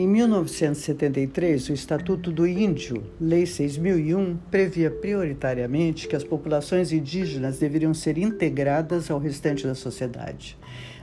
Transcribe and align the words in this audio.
Em 0.00 0.08
1973, 0.08 1.68
o 1.68 1.74
Estatuto 1.74 2.32
do 2.32 2.46
Índio, 2.46 3.04
Lei 3.20 3.44
6001, 3.44 4.34
previa 4.50 4.90
prioritariamente 4.90 6.08
que 6.08 6.16
as 6.16 6.24
populações 6.24 6.90
indígenas 6.90 7.58
deveriam 7.58 7.92
ser 7.92 8.16
integradas 8.16 9.10
ao 9.10 9.18
restante 9.18 9.66
da 9.66 9.74
sociedade. 9.74 10.56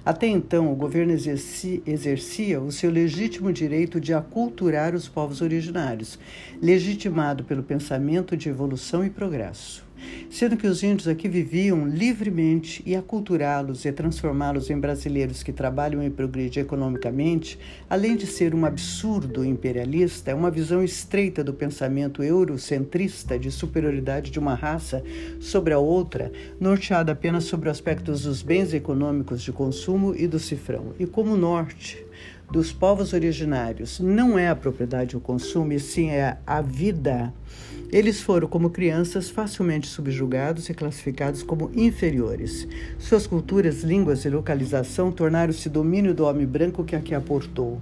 Até 0.04 0.26
então, 0.26 0.74
o 0.74 0.76
governo 0.76 1.14
exercia, 1.14 2.60
o 2.60 2.72
seu 2.72 2.90
legítimo 2.90 3.54
direito 3.54 4.02
de 4.02 4.16
aculturar 4.16 4.96
os 4.96 5.08
povos 5.08 5.42
originários, 5.42 6.18
legitimado 6.60 7.44
pelo 7.44 7.62
pensamento 7.62 8.36
de 8.36 8.50
evolução 8.50 9.06
e 9.06 9.12
progresso 9.12 9.87
sendo 10.30 10.58
que 10.58 10.68
os 10.68 10.84
índios 10.84 11.08
aqui 11.08 11.28
viviam 11.28 11.88
livremente 11.88 12.84
e 12.86 12.96
aculturá-los 12.96 13.86
e 13.86 13.92
transformá-los 13.92 14.70
em 14.70 14.80
brasileiros 14.80 15.44
que 15.44 15.52
trabalham 15.52 16.04
e 16.04 16.10
progredem 16.10 16.64
economicamente, 16.64 17.58
além 17.90 18.16
de 18.16 18.28
ser 18.28 18.54
um 18.54 18.66
absurdo 18.66 19.44
imperialista, 19.44 20.32
é 20.32 20.36
uma 20.36 20.52
visão 20.52 20.84
estreita 20.84 21.44
do 21.44 21.54
pensamento 21.54 22.22
eurocentrista 22.22 23.40
de 23.40 23.52
superioridade 23.52 24.32
de 24.32 24.40
uma 24.40 24.56
raça 24.56 25.04
sobre 25.40 25.74
a 25.74 25.80
outra, 25.80 26.32
norteada 26.60 27.12
apenas 27.12 27.46
sobre 27.46 27.70
aspectos 27.70 28.24
dos 28.24 28.42
bens 28.42 28.74
econômicos 28.74 29.42
de 29.42 29.52
consumo 29.52 30.14
e 30.16 30.28
do 30.28 30.40
cifrão. 30.40 30.94
E 31.00 31.06
como 31.06 31.36
norte, 31.36 32.06
dos 32.52 32.72
povos 32.72 33.14
originários 33.14 34.00
não 34.00 34.40
é 34.40 34.48
a 34.48 34.56
propriedade 34.56 35.18
o 35.18 35.20
consumo, 35.20 35.74
e 35.74 35.80
sim 35.80 36.10
é 36.10 36.38
a 36.46 36.62
vida 36.62 37.34
eles 37.92 38.22
foram, 38.22 38.48
como 38.48 38.70
crianças, 38.70 39.30
facilmente 39.30 39.88
subjugados 39.88 40.68
e 40.70 40.74
classificados 40.74 41.42
como 41.42 41.72
inferiores. 41.74 42.68
Suas 43.00 43.26
culturas, 43.26 43.82
línguas 43.82 44.26
e 44.26 44.30
localização 44.30 45.12
tornaram-se 45.12 45.70
domínio 45.70 46.14
do 46.14 46.26
homem 46.26 46.46
branco 46.46 46.84
que 46.84 46.96
aqui 46.96 47.16
aportou. 47.16 47.82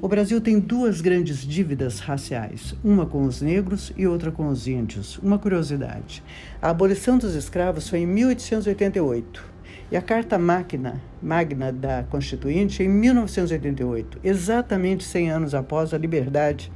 O 0.00 0.08
Brasil 0.08 0.40
tem 0.42 0.60
duas 0.60 1.00
grandes 1.00 1.38
dívidas 1.38 2.00
raciais, 2.00 2.74
uma 2.84 3.06
com 3.06 3.24
os 3.24 3.40
negros 3.40 3.92
e 3.96 4.06
outra 4.06 4.30
com 4.30 4.48
os 4.48 4.68
índios. 4.68 5.18
Uma 5.18 5.38
curiosidade: 5.38 6.22
a 6.60 6.70
abolição 6.70 7.16
dos 7.16 7.34
escravos 7.34 7.88
foi 7.88 8.00
em 8.00 8.06
1888 8.06 9.56
e 9.90 9.96
a 9.96 10.02
Carta 10.02 10.38
Magna, 10.38 11.00
Magna 11.22 11.72
da 11.72 12.02
Constituinte 12.10 12.82
em 12.82 12.88
1988, 12.88 14.18
exatamente 14.22 15.04
100 15.04 15.30
anos 15.30 15.54
após 15.54 15.94
a 15.94 15.98
liberdade 15.98 16.70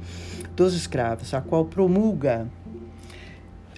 dos 0.55 0.73
escravos, 0.73 1.33
a 1.33 1.41
qual 1.41 1.65
promulga 1.65 2.47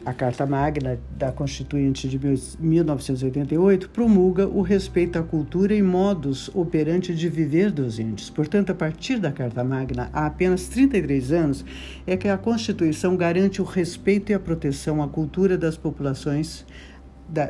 a 0.06 0.14
Carta 0.14 0.46
Magna 0.46 1.00
da 1.18 1.32
Constituinte 1.32 2.10
de 2.10 2.20
1988 2.60 3.90
promulga 3.90 4.48
o 4.48 4.62
respeito 4.62 5.18
à 5.18 5.24
cultura 5.24 5.74
e 5.74 5.82
modos 5.82 6.50
operante 6.54 7.16
de 7.16 7.30
viver 7.30 7.72
dos 7.72 8.00
índios. 8.00 8.30
Portanto, 8.30 8.72
a 8.72 8.76
partir 8.76 9.18
da 9.20 9.32
Carta 9.32 9.64
Magna, 9.64 10.10
há 10.12 10.26
apenas 10.26 10.68
33 10.68 11.32
anos, 11.32 11.66
é 12.06 12.18
que 12.18 12.28
a 12.28 12.38
Constituição 12.38 13.16
garante 13.16 13.62
o 13.62 13.66
respeito 13.66 14.32
e 14.32 14.36
a 14.36 14.40
proteção 14.40 15.02
à 15.02 15.08
cultura 15.08 15.58
das 15.58 15.78
populações 15.78 16.66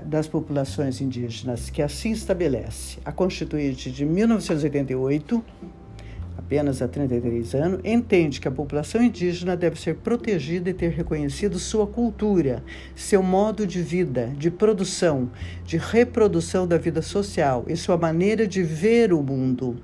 das 0.05 0.27
populações 0.27 1.01
indígenas, 1.01 1.69
que 1.69 1.81
assim 1.81 2.11
estabelece 2.11 2.99
a 3.03 3.11
Constituinte 3.11 3.91
de 3.91 4.05
1988 4.05 5.43
apenas 6.37 6.81
há 6.81 6.87
33 6.87 7.55
anos, 7.55 7.79
entende 7.83 8.39
que 8.39 8.47
a 8.47 8.51
população 8.51 9.01
indígena 9.03 9.55
deve 9.55 9.79
ser 9.79 9.95
protegida 9.95 10.69
e 10.69 10.73
ter 10.73 10.91
reconhecido 10.91 11.59
sua 11.59 11.87
cultura, 11.87 12.63
seu 12.95 13.23
modo 13.23 13.65
de 13.65 13.81
vida, 13.81 14.31
de 14.37 14.51
produção, 14.51 15.29
de 15.65 15.77
reprodução 15.77 16.67
da 16.67 16.77
vida 16.77 17.01
social 17.01 17.65
e 17.67 17.75
sua 17.75 17.97
maneira 17.97 18.47
de 18.47 18.63
ver 18.63 19.13
o 19.13 19.21
mundo 19.21 19.77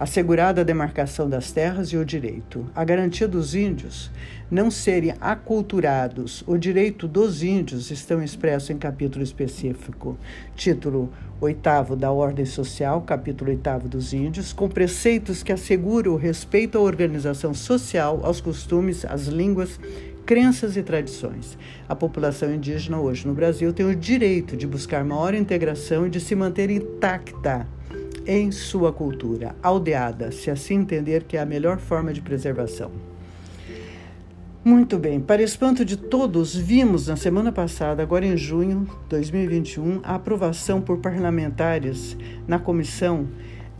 assegurada 0.00 0.62
a 0.62 0.64
demarcação 0.64 1.28
das 1.28 1.52
terras 1.52 1.88
e 1.88 1.96
o 1.98 2.06
direito, 2.06 2.64
a 2.74 2.82
garantia 2.82 3.28
dos 3.28 3.54
índios 3.54 4.10
não 4.50 4.70
serem 4.70 5.12
aculturados. 5.20 6.42
O 6.46 6.56
direito 6.56 7.06
dos 7.06 7.42
índios 7.42 7.90
estão 7.90 8.22
expressos 8.22 8.70
em 8.70 8.78
capítulo 8.78 9.22
específico, 9.22 10.16
título 10.56 11.12
8 11.38 11.96
da 11.96 12.10
Ordem 12.10 12.46
Social, 12.46 13.02
capítulo 13.02 13.50
8 13.50 13.88
dos 13.88 14.14
Índios, 14.14 14.54
com 14.54 14.70
preceitos 14.70 15.42
que 15.42 15.52
asseguram 15.52 16.12
o 16.12 16.16
respeito 16.16 16.78
à 16.78 16.80
organização 16.80 17.52
social, 17.52 18.20
aos 18.22 18.40
costumes, 18.40 19.04
às 19.04 19.26
línguas, 19.26 19.78
crenças 20.24 20.78
e 20.78 20.82
tradições. 20.82 21.58
A 21.86 21.94
população 21.94 22.54
indígena 22.54 22.98
hoje 22.98 23.26
no 23.26 23.34
Brasil 23.34 23.70
tem 23.70 23.84
o 23.84 23.94
direito 23.94 24.56
de 24.56 24.66
buscar 24.66 25.04
maior 25.04 25.34
integração 25.34 26.06
e 26.06 26.10
de 26.10 26.20
se 26.20 26.34
manter 26.34 26.70
intacta 26.70 27.66
em 28.32 28.52
sua 28.52 28.92
cultura, 28.92 29.56
aldeada, 29.60 30.30
se 30.30 30.52
assim 30.52 30.76
entender 30.76 31.24
que 31.24 31.36
é 31.36 31.40
a 31.40 31.44
melhor 31.44 31.78
forma 31.78 32.12
de 32.12 32.20
preservação. 32.20 32.92
Muito 34.64 35.00
bem, 35.00 35.18
para 35.18 35.42
espanto 35.42 35.84
de 35.84 35.96
todos, 35.96 36.54
vimos 36.54 37.08
na 37.08 37.16
semana 37.16 37.50
passada, 37.50 38.04
agora 38.04 38.24
em 38.24 38.36
junho 38.36 38.84
de 38.84 39.08
2021, 39.08 39.98
a 40.04 40.14
aprovação 40.14 40.80
por 40.80 40.98
parlamentares 40.98 42.16
na 42.46 42.60
comissão 42.60 43.26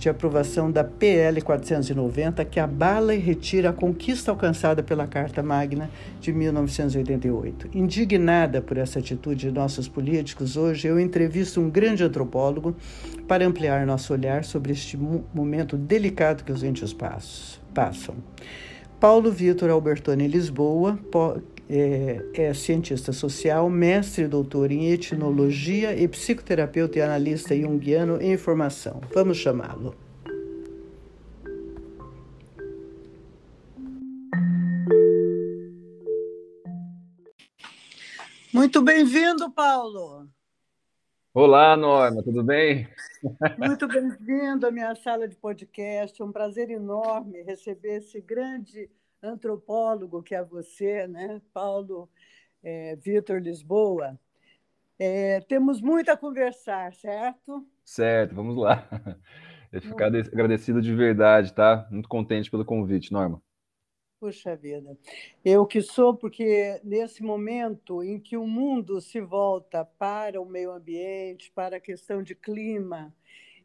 de 0.00 0.08
aprovação 0.08 0.72
da 0.72 0.82
PL 0.82 1.42
490, 1.42 2.42
que 2.46 2.58
abala 2.58 3.14
e 3.14 3.18
retira 3.18 3.68
a 3.68 3.72
conquista 3.72 4.30
alcançada 4.30 4.82
pela 4.82 5.06
Carta 5.06 5.42
Magna 5.42 5.90
de 6.22 6.32
1988. 6.32 7.68
Indignada 7.74 8.62
por 8.62 8.78
essa 8.78 8.98
atitude 8.98 9.48
de 9.48 9.52
nossos 9.52 9.88
políticos, 9.88 10.56
hoje 10.56 10.88
eu 10.88 10.98
entrevisto 10.98 11.60
um 11.60 11.68
grande 11.68 12.02
antropólogo 12.02 12.74
para 13.28 13.46
ampliar 13.46 13.86
nosso 13.86 14.14
olhar 14.14 14.42
sobre 14.42 14.72
este 14.72 14.96
momento 14.96 15.76
delicado 15.76 16.44
que 16.44 16.52
os 16.52 16.62
índios 16.62 16.96
passam. 17.74 18.14
Paulo 18.98 19.30
Vitor 19.30 19.68
Albertoni 19.68 20.26
Lisboa, 20.26 20.98
é, 21.72 22.20
é, 22.34 22.52
cientista 22.52 23.12
social, 23.12 23.70
mestre 23.70 24.24
e 24.24 24.28
doutor 24.28 24.72
em 24.72 24.90
etnologia 24.90 25.96
e 25.96 26.08
psicoterapeuta 26.08 26.98
e 26.98 27.02
analista 27.02 27.54
junguiano 27.56 28.20
em 28.20 28.36
formação. 28.36 29.00
Vamos 29.14 29.36
chamá-lo. 29.36 29.94
Muito 38.52 38.82
bem-vindo, 38.82 39.48
Paulo. 39.52 40.28
Olá, 41.32 41.76
Norma, 41.76 42.20
tudo 42.24 42.42
bem? 42.42 42.88
Muito 43.56 43.86
bem-vindo 43.86 44.66
à 44.66 44.72
minha 44.72 44.92
sala 44.96 45.28
de 45.28 45.36
podcast. 45.36 46.20
É 46.20 46.24
um 46.24 46.32
prazer 46.32 46.68
enorme 46.68 47.44
receber 47.44 47.98
esse 47.98 48.20
grande 48.20 48.90
antropólogo 49.22 50.22
que 50.22 50.34
é 50.34 50.42
você, 50.42 51.06
né? 51.06 51.40
Paulo 51.52 52.08
é, 52.62 52.96
Vitor 52.96 53.40
Lisboa. 53.40 54.18
É, 54.98 55.40
temos 55.40 55.80
muito 55.80 56.10
a 56.10 56.16
conversar, 56.16 56.92
certo? 56.94 57.66
Certo, 57.84 58.34
vamos 58.34 58.56
lá. 58.56 58.86
Eu 59.72 59.80
fico 59.80 60.02
agradecido 60.02 60.82
de 60.82 60.94
verdade, 60.94 61.54
tá? 61.54 61.86
Muito 61.90 62.08
contente 62.08 62.50
pelo 62.50 62.64
convite, 62.64 63.12
Norma. 63.12 63.40
Puxa 64.18 64.54
vida. 64.54 64.98
Eu 65.42 65.64
que 65.64 65.80
sou, 65.80 66.14
porque 66.14 66.78
nesse 66.84 67.22
momento 67.22 68.02
em 68.02 68.18
que 68.18 68.36
o 68.36 68.46
mundo 68.46 69.00
se 69.00 69.20
volta 69.20 69.84
para 69.84 70.42
o 70.42 70.44
meio 70.44 70.72
ambiente, 70.72 71.50
para 71.54 71.76
a 71.76 71.80
questão 71.80 72.22
de 72.22 72.34
clima, 72.34 73.14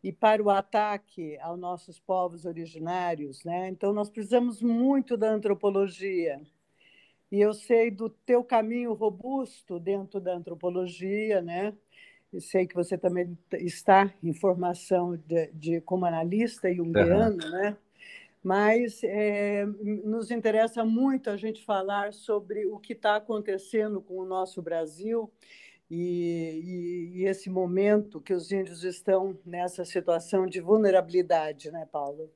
e 0.05 0.11
para 0.11 0.43
o 0.43 0.51
ataque 0.51 1.35
aos 1.39 1.59
nossos 1.59 1.99
povos 1.99 2.45
originários, 2.45 3.43
né? 3.43 3.69
Então 3.69 3.91
nós 3.91 4.07
precisamos 4.07 4.61
muito 4.61 5.17
da 5.17 5.31
antropologia. 5.31 6.39
E 7.31 7.41
eu 7.41 7.55
sei 7.55 7.89
do 7.89 8.07
teu 8.07 8.43
caminho 8.43 8.93
robusto 8.93 9.79
dentro 9.79 10.19
da 10.19 10.35
antropologia, 10.35 11.41
né? 11.41 11.73
E 12.31 12.39
sei 12.39 12.67
que 12.67 12.75
você 12.75 12.99
também 12.99 13.35
está 13.53 14.13
em 14.21 14.31
formação 14.31 15.17
de, 15.17 15.47
de 15.51 15.81
como 15.81 16.05
analista 16.05 16.71
junguiano, 16.71 17.43
uhum. 17.43 17.49
né? 17.49 17.77
Mas 18.43 19.03
é, 19.03 19.65
nos 20.03 20.29
interessa 20.29 20.85
muito 20.85 21.31
a 21.31 21.35
gente 21.35 21.65
falar 21.65 22.13
sobre 22.13 22.67
o 22.67 22.77
que 22.77 22.93
está 22.93 23.15
acontecendo 23.15 23.99
com 23.99 24.19
o 24.19 24.25
nosso 24.25 24.61
Brasil 24.61 25.31
e, 25.89 26.61
e, 26.63 27.19
e, 27.19 27.25
esse 27.25 27.49
momento 27.49 28.19
que 28.19 28.33
os 28.33 28.51
índios 28.51 28.83
estão 28.83 29.37
nessa 29.45 29.85
situação 29.85 30.47
de 30.47 30.59
vulnerabilidade, 30.59 31.71
né, 31.71 31.87
Paulo? 31.91 32.31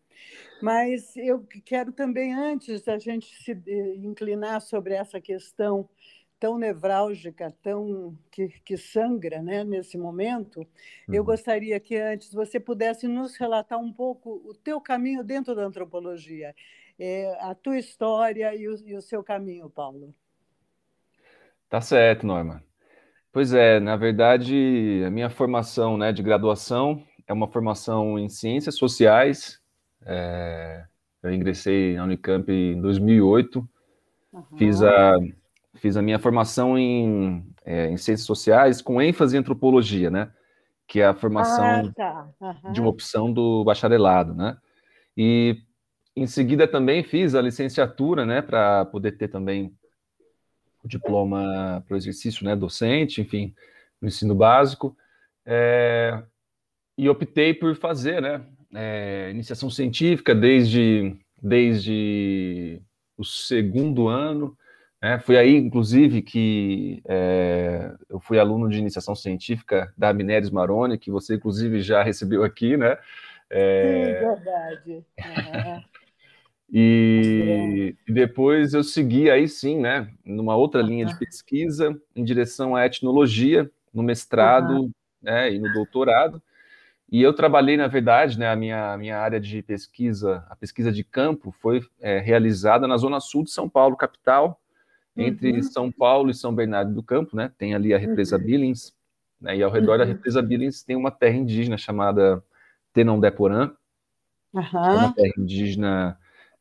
Mas 0.61 1.15
eu 1.17 1.43
quero 1.65 1.91
também, 1.91 2.33
antes 2.33 2.83
da 2.83 2.99
gente 2.99 3.33
se 3.43 3.51
inclinar 3.97 4.61
sobre 4.61 4.93
essa 4.93 5.19
questão 5.19 5.89
tão 6.39 6.57
nevrálgica, 6.57 7.53
tão 7.61 8.17
que, 8.31 8.47
que 8.63 8.77
sangra 8.77 9.41
né, 9.41 9.63
nesse 9.63 9.97
momento, 9.97 10.59
uhum. 10.59 11.15
eu 11.15 11.23
gostaria 11.23 11.79
que 11.79 11.97
antes 11.97 12.33
você 12.33 12.59
pudesse 12.59 13.07
nos 13.07 13.35
relatar 13.35 13.79
um 13.79 13.91
pouco 13.91 14.41
o 14.45 14.53
teu 14.53 14.79
caminho 14.79 15.23
dentro 15.23 15.53
da 15.53 15.63
antropologia, 15.63 16.55
é, 16.97 17.37
a 17.41 17.53
tua 17.53 17.77
história 17.77 18.55
e 18.55 18.67
o, 18.67 18.75
e 18.87 18.95
o 18.95 19.01
seu 19.01 19.23
caminho, 19.23 19.69
Paulo. 19.69 20.13
Tá 21.67 21.81
certo, 21.81 22.25
Norma. 22.25 22.63
Pois 23.31 23.53
é, 23.53 23.79
na 23.79 23.95
verdade, 23.95 25.03
a 25.05 25.09
minha 25.09 25.29
formação 25.29 25.97
né, 25.97 26.11
de 26.11 26.23
graduação 26.23 27.03
é 27.27 27.33
uma 27.33 27.47
formação 27.47 28.17
em 28.17 28.27
ciências 28.27 28.75
sociais. 28.75 29.59
É, 30.03 30.83
Eu 31.21 31.31
ingressei 31.31 31.95
na 31.95 32.05
Unicamp 32.05 32.51
em 32.51 32.81
2008, 32.81 33.69
uhum. 34.33 34.43
fiz, 34.57 34.81
a, 34.81 35.15
fiz 35.75 35.95
a 35.95 36.01
minha 36.01 36.17
formação 36.17 36.77
em, 36.77 37.45
é, 37.63 37.87
em 37.89 37.97
ciências 37.97 38.25
sociais 38.25 38.81
com 38.81 38.99
ênfase 38.99 39.35
em 39.35 39.39
antropologia, 39.39 40.09
né? 40.09 40.31
Que 40.87 41.01
é 41.01 41.05
a 41.05 41.13
formação 41.13 41.63
ah, 41.63 41.93
tá. 41.95 42.29
uhum. 42.41 42.71
de 42.71 42.81
uma 42.81 42.89
opção 42.89 43.31
do 43.31 43.63
bacharelado, 43.63 44.33
né? 44.33 44.57
E 45.15 45.55
em 46.15 46.25
seguida 46.25 46.67
também 46.67 47.03
fiz 47.03 47.35
a 47.35 47.41
licenciatura, 47.41 48.25
né? 48.25 48.41
Para 48.41 48.85
poder 48.85 49.11
ter 49.11 49.27
também 49.27 49.71
o 50.83 50.87
diploma 50.87 51.83
para 51.87 51.93
o 51.93 51.97
exercício, 51.97 52.45
né? 52.45 52.55
Docente, 52.55 53.21
enfim, 53.21 53.53
no 54.01 54.07
ensino 54.07 54.35
básico. 54.35 54.95
É, 55.45 56.21
e 56.97 57.09
optei 57.09 57.53
por 57.53 57.75
fazer, 57.75 58.21
né? 58.21 58.45
é, 58.73 59.29
iniciação 59.31 59.69
científica 59.69 60.35
desde, 60.35 61.15
desde 61.41 62.81
o 63.17 63.23
segundo 63.23 64.07
ano. 64.07 64.57
Né? 65.01 65.19
Foi 65.19 65.37
aí, 65.37 65.55
inclusive, 65.55 66.21
que 66.21 67.01
é, 67.07 67.91
eu 68.09 68.19
fui 68.19 68.37
aluno 68.37 68.69
de 68.69 68.77
iniciação 68.77 69.15
científica 69.15 69.93
da 69.97 70.13
Mineres 70.13 70.49
Maroni, 70.49 70.97
que 70.97 71.11
você, 71.11 71.35
inclusive, 71.35 71.81
já 71.81 72.03
recebeu 72.03 72.43
aqui, 72.43 72.75
né? 72.77 72.97
É... 73.49 74.19
Sim, 74.19 74.27
verdade. 74.27 75.05
E, 76.71 77.95
e, 78.07 78.13
depois 78.13 78.73
eu 78.73 78.83
segui 78.83 79.29
aí 79.29 79.47
sim, 79.47 79.79
né, 79.79 80.11
numa 80.23 80.55
outra 80.55 80.81
linha 80.81 81.05
de 81.05 81.17
pesquisa 81.17 81.99
em 82.15 82.23
direção 82.23 82.75
à 82.75 82.85
etnologia, 82.85 83.69
no 83.91 84.03
mestrado 84.03 84.81
uhum. 84.81 84.91
né, 85.21 85.51
e 85.51 85.59
no 85.59 85.71
doutorado. 85.73 86.41
E 87.11 87.23
eu 87.23 87.33
trabalhei, 87.33 87.75
na 87.75 87.87
verdade, 87.87 88.37
né, 88.37 88.47
a 88.47 88.55
minha, 88.55 88.95
minha 88.97 89.17
área 89.17 89.39
de 89.39 89.63
pesquisa, 89.63 90.45
a 90.47 90.55
pesquisa 90.55 90.91
de 90.91 91.03
campo, 91.03 91.51
foi 91.59 91.81
é, 91.99 92.19
realizada 92.19 92.87
na 92.87 92.97
zona 92.97 93.19
sul 93.19 93.43
de 93.43 93.51
São 93.51 93.67
Paulo, 93.67 93.97
capital, 93.97 94.61
entre 95.17 95.53
uhum. 95.53 95.63
São 95.63 95.91
Paulo 95.91 96.29
e 96.29 96.35
São 96.35 96.53
Bernardo 96.53 96.93
do 96.93 97.01
Campo, 97.01 97.35
né? 97.35 97.51
Tem 97.57 97.73
ali 97.73 97.95
a 97.95 97.97
represa 97.97 98.37
uhum. 98.37 98.43
Billings, 98.43 98.93
né, 99.41 99.57
e 99.57 99.63
ao 99.63 99.71
redor 99.71 99.93
uhum. 99.93 99.97
da 99.97 100.05
represa 100.05 100.41
Billings 100.41 100.83
tem 100.83 100.95
uma 100.95 101.09
terra 101.09 101.35
indígena 101.35 101.77
chamada 101.77 102.43
Tenondeporã, 102.93 103.71
uhum. 104.53 104.61
é 104.61 104.93
uma 104.93 105.13
terra 105.13 105.33
indígena 105.35 106.17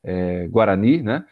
é, 0.08 0.48
Guarani, 0.48 1.02
né? 1.02 1.24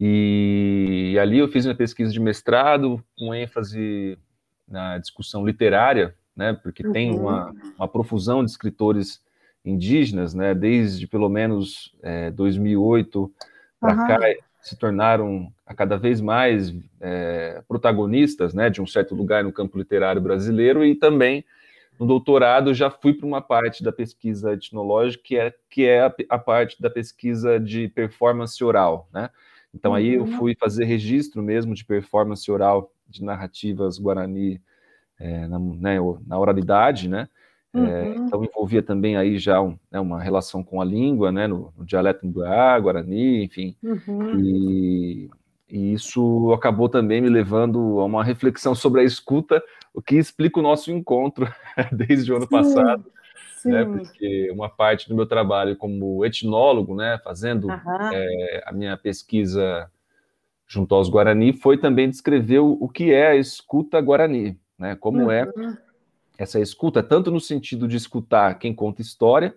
E, 0.00 1.12
e 1.14 1.18
ali 1.18 1.38
eu 1.38 1.48
fiz 1.48 1.66
uma 1.66 1.74
pesquisa 1.74 2.12
de 2.12 2.20
mestrado 2.20 3.02
com 3.16 3.34
ênfase 3.34 4.18
na 4.66 4.98
discussão 4.98 5.46
literária 5.46 6.14
né? 6.36 6.52
Porque 6.62 6.86
uhum. 6.86 6.92
tem 6.92 7.14
uma, 7.14 7.54
uma 7.76 7.88
profusão 7.88 8.44
de 8.44 8.50
escritores 8.50 9.22
indígenas, 9.64 10.34
né? 10.34 10.54
Desde 10.54 11.06
pelo 11.06 11.28
menos 11.28 11.94
é, 12.02 12.30
2008 12.30 13.32
para 13.80 14.00
uhum. 14.00 14.06
cá 14.06 14.18
se 14.60 14.76
tornaram 14.76 15.52
a 15.66 15.74
cada 15.74 15.96
vez 15.96 16.20
mais 16.20 16.74
é, 17.00 17.62
protagonistas, 17.68 18.54
né? 18.54 18.68
De 18.68 18.80
um 18.80 18.86
certo 18.86 19.14
lugar 19.14 19.44
no 19.44 19.52
campo 19.52 19.78
literário 19.78 20.20
brasileiro 20.20 20.84
e 20.84 20.94
também 20.94 21.44
no 21.98 22.06
doutorado 22.06 22.74
já 22.74 22.90
fui 22.90 23.14
para 23.14 23.26
uma 23.26 23.40
parte 23.40 23.82
da 23.82 23.92
pesquisa 23.92 24.52
etnológica 24.52 25.22
que 25.24 25.36
é 25.36 25.54
que 25.70 25.84
é 25.84 26.02
a, 26.02 26.14
a, 26.30 26.38
parte 26.38 26.80
da 26.80 26.90
pesquisa 26.90 27.58
de 27.58 27.88
performance 27.88 28.62
oral, 28.62 29.08
né? 29.12 29.30
Então 29.74 29.92
uhum. 29.92 29.96
aí 29.96 30.14
eu 30.14 30.22
uhum. 30.22 30.38
fui 30.38 30.56
fazer 30.58 30.84
registro 30.84 31.42
mesmo 31.42 31.74
de 31.74 31.84
performance 31.84 32.50
oral 32.50 32.92
de 33.08 33.24
narrativas 33.24 33.98
guarani 33.98 34.60
é, 35.18 35.46
na, 35.46 35.58
né, 35.58 35.96
na 36.26 36.38
oralidade, 36.38 37.08
né? 37.08 37.28
É, 37.74 37.78
uhum. 37.78 38.26
então 38.26 38.44
envolvia 38.44 38.82
também 38.84 39.16
aí 39.16 39.36
já 39.36 39.60
um, 39.60 39.76
né, 39.90 39.98
uma 39.98 40.22
relação 40.22 40.62
com 40.62 40.80
a 40.80 40.84
língua, 40.84 41.32
né, 41.32 41.48
no, 41.48 41.72
no 41.76 41.84
dialeto 41.84 42.24
Guarani, 42.28 43.44
enfim, 43.44 43.76
uhum. 43.82 44.38
e, 44.38 45.28
e, 45.68 45.92
isso 45.94 46.52
acabou 46.52 46.88
também 46.88 47.20
me 47.20 47.28
levando 47.28 48.00
a 48.00 48.04
uma 48.04 48.24
reflexão 48.24 48.74
sobre 48.74 49.00
a 49.00 49.04
escuta, 49.04 49.62
o 49.92 50.02
que 50.02 50.16
explica 50.16 50.58
o 50.58 50.62
nosso 50.62 50.90
encontro 50.90 51.46
desde 51.92 52.32
o 52.32 52.36
ano 52.36 52.48
passado, 52.48 53.04
sim, 53.56 53.70
né, 53.70 53.84
porque 53.84 54.50
uma 54.50 54.68
parte 54.68 55.08
do 55.08 55.14
meu 55.14 55.26
trabalho 55.26 55.76
como 55.76 56.24
etnólogo, 56.24 56.94
né, 56.94 57.18
fazendo 57.22 57.68
é, 57.70 58.64
a 58.66 58.72
minha 58.72 58.96
pesquisa 58.96 59.90
junto 60.66 60.94
aos 60.94 61.08
Guarani, 61.08 61.52
foi 61.52 61.78
também 61.78 62.10
descrever 62.10 62.58
o, 62.58 62.76
o 62.80 62.88
que 62.88 63.12
é 63.12 63.28
a 63.28 63.36
escuta 63.36 64.00
Guarani, 64.00 64.58
né? 64.78 64.96
Como 64.96 65.30
é 65.30 65.44
uhum. 65.44 65.70
é 65.70 65.78
essa 66.36 66.58
escuta, 66.58 67.02
tanto 67.02 67.30
no 67.30 67.40
sentido 67.40 67.86
de 67.86 67.96
escutar 67.96 68.58
quem 68.58 68.74
conta 68.74 69.02
história, 69.02 69.54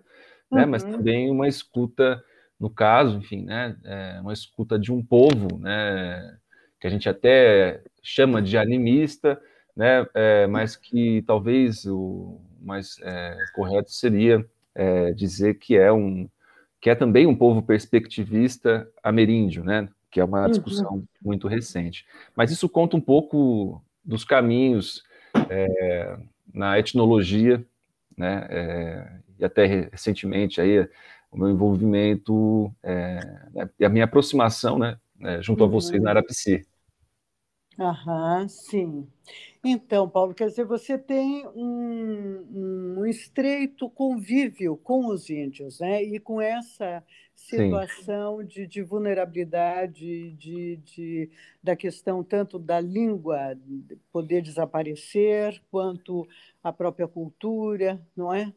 né? 0.50 0.64
Mas 0.64 0.84
uhum. 0.84 0.92
também 0.92 1.30
uma 1.30 1.48
escuta, 1.48 2.22
no 2.58 2.68
caso, 2.70 3.18
enfim, 3.18 3.44
né? 3.44 3.76
É 3.84 4.20
uma 4.20 4.32
escuta 4.32 4.78
de 4.78 4.92
um 4.92 5.02
povo, 5.02 5.58
né? 5.58 6.38
Que 6.80 6.86
a 6.86 6.90
gente 6.90 7.08
até 7.08 7.82
chama 8.02 8.42
de 8.42 8.56
animista, 8.58 9.40
né? 9.76 10.06
É, 10.14 10.46
mas 10.46 10.76
que 10.76 11.22
talvez 11.26 11.84
o 11.86 12.40
mais 12.60 12.98
é, 13.02 13.36
correto 13.54 13.92
seria 13.92 14.44
é, 14.74 15.12
dizer 15.12 15.54
que 15.54 15.76
é 15.76 15.92
um 15.92 16.28
que 16.80 16.88
é 16.88 16.94
também 16.94 17.26
um 17.26 17.34
povo 17.34 17.60
perspectivista 17.60 18.88
ameríndio, 19.02 19.64
né? 19.64 19.88
Que 20.10 20.20
é 20.20 20.24
uma 20.24 20.42
uhum. 20.42 20.50
discussão 20.50 20.92
uhum. 20.92 21.06
muito 21.22 21.48
recente. 21.48 22.06
Mas 22.36 22.50
isso 22.50 22.68
conta 22.68 22.96
um 22.96 23.00
pouco 23.00 23.82
dos 24.04 24.24
caminhos 24.24 25.02
é, 25.50 26.16
na 26.52 26.78
etnologia, 26.78 27.64
né, 28.16 28.46
é, 28.50 29.12
e 29.38 29.44
até 29.44 29.66
recentemente 29.66 30.60
aí 30.60 30.88
o 31.30 31.38
meu 31.38 31.50
envolvimento 31.50 32.72
é, 32.82 33.16
né, 33.52 33.70
e 33.78 33.84
a 33.84 33.88
minha 33.88 34.04
aproximação, 34.04 34.78
né, 34.78 34.98
é, 35.20 35.42
junto 35.42 35.62
uhum. 35.62 35.68
a 35.68 35.72
vocês 35.72 36.02
na 36.02 36.10
Arapci. 36.10 36.66
Aham, 37.78 38.48
sim. 38.48 39.06
Então, 39.64 40.08
Paulo, 40.08 40.34
quer 40.34 40.48
dizer, 40.48 40.64
você 40.64 40.98
tem 40.98 41.46
um, 41.48 42.96
um 42.98 43.06
estreito 43.06 43.88
convívio 43.88 44.76
com 44.76 45.06
os 45.06 45.30
índios, 45.30 45.78
né? 45.78 46.02
E 46.02 46.18
com 46.18 46.40
essa 46.40 47.04
situação 47.34 48.42
de, 48.42 48.66
de, 48.66 48.82
vulnerabilidade, 48.82 50.32
de, 50.32 50.76
de, 50.78 51.30
da 51.62 51.76
questão 51.76 52.24
tanto 52.24 52.58
da 52.58 52.80
língua 52.80 53.56
poder 54.12 54.42
desaparecer, 54.42 55.62
quanto 55.70 56.26
a 56.62 56.72
própria 56.72 57.06
cultura, 57.06 58.00
não 58.16 58.34
é? 58.34 58.52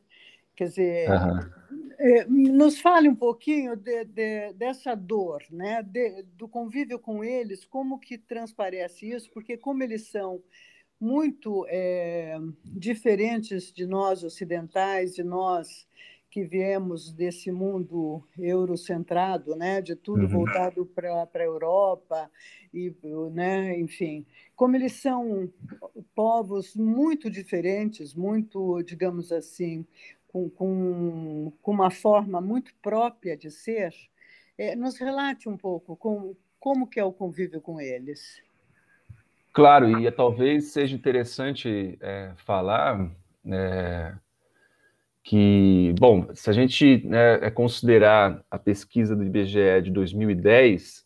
Quer 0.56 0.66
dizer, 0.66 1.10
uhum. 1.10 2.54
nos 2.54 2.80
fale 2.80 3.08
um 3.08 3.16
pouquinho 3.16 3.76
de, 3.76 4.06
de, 4.06 4.54
dessa 4.54 4.96
dor, 4.96 5.42
né? 5.50 5.82
do 6.38 6.48
convívio 6.48 7.00
com 7.00 7.24
eles, 7.24 7.66
como 7.66 8.00
que 8.00 8.18
transparece 8.18 9.10
isso, 9.10 9.30
porque 9.34 9.58
como 9.58 9.82
eles 9.84 10.10
são 10.10 10.42
muito 11.00 11.66
é, 11.68 12.38
diferentes 12.64 13.74
de 13.74 13.88
nós 13.88 14.24
ocidentais, 14.24 15.16
de 15.16 15.24
nós 15.24 15.88
que 16.32 16.46
viemos 16.46 17.12
desse 17.12 17.52
mundo 17.52 18.24
eurocentrado, 18.40 19.54
né, 19.54 19.82
de 19.82 19.98
tudo 19.98 20.22
uhum. 20.22 20.30
voltado 20.30 20.86
para 20.86 21.28
a 21.34 21.44
Europa 21.44 22.32
e, 22.74 22.96
né, 23.34 23.78
enfim, 23.78 24.26
como 24.56 24.78
eles 24.78 24.94
são 24.94 25.52
povos 26.16 26.74
muito 26.74 27.30
diferentes, 27.30 28.14
muito, 28.14 28.82
digamos 28.84 29.30
assim, 29.34 29.86
com, 30.32 30.50
com, 30.50 31.52
com 31.62 31.72
uma 31.72 31.92
forma 31.92 32.40
muito 32.40 32.74
própria 32.82 33.36
de 33.36 33.52
ser, 33.52 33.94
é, 34.58 34.76
nos 34.76 34.98
relate 34.98 35.50
um 35.50 35.58
pouco 35.58 35.96
com, 35.96 36.36
como 36.60 36.88
que 36.88 37.00
é 37.00 37.04
o 37.04 37.12
convívio 37.12 37.60
com 37.60 37.82
eles. 37.82 38.42
Claro, 39.52 40.00
e 40.00 40.10
talvez 40.12 40.72
seja 40.72 40.96
interessante 40.96 41.98
é, 42.00 42.32
falar 42.38 43.12
é, 43.46 44.14
que, 45.22 45.94
bom, 46.00 46.34
se 46.34 46.50
a 46.50 46.54
gente 46.54 47.06
né, 47.06 47.46
é 47.46 47.52
considerar 47.52 48.42
a 48.50 48.58
pesquisa 48.58 49.14
do 49.14 49.26
IBGE 49.26 49.82
de 49.84 49.92
2010, 49.92 51.06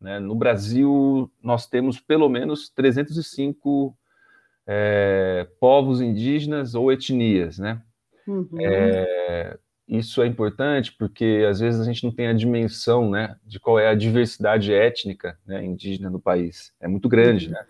né, 0.00 0.18
no 0.18 0.34
Brasil 0.34 1.30
nós 1.40 1.68
temos 1.68 2.00
pelo 2.00 2.28
menos 2.28 2.68
305 2.70 3.96
é, 4.66 5.46
povos 5.60 6.00
indígenas 6.00 6.74
ou 6.74 6.90
etnias, 6.90 7.58
né? 7.58 7.80
Uhum. 8.26 8.48
É, 8.60 9.58
isso 9.86 10.22
é 10.22 10.26
importante 10.26 10.92
porque 10.92 11.46
às 11.48 11.60
vezes 11.60 11.80
a 11.80 11.84
gente 11.84 12.04
não 12.04 12.12
tem 12.12 12.26
a 12.26 12.32
dimensão, 12.32 13.10
né, 13.10 13.36
de 13.44 13.60
qual 13.60 13.78
é 13.78 13.88
a 13.88 13.94
diversidade 13.94 14.72
étnica 14.72 15.38
né, 15.46 15.64
indígena 15.64 16.08
no 16.10 16.20
país. 16.20 16.72
É 16.80 16.88
muito 16.88 17.08
grande, 17.08 17.50
né? 17.50 17.64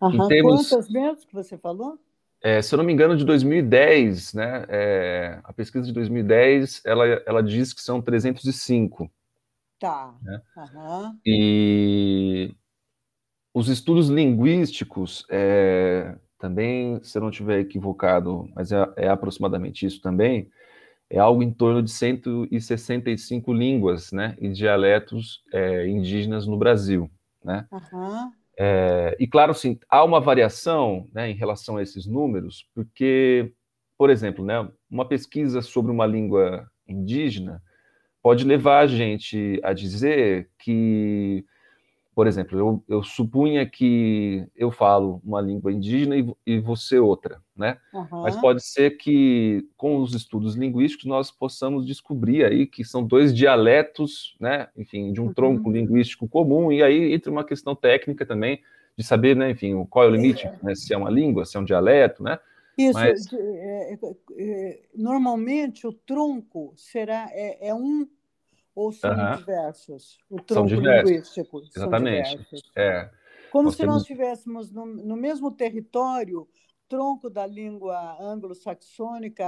Uhum. 0.00 0.26
Termos, 0.28 0.68
Quantas 0.68 0.88
mesmo 0.88 1.26
que 1.26 1.34
você 1.34 1.56
falou? 1.56 1.98
É, 2.42 2.60
se 2.60 2.74
eu 2.74 2.76
não 2.76 2.84
me 2.84 2.92
engano, 2.92 3.16
de 3.16 3.24
2010, 3.24 4.34
né? 4.34 4.66
É, 4.68 5.40
a 5.44 5.52
pesquisa 5.52 5.86
de 5.86 5.92
2010, 5.92 6.82
ela, 6.84 7.06
ela 7.24 7.42
diz 7.42 7.72
que 7.72 7.80
são 7.80 8.02
305. 8.02 9.10
Tá. 9.78 10.14
Né? 10.22 10.42
Uhum. 10.56 11.18
E 11.24 12.54
os 13.54 13.68
estudos 13.68 14.08
linguísticos, 14.08 15.24
é, 15.30 16.16
também, 16.44 17.02
se 17.02 17.16
eu 17.16 17.22
não 17.22 17.30
estiver 17.30 17.58
equivocado, 17.60 18.46
mas 18.54 18.70
é, 18.70 18.76
é, 18.96 19.08
aproximadamente 19.08 19.86
isso 19.86 20.02
também, 20.02 20.50
é 21.08 21.18
algo 21.18 21.42
em 21.42 21.50
torno 21.50 21.82
de 21.82 21.90
165 21.90 23.50
línguas 23.50 24.12
né, 24.12 24.36
e 24.38 24.50
dialetos 24.50 25.42
é, 25.50 25.88
indígenas 25.88 26.46
no 26.46 26.58
Brasil. 26.58 27.10
Né? 27.42 27.66
Uhum. 27.72 28.30
É, 28.58 29.16
e 29.18 29.26
claro, 29.26 29.54
sim, 29.54 29.78
há 29.88 30.04
uma 30.04 30.20
variação 30.20 31.08
né, 31.14 31.30
em 31.30 31.34
relação 31.34 31.78
a 31.78 31.82
esses 31.82 32.04
números, 32.04 32.68
porque, 32.74 33.50
por 33.96 34.10
exemplo, 34.10 34.44
né, 34.44 34.68
uma 34.90 35.08
pesquisa 35.08 35.62
sobre 35.62 35.90
uma 35.90 36.04
língua 36.04 36.70
indígena 36.86 37.62
pode 38.22 38.44
levar 38.44 38.80
a 38.80 38.86
gente 38.86 39.58
a 39.64 39.72
dizer 39.72 40.50
que 40.58 41.42
por 42.14 42.26
exemplo, 42.26 42.58
eu, 42.58 42.84
eu 42.88 43.02
supunha 43.02 43.66
que 43.66 44.46
eu 44.54 44.70
falo 44.70 45.20
uma 45.24 45.40
língua 45.40 45.72
indígena 45.72 46.16
e, 46.16 46.34
e 46.46 46.60
você 46.60 46.98
outra, 46.98 47.42
né? 47.56 47.76
Uhum. 47.92 48.22
Mas 48.22 48.36
pode 48.36 48.64
ser 48.64 48.96
que, 48.96 49.66
com 49.76 49.96
os 49.96 50.14
estudos 50.14 50.54
linguísticos, 50.54 51.06
nós 51.06 51.30
possamos 51.30 51.84
descobrir 51.84 52.44
aí 52.44 52.66
que 52.66 52.84
são 52.84 53.04
dois 53.04 53.34
dialetos, 53.34 54.36
né? 54.38 54.68
Enfim, 54.76 55.12
de 55.12 55.20
um 55.20 55.26
uhum. 55.26 55.34
tronco 55.34 55.70
linguístico 55.70 56.28
comum, 56.28 56.70
e 56.70 56.82
aí 56.82 57.12
entra 57.12 57.32
uma 57.32 57.44
questão 57.44 57.74
técnica 57.74 58.24
também, 58.24 58.60
de 58.96 59.02
saber, 59.02 59.34
né? 59.34 59.50
Enfim, 59.50 59.84
qual 59.90 60.04
é 60.04 60.08
o 60.08 60.14
limite, 60.14 60.46
é. 60.46 60.56
né? 60.62 60.74
Se 60.74 60.94
é 60.94 60.96
uma 60.96 61.10
língua, 61.10 61.44
se 61.44 61.56
é 61.56 61.60
um 61.60 61.64
dialeto, 61.64 62.22
né? 62.22 62.38
Isso, 62.78 62.94
Mas... 62.94 63.32
é, 63.32 63.94
é, 63.94 63.98
é, 64.38 64.80
normalmente 64.94 65.86
o 65.86 65.92
tronco 65.92 66.72
será, 66.76 67.28
é, 67.32 67.68
é 67.68 67.74
um 67.74 68.06
ou 68.74 68.92
são 68.92 69.10
uhum. 69.10 69.36
diversos? 69.36 70.18
O 70.28 70.36
tronco 70.36 70.68
são 70.68 70.78
diversos. 70.78 71.10
linguístico 71.10 71.62
Exatamente. 71.74 72.28
são 72.28 72.36
diversos. 72.36 72.72
É. 72.76 73.10
Como 73.50 73.64
nós 73.64 73.74
se 73.74 73.80
temos... 73.80 73.94
nós 73.94 74.02
estivéssemos 74.02 74.72
no, 74.72 74.84
no, 74.84 75.16
mesmo 75.16 75.50
território, 75.50 76.48
tronco 76.88 77.30
da 77.30 77.46
língua 77.46 78.16
anglo-saxônica, 78.20 79.44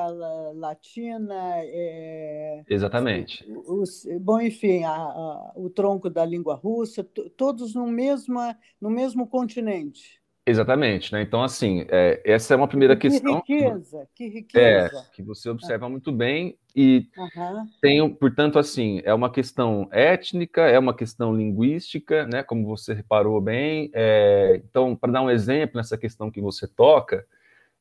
latina. 0.54 1.54
É, 1.59 2.62
Exatamente. 2.68 3.45
Os, 3.66 4.06
bom, 4.21 4.40
enfim, 4.40 4.85
a, 4.85 4.92
a, 4.92 5.52
o 5.56 5.68
tronco 5.68 6.09
da 6.09 6.25
língua 6.25 6.54
russa, 6.54 7.02
todos 7.37 7.75
no, 7.75 7.87
mesma, 7.87 8.56
no 8.80 8.90
mesmo 8.90 9.26
continente. 9.26 10.21
Exatamente, 10.49 11.12
né? 11.12 11.23
Então, 11.23 11.42
assim, 11.42 11.85
é, 11.88 12.23
essa 12.25 12.54
é 12.54 12.56
uma 12.56 12.68
primeira 12.68 12.95
que 12.97 13.11
questão. 13.11 13.40
Que 13.40 13.54
riqueza, 13.54 14.09
que 14.14 14.28
riqueza. 14.28 14.99
É, 14.99 15.14
que 15.16 15.21
você 15.21 15.50
observa 15.50 15.88
muito 15.88 16.12
bem 16.12 16.56
e 16.76 17.09
uhum. 17.16 17.66
tem, 17.80 18.14
portanto, 18.14 18.59
assim, 18.59 19.00
é 19.02 19.14
uma 19.14 19.30
questão 19.30 19.88
étnica, 19.90 20.61
é 20.61 20.78
uma 20.78 20.92
questão 20.92 21.35
linguística, 21.35 22.26
né? 22.26 22.42
Como 22.42 22.66
você 22.66 22.92
reparou 22.92 23.40
bem. 23.40 23.90
É, 23.95 24.61
então, 24.62 24.95
para 24.95 25.11
dar 25.11 25.23
um 25.23 25.30
exemplo 25.30 25.78
nessa 25.78 25.97
questão 25.97 26.30
que 26.30 26.38
você 26.38 26.68
toca, 26.68 27.26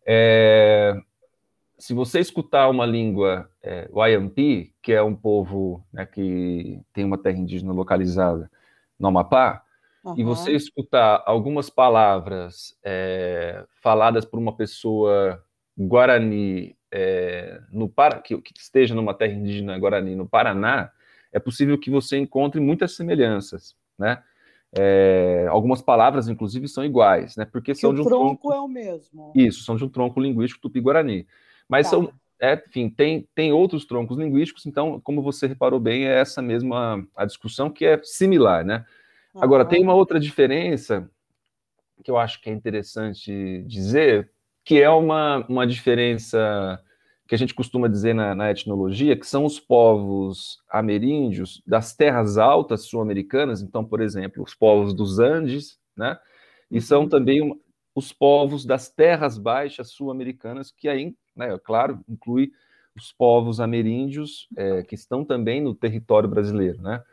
é, 0.06 0.98
se 1.78 1.94
você 1.94 2.22
escutar 2.22 2.70
uma 2.70 2.86
língua 2.86 3.50
é, 3.62 3.90
Wayampi, 3.92 4.74
que 4.82 4.94
é 4.94 5.04
um 5.04 5.14
povo 5.14 5.86
né, 5.92 6.06
que 6.06 6.80
tem 6.94 7.04
uma 7.04 7.18
terra 7.18 7.38
indígena 7.38 7.74
localizada 7.74 8.50
no 8.98 9.10
Amapá, 9.10 9.62
Uhum. 10.06 10.14
e 10.20 10.24
você 10.24 10.52
escutar 10.52 11.24
algumas 11.26 11.68
palavras 11.68 12.78
é, 12.84 13.66
faladas 13.82 14.24
por 14.24 14.38
uma 14.38 14.56
pessoa 14.56 15.44
guarani 15.76 16.75
é, 16.92 17.62
no 17.72 17.90
Para, 17.90 18.20
que, 18.20 18.40
que, 18.42 18.54
esteja 18.58 18.96
numa 18.96 19.14
terra 19.14 19.34
indígena 19.34 19.78
guarani 19.78 20.16
no 20.16 20.28
Paraná, 20.28 20.92
é 21.32 21.40
possível 21.40 21.78
que 21.78 21.90
você 21.90 22.18
encontre 22.18 22.60
muitas 22.62 22.96
semelhanças, 22.96 23.76
né? 23.98 24.24
É, 24.78 25.48
algumas 25.50 25.82
palavras, 25.82 26.28
inclusive, 26.28 26.68
são 26.68 26.84
iguais, 26.84 27.36
né? 27.36 27.46
Porque 27.46 27.74
que 27.74 27.80
são 27.80 27.94
de 27.94 28.02
um 28.02 28.04
tronco, 28.04 28.42
tronco 28.42 28.54
é 28.54 28.60
o 28.60 28.68
mesmo. 28.68 29.32
Isso, 29.34 29.64
são 29.64 29.76
de 29.76 29.86
um 29.86 29.90
tronco 29.90 30.20
linguístico 30.20 30.62
tupi-guarani. 30.62 31.26
Mas 31.68 31.90
tá. 31.90 31.92
são, 31.92 32.12
é, 32.40 32.62
enfim, 32.68 32.90
tem, 32.90 33.28
tem 33.34 33.54
outros 33.54 33.86
troncos 33.86 34.18
linguísticos, 34.18 34.66
então, 34.66 35.00
como 35.02 35.22
você 35.22 35.48
reparou 35.48 35.80
bem, 35.80 36.06
é 36.06 36.20
essa 36.20 36.42
mesma 36.42 37.06
a 37.16 37.26
discussão 37.26 37.70
que 37.70 37.86
é 37.86 38.02
similar, 38.04 38.66
né? 38.66 38.86
Agora, 39.36 39.66
tem 39.66 39.84
uma 39.84 39.94
outra 39.94 40.20
diferença 40.20 41.10
que 42.04 42.12
eu 42.12 42.18
acho 42.18 42.42
que 42.42 42.50
é 42.50 42.54
interessante 42.54 43.64
dizer, 43.66 44.32
que 44.66 44.82
é 44.82 44.90
uma, 44.90 45.46
uma 45.48 45.68
diferença 45.68 46.82
que 47.28 47.36
a 47.36 47.38
gente 47.38 47.54
costuma 47.54 47.88
dizer 47.88 48.14
na, 48.14 48.36
na 48.36 48.52
etnologia, 48.52 49.16
que 49.16 49.26
são 49.26 49.46
os 49.46 49.60
povos 49.60 50.60
ameríndios 50.70 51.62
das 51.66 51.96
terras 51.96 52.38
altas 52.38 52.86
sul-americanas, 52.86 53.62
então, 53.62 53.86
por 53.86 54.02
exemplo, 54.02 54.44
os 54.44 54.54
povos 54.56 54.94
dos 54.94 55.20
Andes, 55.20 55.80
né? 55.96 56.18
E 56.70 56.82
são 56.82 57.04
uhum. 57.04 57.10
também 57.10 57.62
os 57.94 58.12
povos 58.12 58.66
das 58.66 58.90
terras 58.90 59.38
baixas 59.38 59.92
sul-americanas, 59.92 60.72
que 60.72 60.90
aí, 60.90 61.16
né, 61.36 61.58
claro, 61.64 62.02
inclui 62.10 62.52
os 62.96 63.12
povos 63.12 63.60
ameríndios 63.60 64.48
é, 64.58 64.84
que 64.84 64.96
estão 64.96 65.24
também 65.24 65.62
no 65.62 65.76
território 65.76 66.28
brasileiro, 66.28 66.82
né? 66.82 67.04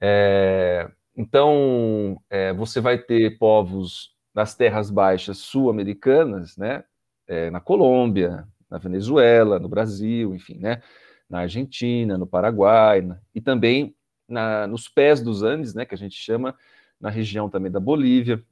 É, 0.00 0.90
então, 1.16 2.20
é, 2.28 2.52
você 2.52 2.80
vai 2.80 2.98
ter 2.98 3.38
povos 3.38 4.15
nas 4.36 4.54
terras 4.54 4.90
baixas 4.90 5.38
sul-americanas, 5.38 6.58
né? 6.58 6.84
É, 7.26 7.50
na 7.50 7.58
Colômbia, 7.58 8.46
na 8.70 8.76
Venezuela, 8.76 9.58
no 9.58 9.66
Brasil, 9.66 10.34
enfim, 10.34 10.58
né? 10.58 10.82
Na 11.28 11.40
Argentina, 11.40 12.18
no 12.18 12.26
Paraguai, 12.26 13.00
né? 13.00 13.18
e 13.34 13.40
também 13.40 13.96
na, 14.28 14.66
nos 14.66 14.88
pés 14.88 15.22
dos 15.22 15.42
Andes, 15.42 15.74
né? 15.74 15.86
Que 15.86 15.94
a 15.94 15.98
gente 15.98 16.14
chama 16.14 16.54
na 17.00 17.08
região 17.08 17.48
também 17.48 17.72
da 17.72 17.80
Bolívia. 17.80 18.44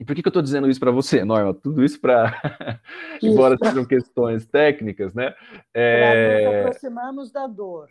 E 0.00 0.04
por 0.04 0.16
que, 0.16 0.22
que 0.22 0.26
eu 0.26 0.30
estou 0.30 0.42
dizendo 0.42 0.68
isso 0.68 0.80
para 0.80 0.90
você, 0.90 1.24
Norma? 1.24 1.54
Tudo 1.54 1.84
isso 1.84 2.00
para, 2.00 2.82
embora 3.22 3.56
sejam 3.56 3.84
questões 3.86 4.44
técnicas, 4.44 5.14
né? 5.14 5.32
É... 5.72 6.00
Para 6.00 6.50
nos 6.50 6.58
aproximarmos 6.58 7.30
da 7.30 7.46
dor. 7.46 7.88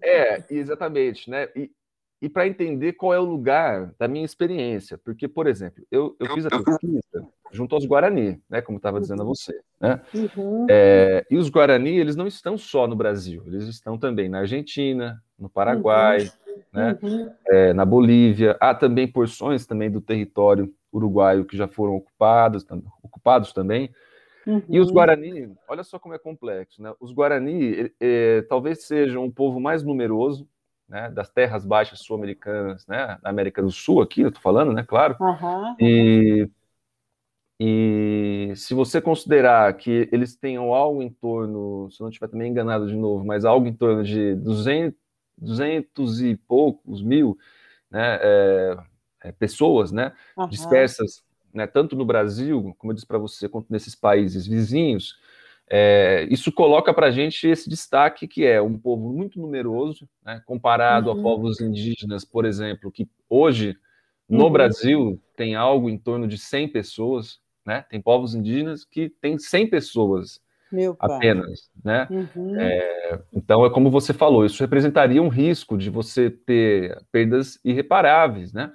É, 0.00 0.44
exatamente, 0.48 1.28
né? 1.28 1.48
E, 1.56 1.72
e 2.20 2.28
para 2.28 2.46
entender 2.46 2.94
qual 2.94 3.12
é 3.12 3.18
o 3.18 3.24
lugar 3.24 3.92
da 3.98 4.08
minha 4.08 4.24
experiência. 4.24 4.98
Porque, 4.98 5.28
por 5.28 5.46
exemplo, 5.46 5.84
eu, 5.90 6.16
eu 6.18 6.32
fiz 6.34 6.46
a 6.46 6.50
pesquisa 6.50 7.28
junto 7.52 7.74
aos 7.74 7.84
Guarani, 7.84 8.40
né, 8.48 8.60
como 8.60 8.78
estava 8.78 9.00
dizendo 9.00 9.22
a 9.22 9.24
você. 9.24 9.60
Né? 9.80 10.00
Uhum. 10.14 10.66
É, 10.68 11.24
e 11.30 11.36
os 11.36 11.48
Guarani, 11.48 11.98
eles 11.98 12.16
não 12.16 12.26
estão 12.26 12.58
só 12.58 12.86
no 12.86 12.96
Brasil, 12.96 13.42
eles 13.46 13.64
estão 13.64 13.98
também 13.98 14.28
na 14.28 14.40
Argentina, 14.40 15.22
no 15.38 15.48
Paraguai, 15.48 16.22
uhum. 16.22 16.54
Né, 16.72 16.98
uhum. 17.02 17.30
É, 17.48 17.72
na 17.72 17.84
Bolívia. 17.84 18.56
Há 18.60 18.74
também 18.74 19.06
porções 19.06 19.66
também 19.66 19.90
do 19.90 20.00
território 20.00 20.72
uruguaio 20.92 21.44
que 21.44 21.56
já 21.56 21.68
foram 21.68 21.94
ocupados, 21.96 22.64
ocupados 23.02 23.52
também. 23.52 23.90
E 24.68 24.78
os 24.78 24.88
uhum. 24.88 24.94
Guarani, 24.94 25.54
olha 25.66 25.82
só 25.82 25.98
como 25.98 26.14
é 26.14 26.18
complexo, 26.18 26.82
né? 26.82 26.92
Os 27.00 27.12
Guarani 27.12 27.90
é, 27.98 28.42
talvez 28.42 28.84
sejam 28.84 29.24
o 29.24 29.32
povo 29.32 29.58
mais 29.58 29.82
numeroso 29.82 30.46
né, 30.88 31.10
das 31.10 31.30
terras 31.30 31.64
baixas 31.64 32.00
sul-americanas, 32.00 32.86
né, 32.86 33.18
na 33.22 33.30
América 33.30 33.62
do 33.62 33.70
Sul, 33.70 34.02
aqui, 34.02 34.22
eu 34.22 34.28
estou 34.28 34.42
falando, 34.42 34.72
né, 34.72 34.82
claro. 34.82 35.16
Uhum. 35.20 35.76
E, 35.80 36.50
e 37.58 38.52
se 38.56 38.74
você 38.74 39.00
considerar 39.00 39.72
que 39.76 40.08
eles 40.12 40.36
tenham 40.36 40.74
algo 40.74 41.02
em 41.02 41.10
torno, 41.10 41.90
se 41.90 42.00
não 42.00 42.08
estiver 42.08 42.28
também 42.28 42.50
enganado 42.50 42.86
de 42.86 42.96
novo, 42.96 43.24
mas 43.24 43.44
algo 43.44 43.66
em 43.66 43.72
torno 43.72 44.02
de 44.02 44.34
200, 44.36 44.98
200 45.38 46.20
e 46.22 46.36
poucos 46.36 47.02
mil 47.02 47.36
né, 47.90 48.18
é, 48.20 48.76
é, 49.24 49.32
pessoas 49.32 49.90
né, 49.92 50.12
uhum. 50.36 50.48
dispersas, 50.48 51.24
né, 51.52 51.66
tanto 51.66 51.96
no 51.96 52.04
Brasil, 52.04 52.74
como 52.78 52.92
eu 52.92 52.94
disse 52.94 53.06
para 53.06 53.18
você, 53.18 53.48
quanto 53.48 53.66
nesses 53.70 53.94
países 53.94 54.46
vizinhos, 54.46 55.16
é, 55.76 56.28
isso 56.30 56.52
coloca 56.52 56.94
para 56.94 57.08
a 57.08 57.10
gente 57.10 57.48
esse 57.48 57.68
destaque 57.68 58.28
que 58.28 58.46
é 58.46 58.62
um 58.62 58.78
povo 58.78 59.12
muito 59.12 59.40
numeroso, 59.40 60.08
né, 60.24 60.40
comparado 60.46 61.10
uhum. 61.10 61.18
a 61.18 61.22
povos 61.22 61.60
indígenas, 61.60 62.24
por 62.24 62.44
exemplo, 62.44 62.92
que 62.92 63.08
hoje 63.28 63.76
no 64.28 64.44
uhum. 64.44 64.52
Brasil 64.52 65.20
tem 65.36 65.56
algo 65.56 65.90
em 65.90 65.98
torno 65.98 66.28
de 66.28 66.38
100 66.38 66.68
pessoas, 66.68 67.40
né? 67.66 67.84
Tem 67.90 68.00
povos 68.00 68.36
indígenas 68.36 68.84
que 68.84 69.08
tem 69.20 69.36
100 69.36 69.68
pessoas 69.68 70.40
apenas, 71.00 71.68
né? 71.84 72.06
Uhum. 72.08 72.56
É, 72.56 73.20
então 73.32 73.66
é 73.66 73.70
como 73.70 73.90
você 73.90 74.12
falou, 74.12 74.46
isso 74.46 74.62
representaria 74.62 75.20
um 75.20 75.28
risco 75.28 75.76
de 75.76 75.90
você 75.90 76.30
ter 76.30 77.02
perdas 77.10 77.58
irreparáveis, 77.64 78.52
né? 78.52 78.72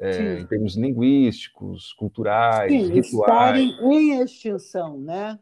É, 0.00 0.40
em 0.40 0.46
termos 0.46 0.76
linguísticos, 0.76 1.92
culturais, 1.92 2.72
Sim, 2.72 2.92
rituais. 2.92 3.04
estarem 3.04 3.76
em 3.82 4.20
extinção, 4.20 4.98
né? 4.98 5.38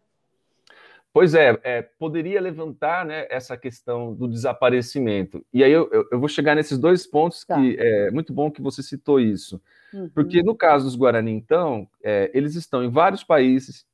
Pois 1.18 1.34
é, 1.34 1.58
é, 1.64 1.82
poderia 1.82 2.40
levantar 2.40 3.04
né, 3.04 3.26
essa 3.28 3.56
questão 3.56 4.14
do 4.14 4.28
desaparecimento. 4.28 5.44
E 5.52 5.64
aí 5.64 5.72
eu, 5.72 5.90
eu, 5.90 6.06
eu 6.12 6.20
vou 6.20 6.28
chegar 6.28 6.54
nesses 6.54 6.78
dois 6.78 7.08
pontos 7.08 7.44
tá. 7.44 7.56
que 7.56 7.76
é 7.76 8.08
muito 8.12 8.32
bom 8.32 8.52
que 8.52 8.62
você 8.62 8.84
citou 8.84 9.18
isso. 9.18 9.60
Uhum. 9.92 10.08
Porque 10.10 10.44
no 10.44 10.54
caso 10.54 10.84
dos 10.84 10.94
Guarani, 10.94 11.32
então, 11.32 11.88
é, 12.04 12.30
eles 12.32 12.54
estão 12.54 12.84
em 12.84 12.88
vários 12.88 13.24
países, 13.24 13.84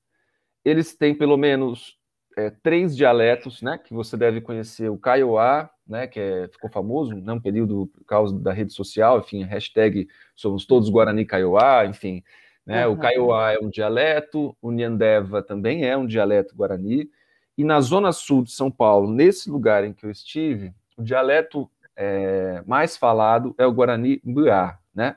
eles 0.62 0.94
têm 0.94 1.14
pelo 1.14 1.38
menos 1.38 1.96
é, 2.36 2.50
três 2.50 2.94
dialetos, 2.94 3.62
né? 3.62 3.78
Que 3.78 3.94
você 3.94 4.18
deve 4.18 4.42
conhecer 4.42 4.90
o 4.90 4.98
Kaiowá, 4.98 5.70
né? 5.88 6.06
Que 6.06 6.20
é, 6.20 6.48
ficou 6.48 6.68
famoso, 6.68 7.14
né, 7.14 7.32
um 7.32 7.40
período 7.40 7.86
por 7.86 8.04
causa 8.04 8.38
da 8.38 8.52
rede 8.52 8.74
social, 8.74 9.20
enfim, 9.20 9.44
hashtag 9.44 10.06
somos 10.36 10.66
todos 10.66 10.90
Guarani 10.90 11.24
Kaiowá, 11.24 11.86
enfim. 11.86 12.22
Né? 12.66 12.86
Uhum. 12.86 12.94
O 12.94 12.98
Kaiowá 12.98 13.52
é 13.52 13.58
um 13.58 13.68
dialeto, 13.68 14.56
o 14.60 14.72
Nyandeva 14.72 15.42
também 15.42 15.84
é 15.84 15.96
um 15.96 16.06
dialeto 16.06 16.54
guarani, 16.56 17.10
E 17.56 17.62
na 17.64 17.80
zona 17.80 18.10
sul 18.10 18.42
de 18.42 18.52
São 18.52 18.70
Paulo, 18.70 19.12
nesse 19.12 19.50
lugar 19.50 19.84
em 19.84 19.92
que 19.92 20.06
eu 20.06 20.10
estive, 20.10 20.72
o 20.96 21.02
dialeto 21.02 21.70
é, 21.96 22.62
mais 22.66 22.96
falado 22.96 23.54
é 23.58 23.66
o 23.66 23.72
Guarani 23.72 24.20
Mbuá, 24.24 24.78
né? 24.94 25.16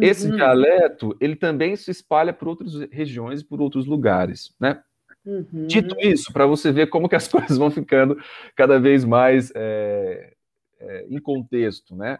Esse 0.00 0.28
uhum. 0.28 0.36
dialeto, 0.36 1.16
ele 1.20 1.36
também 1.36 1.76
se 1.76 1.90
espalha 1.90 2.32
por 2.32 2.48
outras 2.48 2.74
regiões 2.90 3.40
e 3.40 3.44
por 3.44 3.60
outros 3.60 3.86
lugares, 3.86 4.52
né? 4.58 4.82
Uhum. 5.24 5.66
Dito 5.66 5.96
isso, 6.00 6.32
para 6.32 6.46
você 6.46 6.72
ver 6.72 6.88
como 6.88 7.08
que 7.08 7.14
as 7.14 7.26
coisas 7.28 7.56
vão 7.56 7.70
ficando 7.70 8.18
cada 8.56 8.78
vez 8.78 9.04
mais 9.04 9.52
é, 9.54 10.34
é, 10.80 11.06
em 11.08 11.18
contexto, 11.20 11.94
né? 11.94 12.18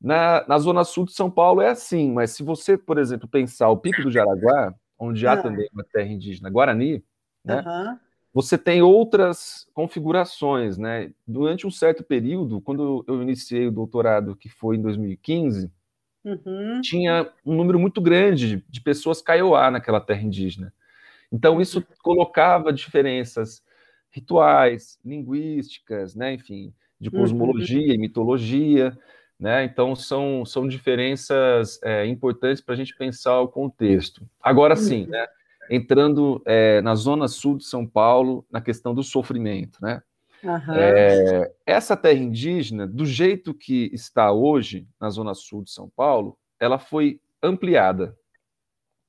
Na, 0.00 0.44
na 0.46 0.58
zona 0.58 0.84
sul 0.84 1.04
de 1.04 1.12
São 1.12 1.30
Paulo 1.30 1.60
é 1.60 1.70
assim, 1.70 2.12
mas 2.12 2.30
se 2.30 2.42
você, 2.42 2.78
por 2.78 2.98
exemplo, 2.98 3.28
pensar 3.28 3.68
o 3.68 3.76
Pico 3.76 4.02
do 4.02 4.10
Jaraguá, 4.10 4.72
onde 4.98 5.26
há 5.26 5.32
ah. 5.32 5.42
também 5.42 5.68
uma 5.72 5.84
terra 5.84 6.08
indígena 6.08 6.50
Guarani, 6.50 7.02
né? 7.44 7.64
Uhum. 7.66 7.98
Você 8.32 8.58
tem 8.58 8.82
outras 8.82 9.66
configurações, 9.72 10.76
né? 10.78 11.10
Durante 11.26 11.66
um 11.66 11.70
certo 11.70 12.04
período, 12.04 12.60
quando 12.60 13.04
eu 13.08 13.22
iniciei 13.22 13.66
o 13.66 13.72
doutorado, 13.72 14.36
que 14.36 14.48
foi 14.48 14.76
em 14.76 14.82
2015, 14.82 15.72
uhum. 16.24 16.80
tinha 16.82 17.28
um 17.44 17.56
número 17.56 17.78
muito 17.78 18.00
grande 18.00 18.64
de 18.68 18.80
pessoas 18.80 19.22
Kaiowá 19.22 19.70
naquela 19.70 20.00
terra 20.00 20.22
indígena. 20.22 20.72
Então, 21.32 21.60
isso 21.60 21.84
colocava 22.02 22.72
diferenças 22.72 23.62
rituais, 24.10 24.98
linguísticas, 25.04 26.14
né? 26.14 26.34
enfim, 26.34 26.72
de 27.00 27.08
uhum. 27.08 27.20
cosmologia 27.20 27.88
uhum. 27.88 27.94
e 27.94 27.98
mitologia. 27.98 28.96
Né? 29.38 29.64
Então, 29.64 29.94
são, 29.94 30.44
são 30.44 30.66
diferenças 30.66 31.80
é, 31.82 32.06
importantes 32.06 32.60
para 32.60 32.74
a 32.74 32.76
gente 32.76 32.96
pensar 32.96 33.40
o 33.40 33.48
contexto. 33.48 34.28
Agora 34.42 34.74
sim, 34.74 35.04
uhum. 35.04 35.10
né? 35.10 35.26
entrando 35.70 36.42
é, 36.44 36.80
na 36.80 36.94
zona 36.94 37.28
sul 37.28 37.58
de 37.58 37.64
São 37.64 37.86
Paulo, 37.86 38.44
na 38.50 38.60
questão 38.60 38.94
do 38.94 39.02
sofrimento. 39.02 39.78
Né? 39.80 40.02
Uhum. 40.42 40.74
É, 40.74 41.52
essa 41.66 41.96
terra 41.96 42.18
indígena, 42.18 42.86
do 42.86 43.04
jeito 43.06 43.54
que 43.54 43.90
está 43.92 44.32
hoje 44.32 44.88
na 45.00 45.10
zona 45.10 45.34
sul 45.34 45.62
de 45.62 45.70
São 45.70 45.88
Paulo, 45.88 46.36
ela 46.58 46.78
foi 46.78 47.20
ampliada, 47.42 48.16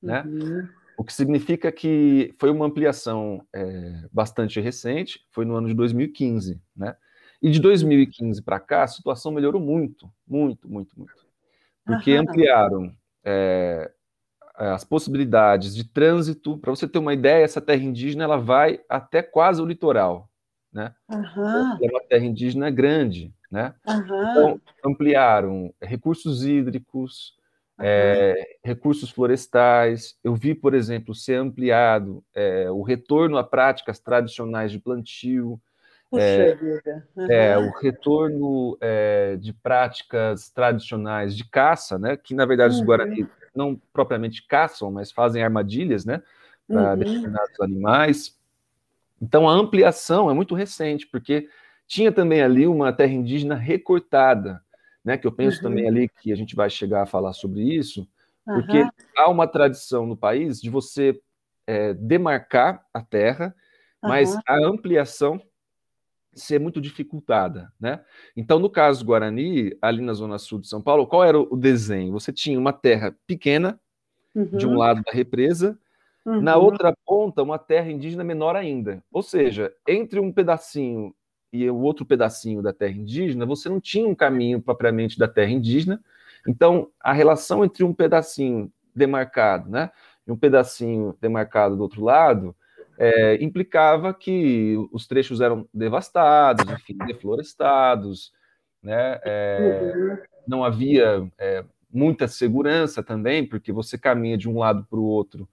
né? 0.02 0.22
Uhum. 0.22 0.68
O 0.96 1.04
que 1.04 1.12
significa 1.12 1.72
que 1.72 2.34
foi 2.38 2.50
uma 2.50 2.66
ampliação 2.66 3.44
é, 3.54 4.04
bastante 4.12 4.60
recente, 4.60 5.26
foi 5.30 5.44
no 5.44 5.56
ano 5.56 5.66
de 5.66 5.74
2015, 5.74 6.60
né? 6.76 6.94
E 7.42 7.50
de 7.50 7.60
2015 7.60 8.42
para 8.42 8.60
cá, 8.60 8.82
a 8.82 8.88
situação 8.88 9.32
melhorou 9.32 9.60
muito, 9.60 10.10
muito, 10.26 10.68
muito, 10.68 10.98
muito. 10.98 11.26
Porque 11.84 12.12
ampliaram 12.12 12.94
é, 13.24 13.90
as 14.54 14.84
possibilidades 14.84 15.74
de 15.74 15.84
trânsito. 15.84 16.58
Para 16.58 16.70
você 16.70 16.86
ter 16.86 16.98
uma 16.98 17.14
ideia, 17.14 17.44
essa 17.44 17.60
terra 17.60 17.82
indígena 17.82 18.24
ela 18.24 18.36
vai 18.36 18.80
até 18.88 19.22
quase 19.22 19.60
o 19.62 19.66
litoral 19.66 20.30
né? 20.72 20.94
É 21.08 21.90
uma 21.90 22.00
terra 22.08 22.24
indígena 22.24 22.70
grande, 22.70 23.32
né? 23.50 23.74
Então, 23.86 24.60
ampliaram 24.84 25.74
recursos 25.80 26.44
hídricos, 26.44 27.34
é, 27.78 28.58
recursos 28.62 29.10
florestais. 29.10 30.16
Eu 30.22 30.34
vi, 30.34 30.54
por 30.54 30.74
exemplo, 30.74 31.14
ser 31.14 31.34
ampliado 31.34 32.22
é, 32.34 32.70
o 32.70 32.82
retorno 32.82 33.36
a 33.36 33.44
práticas 33.44 33.98
tradicionais 33.98 34.70
de 34.70 34.78
plantio, 34.78 35.60
Puxa 36.10 36.22
é, 36.22 36.54
vida. 36.56 37.08
Uhum. 37.14 37.30
É, 37.30 37.56
o 37.56 37.70
retorno 37.70 38.76
é, 38.80 39.36
de 39.36 39.52
práticas 39.52 40.50
tradicionais 40.50 41.36
de 41.36 41.44
caça, 41.44 41.98
né? 41.98 42.16
Que 42.16 42.34
na 42.34 42.44
verdade 42.44 42.74
os 42.74 42.80
Guarani 42.80 43.28
não 43.54 43.80
propriamente 43.92 44.44
caçam, 44.46 44.90
mas 44.90 45.12
fazem 45.12 45.42
armadilhas, 45.42 46.04
né? 46.04 46.20
Para 46.66 46.92
uhum. 46.92 46.98
determinados 46.98 47.60
animais. 47.60 48.36
Então 49.22 49.48
a 49.48 49.52
ampliação 49.52 50.28
é 50.28 50.34
muito 50.34 50.54
recente, 50.54 51.06
porque 51.06 51.48
tinha 51.86 52.10
também 52.10 52.42
ali 52.42 52.66
uma 52.66 52.92
terra 52.92 53.12
indígena 53.12 53.54
recortada, 53.54 54.62
né, 55.04 55.16
que 55.16 55.26
eu 55.26 55.32
penso 55.32 55.58
uhum. 55.58 55.62
também 55.70 55.88
ali 55.88 56.08
que 56.08 56.32
a 56.32 56.36
gente 56.36 56.54
vai 56.54 56.70
chegar 56.70 57.02
a 57.02 57.06
falar 57.06 57.32
sobre 57.32 57.62
isso, 57.62 58.08
porque 58.44 58.82
uhum. 58.82 58.90
há 59.16 59.28
uma 59.28 59.46
tradição 59.46 60.06
no 60.06 60.16
país 60.16 60.60
de 60.60 60.70
você 60.70 61.20
é, 61.66 61.92
demarcar 61.94 62.84
a 62.94 63.02
terra, 63.02 63.54
mas 64.02 64.34
uhum. 64.34 64.40
a 64.46 64.66
ampliação 64.66 65.40
ser 66.32 66.60
muito 66.60 66.80
dificultada, 66.80 67.72
né? 67.78 68.00
Então, 68.36 68.58
no 68.58 68.70
caso 68.70 69.04
Guarani, 69.04 69.76
ali 69.82 70.00
na 70.00 70.12
zona 70.12 70.38
sul 70.38 70.60
de 70.60 70.68
São 70.68 70.80
Paulo, 70.80 71.06
qual 71.06 71.24
era 71.24 71.38
o 71.38 71.56
desenho? 71.56 72.12
Você 72.12 72.32
tinha 72.32 72.58
uma 72.58 72.72
terra 72.72 73.14
pequena 73.26 73.80
de 74.34 74.66
um 74.66 74.70
uhum. 74.70 74.78
lado 74.78 75.02
da 75.02 75.12
represa 75.12 75.78
Uhum. 76.24 76.40
Na 76.40 76.56
outra 76.56 76.94
ponta, 77.04 77.42
uma 77.42 77.58
terra 77.58 77.90
indígena 77.90 78.22
menor 78.22 78.54
ainda. 78.54 79.02
Ou 79.10 79.22
seja, 79.22 79.72
entre 79.88 80.20
um 80.20 80.32
pedacinho 80.32 81.14
e 81.52 81.68
o 81.68 81.78
outro 81.78 82.04
pedacinho 82.04 82.62
da 82.62 82.72
terra 82.72 82.92
indígena, 82.92 83.46
você 83.46 83.68
não 83.68 83.80
tinha 83.80 84.06
um 84.06 84.14
caminho 84.14 84.60
propriamente 84.60 85.18
da 85.18 85.26
terra 85.26 85.50
indígena. 85.50 86.00
Então, 86.46 86.88
a 87.00 87.12
relação 87.12 87.64
entre 87.64 87.82
um 87.84 87.92
pedacinho 87.92 88.72
demarcado, 88.94 89.70
né, 89.70 89.90
e 90.26 90.30
um 90.30 90.36
pedacinho 90.36 91.16
demarcado 91.20 91.76
do 91.76 91.82
outro 91.82 92.04
lado, 92.04 92.54
é, 93.00 93.42
implicava 93.42 94.12
que 94.12 94.76
os 94.92 95.06
trechos 95.06 95.40
eram 95.40 95.66
devastados, 95.72 96.70
enfim, 96.70 96.98
deflorestados, 97.06 98.30
né, 98.82 99.18
é, 99.24 100.22
não 100.46 100.62
havia 100.62 101.26
é, 101.38 101.64
muita 101.90 102.28
segurança 102.28 103.02
também, 103.02 103.46
porque 103.46 103.72
você 103.72 103.96
caminha 103.96 104.36
de 104.36 104.50
um 104.50 104.58
lado 104.58 104.86
para 104.88 104.98
o 104.98 105.04
outro 105.04 105.48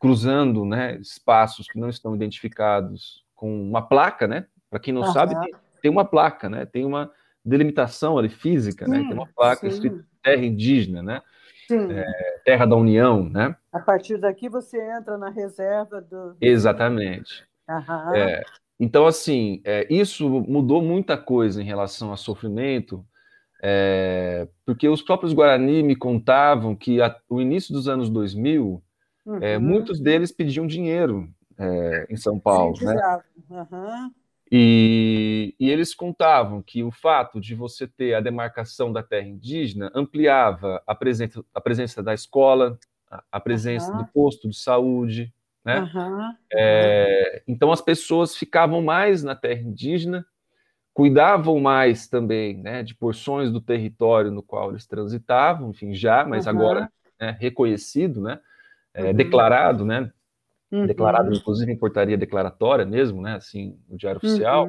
cruzando 0.00 0.64
né, 0.64 0.96
espaços 1.00 1.66
que 1.66 1.78
não 1.78 1.88
estão 1.88 2.14
identificados 2.14 3.24
com 3.34 3.68
uma 3.68 3.82
placa, 3.82 4.28
né? 4.28 4.46
Para 4.70 4.78
quem 4.78 4.94
não 4.94 5.02
uhum. 5.02 5.12
sabe, 5.12 5.34
tem, 5.80 5.90
uma 5.90 6.04
placa, 6.04 6.48
né? 6.48 6.66
Tem 6.66 6.84
uma 6.84 7.10
delimitação 7.44 8.18
ali 8.18 8.28
física, 8.28 8.84
sim, 8.84 8.90
né? 8.90 8.98
Tem 8.98 9.12
uma 9.12 9.26
placa 9.26 9.66
escrita 9.66 10.04
terra 10.22 10.44
indígena, 10.44 11.02
né? 11.02 11.22
É, 11.70 12.40
terra 12.44 12.66
da 12.66 12.76
União, 12.76 13.28
né? 13.28 13.56
A 13.72 13.80
partir 13.80 14.18
daqui 14.18 14.48
você 14.48 14.78
entra 14.98 15.16
na 15.16 15.30
reserva 15.30 16.00
do. 16.00 16.36
Exatamente. 16.40 17.44
Uhum. 17.68 18.14
É, 18.14 18.42
então, 18.78 19.06
assim, 19.06 19.60
é, 19.64 19.86
isso 19.92 20.28
mudou 20.28 20.82
muita 20.82 21.16
coisa 21.16 21.62
em 21.62 21.64
relação 21.64 22.12
a 22.12 22.16
sofrimento, 22.16 23.04
é, 23.62 24.48
porque 24.66 24.88
os 24.88 25.02
próprios 25.02 25.32
Guarani 25.32 25.82
me 25.82 25.94
contavam 25.94 26.74
que 26.74 27.00
a, 27.00 27.16
o 27.28 27.40
início 27.40 27.72
dos 27.72 27.88
anos 27.88 28.10
2000 28.10 28.82
é, 29.40 29.56
uhum. 29.56 29.62
Muitos 29.62 30.00
deles 30.00 30.32
pediam 30.32 30.66
dinheiro 30.66 31.28
é, 31.56 32.06
em 32.10 32.16
São 32.16 32.38
Paulo, 32.38 32.76
Sim, 32.76 32.86
né? 32.86 33.20
Uhum. 33.50 34.10
E, 34.54 35.54
e, 35.58 35.70
eles 35.70 35.94
contavam 35.94 36.60
que 36.60 36.84
o 36.84 36.90
fato 36.90 37.40
de 37.40 37.54
você 37.54 37.86
ter 37.86 38.12
a 38.12 38.20
demarcação 38.20 38.92
da 38.92 39.02
terra 39.02 39.26
indígena 39.26 39.90
ampliava 39.94 40.82
a 40.86 40.94
presença, 40.94 41.42
a 41.54 41.60
presença 41.60 42.02
da 42.02 42.12
escola, 42.12 42.78
a, 43.30 43.40
presença 43.40 43.90
uhum. 43.90 43.98
do 43.98 44.06
posto 44.08 44.50
de 44.50 44.56
saúde, 44.56 45.32
né? 45.64 45.80
Uhum. 45.80 46.34
É, 46.52 47.42
então 47.48 47.72
as 47.72 47.80
pessoas 47.80 48.36
ficavam 48.36 48.82
mais 48.82 49.22
na 49.22 49.34
terra 49.34 49.62
indígena, 49.62 50.26
cuidavam 50.92 51.58
mais 51.58 52.06
também, 52.06 52.58
né, 52.58 52.82
de 52.82 52.94
porções 52.94 53.50
do 53.50 53.60
território 53.60 54.30
no 54.30 54.42
qual 54.42 54.68
eles 54.68 54.86
transitavam, 54.86 55.70
enfim, 55.70 55.94
já, 55.94 56.26
mas 56.26 56.46
agora 56.46 56.92
né, 57.18 57.34
reconhecido, 57.40 58.20
né? 58.20 58.38
é, 58.94 59.04
uhum. 59.04 59.14
declarado, 59.14 59.84
né? 59.84 60.10
Uhum. 60.72 60.86
Declarado, 60.86 61.34
inclusive, 61.34 61.70
em 61.70 61.76
portaria 61.76 62.16
declaratória 62.16 62.86
mesmo, 62.86 63.20
né? 63.20 63.34
Assim, 63.34 63.78
no 63.88 63.98
Diário 63.98 64.16
Oficial. 64.16 64.68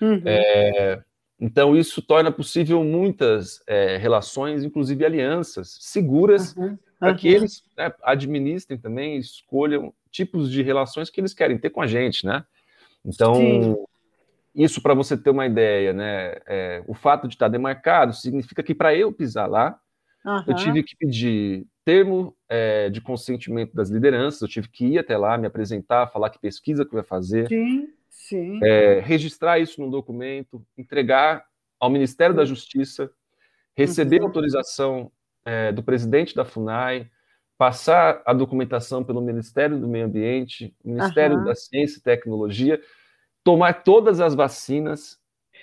Uhum. 0.00 0.12
uhum. 0.12 0.22
É, 0.26 1.02
então, 1.40 1.74
isso 1.74 2.02
torna 2.02 2.30
possível 2.30 2.84
muitas 2.84 3.62
é, 3.66 3.96
relações, 3.96 4.62
inclusive 4.62 5.04
alianças, 5.04 5.78
seguras, 5.80 6.54
uhum. 6.54 6.76
para 6.98 7.14
que 7.14 7.28
eles 7.28 7.62
né, 7.76 7.92
administrem 8.02 8.78
também, 8.78 9.16
escolham 9.16 9.94
tipos 10.10 10.50
de 10.50 10.62
relações 10.62 11.08
que 11.08 11.20
eles 11.20 11.32
querem 11.32 11.56
ter 11.56 11.70
com 11.70 11.80
a 11.80 11.86
gente, 11.86 12.26
né? 12.26 12.44
Então, 13.04 13.34
Sim. 13.36 13.76
isso 14.54 14.82
para 14.82 14.94
você 14.94 15.16
ter 15.16 15.30
uma 15.30 15.46
ideia, 15.46 15.92
né? 15.92 16.36
É, 16.46 16.82
o 16.86 16.94
fato 16.94 17.26
de 17.26 17.36
estar 17.36 17.48
demarcado 17.48 18.12
significa 18.12 18.62
que 18.62 18.74
para 18.74 18.94
eu 18.94 19.12
pisar 19.12 19.48
lá, 19.48 19.78
eu 20.46 20.54
tive 20.54 20.82
que 20.82 20.96
pedir 20.96 21.66
termo 21.88 22.36
é, 22.50 22.90
de 22.90 23.00
consentimento 23.00 23.74
das 23.74 23.88
lideranças, 23.88 24.42
eu 24.42 24.48
tive 24.48 24.68
que 24.68 24.84
ir 24.84 24.98
até 24.98 25.16
lá, 25.16 25.38
me 25.38 25.46
apresentar, 25.46 26.08
falar 26.08 26.28
que 26.28 26.38
pesquisa 26.38 26.84
que 26.84 26.92
vai 26.92 27.02
fazer, 27.02 27.48
sim, 27.48 27.88
sim. 28.10 28.60
É, 28.62 29.00
registrar 29.00 29.58
isso 29.58 29.80
num 29.80 29.88
documento, 29.88 30.62
entregar 30.76 31.46
ao 31.80 31.88
Ministério 31.88 32.36
da 32.36 32.44
Justiça, 32.44 33.10
receber 33.74 34.20
uhum. 34.20 34.26
autorização 34.26 35.10
é, 35.46 35.72
do 35.72 35.82
presidente 35.82 36.34
da 36.34 36.44
FUNAI, 36.44 37.10
passar 37.56 38.20
a 38.26 38.34
documentação 38.34 39.02
pelo 39.02 39.22
Ministério 39.22 39.80
do 39.80 39.88
Meio 39.88 40.04
Ambiente, 40.04 40.76
Ministério 40.84 41.38
uhum. 41.38 41.44
da 41.44 41.54
Ciência 41.54 42.00
e 42.00 42.02
Tecnologia, 42.02 42.78
tomar 43.42 43.82
todas 43.82 44.20
as 44.20 44.34
vacinas 44.34 45.18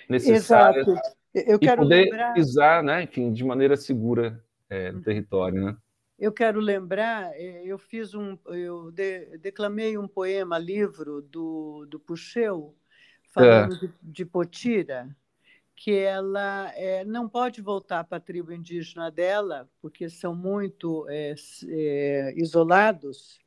necessárias 0.08 0.88
e 1.32 1.76
poder 1.76 2.06
lembrar... 2.06 2.34
pisar, 2.34 2.82
né, 2.82 3.04
enfim, 3.04 3.30
de 3.30 3.44
maneira 3.44 3.76
segura 3.76 4.42
é, 4.68 4.90
no 4.90 5.00
território, 5.00 5.64
né? 5.64 5.76
Eu 6.18 6.32
quero 6.32 6.60
lembrar, 6.60 7.30
é, 7.34 7.62
eu 7.64 7.78
fiz 7.78 8.14
um, 8.14 8.38
eu 8.46 8.90
de, 8.90 9.36
declamei 9.38 9.98
um 9.98 10.08
poema 10.08 10.58
livro 10.58 11.20
do, 11.20 11.86
do 11.86 12.00
Puxeu 12.00 12.74
falando 13.34 13.74
é. 13.74 13.78
de, 13.78 13.92
de 14.02 14.24
Potira, 14.24 15.14
que 15.74 15.92
ela 15.92 16.72
é, 16.74 17.04
não 17.04 17.28
pode 17.28 17.60
voltar 17.60 18.02
para 18.04 18.16
a 18.16 18.20
tribo 18.20 18.50
indígena 18.50 19.10
dela, 19.10 19.68
porque 19.82 20.08
são 20.08 20.34
muito 20.34 21.06
é, 21.10 21.34
isolados, 22.34 23.38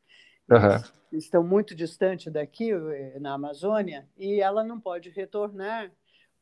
uhum. 0.47 1.17
estão 1.17 1.43
muito 1.43 1.73
distantes 1.73 2.31
daqui, 2.31 2.71
na 3.19 3.33
Amazônia, 3.33 4.07
e 4.15 4.39
ela 4.39 4.63
não 4.63 4.79
pode 4.79 5.09
retornar, 5.09 5.91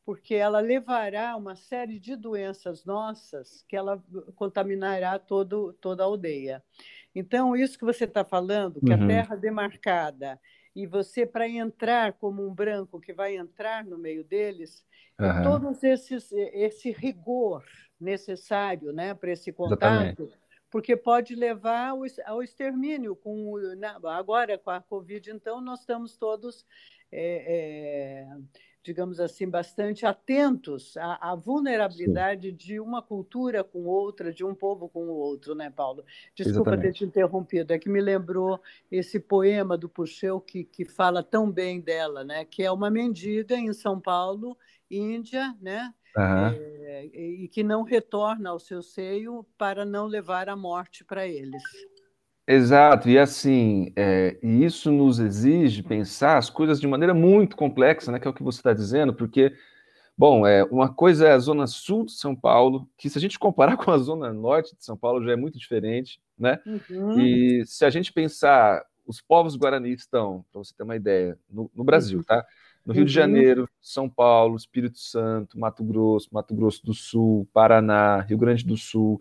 porque 0.08 0.34
ela 0.34 0.60
levará 0.60 1.36
uma 1.36 1.54
série 1.54 1.98
de 1.98 2.16
doenças 2.16 2.82
nossas 2.86 3.62
que 3.68 3.76
ela 3.76 4.02
contaminará 4.36 5.18
todo, 5.18 5.74
toda 5.74 6.02
a 6.02 6.06
aldeia. 6.06 6.64
Então, 7.14 7.54
isso 7.54 7.78
que 7.78 7.84
você 7.84 8.04
está 8.04 8.24
falando, 8.24 8.80
que 8.80 8.90
uhum. 8.90 9.04
a 9.04 9.06
terra 9.06 9.36
demarcada 9.36 10.40
e 10.74 10.86
você 10.86 11.26
para 11.26 11.46
entrar 11.46 12.14
como 12.14 12.42
um 12.42 12.54
branco 12.54 12.98
que 12.98 13.12
vai 13.12 13.36
entrar 13.36 13.84
no 13.84 13.98
meio 13.98 14.24
deles, 14.24 14.82
uhum. 15.20 15.42
todos 15.42 15.84
esses 15.84 16.32
esse 16.32 16.90
rigor 16.90 17.62
necessário, 18.00 18.94
né, 18.94 19.12
para 19.12 19.32
esse 19.32 19.52
contato, 19.52 20.22
Exatamente. 20.22 20.38
porque 20.70 20.96
pode 20.96 21.34
levar 21.34 21.90
ao, 21.90 22.00
ao 22.24 22.42
extermínio 22.42 23.14
com 23.14 23.60
agora 24.04 24.56
com 24.56 24.70
a 24.70 24.80
Covid, 24.80 25.32
então 25.32 25.60
nós 25.60 25.80
estamos 25.80 26.16
todos 26.16 26.64
é, 27.12 28.26
é, 28.26 28.36
digamos 28.88 29.20
assim, 29.20 29.46
bastante 29.46 30.06
atentos 30.06 30.96
à, 30.96 31.32
à 31.32 31.34
vulnerabilidade 31.34 32.48
Sim. 32.48 32.56
de 32.56 32.80
uma 32.80 33.02
cultura 33.02 33.62
com 33.62 33.84
outra, 33.84 34.32
de 34.32 34.42
um 34.42 34.54
povo 34.54 34.88
com 34.88 35.04
o 35.08 35.14
outro, 35.14 35.54
né, 35.54 35.68
Paulo? 35.68 36.02
Desculpa 36.34 36.70
Exatamente. 36.70 36.92
ter 36.94 36.98
te 37.00 37.04
interrompido, 37.04 37.74
é 37.74 37.78
que 37.78 37.90
me 37.90 38.00
lembrou 38.00 38.58
esse 38.90 39.20
poema 39.20 39.76
do 39.76 39.90
Puxeu 39.90 40.40
que, 40.40 40.64
que 40.64 40.86
fala 40.86 41.22
tão 41.22 41.50
bem 41.50 41.82
dela, 41.82 42.24
né? 42.24 42.46
Que 42.46 42.62
é 42.62 42.72
uma 42.72 42.90
mendiga 42.90 43.56
em 43.56 43.74
São 43.74 44.00
Paulo, 44.00 44.56
Índia, 44.90 45.54
né? 45.60 45.92
Uhum. 46.16 46.46
É, 46.46 47.04
e 47.04 47.48
que 47.48 47.62
não 47.62 47.82
retorna 47.82 48.48
ao 48.48 48.58
seu 48.58 48.82
seio 48.82 49.44
para 49.58 49.84
não 49.84 50.06
levar 50.06 50.48
a 50.48 50.56
morte 50.56 51.04
para 51.04 51.28
eles. 51.28 51.62
Exato, 52.50 53.10
e 53.10 53.18
assim, 53.18 53.92
é, 53.94 54.38
e 54.42 54.64
isso 54.64 54.90
nos 54.90 55.18
exige 55.18 55.82
pensar 55.82 56.38
as 56.38 56.48
coisas 56.48 56.80
de 56.80 56.86
maneira 56.86 57.12
muito 57.12 57.54
complexa, 57.54 58.10
né, 58.10 58.18
que 58.18 58.26
é 58.26 58.30
o 58.30 58.32
que 58.32 58.42
você 58.42 58.58
está 58.58 58.72
dizendo, 58.72 59.12
porque, 59.12 59.52
bom, 60.16 60.46
é, 60.46 60.64
uma 60.64 60.90
coisa 60.90 61.28
é 61.28 61.32
a 61.32 61.38
zona 61.38 61.66
sul 61.66 62.06
de 62.06 62.12
São 62.12 62.34
Paulo, 62.34 62.88
que 62.96 63.10
se 63.10 63.18
a 63.18 63.20
gente 63.20 63.38
comparar 63.38 63.76
com 63.84 63.90
a 63.90 63.98
zona 63.98 64.32
norte 64.32 64.74
de 64.74 64.82
São 64.82 64.96
Paulo 64.96 65.22
já 65.22 65.32
é 65.32 65.36
muito 65.36 65.58
diferente, 65.58 66.22
né? 66.38 66.58
Uhum. 66.64 67.20
E 67.20 67.66
se 67.66 67.84
a 67.84 67.90
gente 67.90 68.14
pensar, 68.14 68.82
os 69.06 69.20
povos 69.20 69.54
guaranis 69.54 70.00
estão, 70.00 70.42
para 70.50 70.64
você 70.64 70.72
ter 70.74 70.84
uma 70.84 70.96
ideia, 70.96 71.38
no, 71.50 71.70
no 71.74 71.84
Brasil, 71.84 72.24
tá? 72.24 72.46
No 72.82 72.94
Rio 72.94 73.02
uhum. 73.02 73.06
de 73.06 73.12
Janeiro, 73.12 73.68
São 73.78 74.08
Paulo, 74.08 74.56
Espírito 74.56 74.98
Santo, 74.98 75.60
Mato 75.60 75.84
Grosso, 75.84 76.30
Mato 76.32 76.54
Grosso 76.54 76.82
do 76.82 76.94
Sul, 76.94 77.46
Paraná, 77.52 78.22
Rio 78.22 78.38
Grande 78.38 78.64
do 78.64 78.78
Sul, 78.78 79.20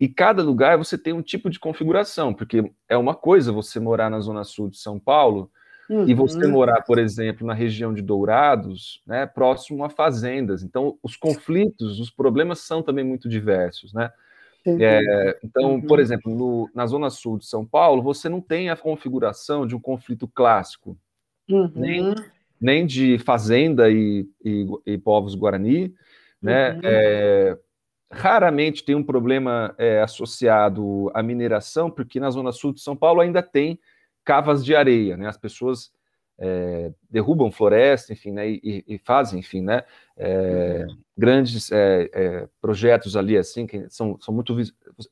e 0.00 0.08
cada 0.08 0.42
lugar 0.42 0.78
você 0.78 0.96
tem 0.96 1.12
um 1.12 1.22
tipo 1.22 1.50
de 1.50 1.58
configuração, 1.58 2.32
porque 2.32 2.70
é 2.88 2.96
uma 2.96 3.14
coisa 3.14 3.50
você 3.50 3.80
morar 3.80 4.08
na 4.08 4.20
zona 4.20 4.44
sul 4.44 4.68
de 4.68 4.78
São 4.78 4.98
Paulo 4.98 5.50
uhum. 5.90 6.08
e 6.08 6.14
você 6.14 6.44
uhum. 6.44 6.52
morar, 6.52 6.82
por 6.82 6.98
exemplo, 6.98 7.46
na 7.46 7.54
região 7.54 7.92
de 7.92 8.00
Dourados, 8.00 9.02
né, 9.06 9.26
próximo 9.26 9.82
a 9.84 9.90
fazendas. 9.90 10.62
Então, 10.62 10.96
os 11.02 11.16
conflitos, 11.16 11.98
os 11.98 12.10
problemas 12.10 12.60
são 12.60 12.82
também 12.82 13.04
muito 13.04 13.28
diversos, 13.28 13.92
né? 13.92 14.10
É, 14.80 15.38
então, 15.42 15.74
uhum. 15.74 15.80
por 15.80 15.98
exemplo, 15.98 16.34
no, 16.34 16.70
na 16.74 16.86
zona 16.86 17.08
sul 17.08 17.38
de 17.38 17.46
São 17.46 17.64
Paulo, 17.64 18.02
você 18.02 18.28
não 18.28 18.40
tem 18.40 18.68
a 18.68 18.76
configuração 18.76 19.66
de 19.66 19.74
um 19.74 19.80
conflito 19.80 20.28
clássico, 20.28 20.96
uhum. 21.48 21.72
nem, 21.74 22.14
nem 22.60 22.86
de 22.86 23.18
fazenda 23.18 23.90
e, 23.90 24.28
e, 24.44 24.66
e 24.84 24.98
povos 24.98 25.34
guarani, 25.34 25.94
né? 26.42 26.72
Uhum. 26.72 26.80
É, 26.84 27.58
raramente 28.10 28.84
tem 28.84 28.94
um 28.94 29.02
problema 29.02 29.74
é, 29.76 30.00
associado 30.00 31.10
à 31.14 31.22
mineração, 31.22 31.90
porque 31.90 32.18
na 32.18 32.30
zona 32.30 32.52
sul 32.52 32.72
de 32.72 32.80
São 32.80 32.96
Paulo 32.96 33.20
ainda 33.20 33.42
tem 33.42 33.78
cavas 34.24 34.64
de 34.64 34.74
areia, 34.74 35.16
né? 35.16 35.28
As 35.28 35.36
pessoas 35.36 35.90
é, 36.38 36.92
derrubam 37.10 37.50
floresta, 37.50 38.12
enfim, 38.12 38.32
né? 38.32 38.48
E, 38.48 38.84
e 38.86 38.98
fazem, 38.98 39.40
enfim, 39.40 39.62
né? 39.62 39.82
É, 40.16 40.86
grandes 41.16 41.70
é, 41.72 42.10
é, 42.12 42.48
projetos 42.60 43.16
ali, 43.16 43.36
assim, 43.36 43.66
que 43.66 43.88
são, 43.90 44.18
são 44.20 44.32
muito... 44.32 44.56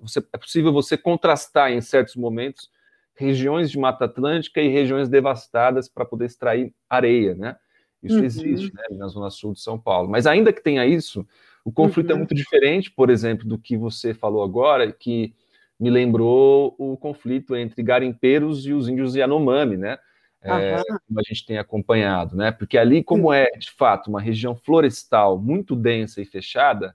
Você, 0.00 0.24
é 0.32 0.38
possível 0.38 0.72
você 0.72 0.96
contrastar 0.96 1.72
em 1.72 1.80
certos 1.80 2.16
momentos 2.16 2.70
regiões 3.14 3.70
de 3.70 3.78
Mata 3.78 4.04
Atlântica 4.04 4.60
e 4.60 4.68
regiões 4.68 5.08
devastadas 5.08 5.88
para 5.88 6.04
poder 6.04 6.26
extrair 6.26 6.72
areia, 6.88 7.34
né? 7.34 7.56
Isso 8.02 8.18
uhum. 8.18 8.24
existe 8.24 8.72
né, 8.74 8.82
na 8.92 9.08
zona 9.08 9.30
sul 9.30 9.52
de 9.54 9.60
São 9.60 9.78
Paulo. 9.78 10.08
Mas 10.08 10.26
ainda 10.26 10.52
que 10.52 10.62
tenha 10.62 10.86
isso, 10.86 11.26
o 11.66 11.72
conflito 11.72 12.10
é 12.10 12.12
uhum. 12.12 12.18
é 12.18 12.20
muito 12.20 12.34
diferente, 12.34 12.92
por 12.92 13.10
exemplo, 13.10 13.44
do 13.44 13.58
que 13.58 13.76
você 13.76 14.14
falou 14.14 14.44
agora, 14.44 14.92
que 14.92 15.34
me 15.80 15.90
lembrou 15.90 16.76
o 16.78 16.96
conflito 16.96 17.56
entre 17.56 17.82
garimpeiros 17.82 18.64
e 18.64 18.72
os 18.72 18.88
índios 18.88 19.16
Yanomami, 19.16 19.76
né? 19.76 19.98
É, 20.40 20.80
como 21.08 21.18
a 21.18 21.22
gente 21.26 21.44
tem 21.44 21.58
acompanhado, 21.58 22.36
né? 22.36 22.52
Porque 22.52 22.78
ali, 22.78 23.02
como 23.02 23.32
é 23.32 23.50
de 23.58 23.72
fato 23.72 24.06
uma 24.06 24.20
região 24.20 24.54
florestal 24.54 25.40
muito 25.40 25.74
densa 25.74 26.22
e 26.22 26.24
fechada, 26.24 26.94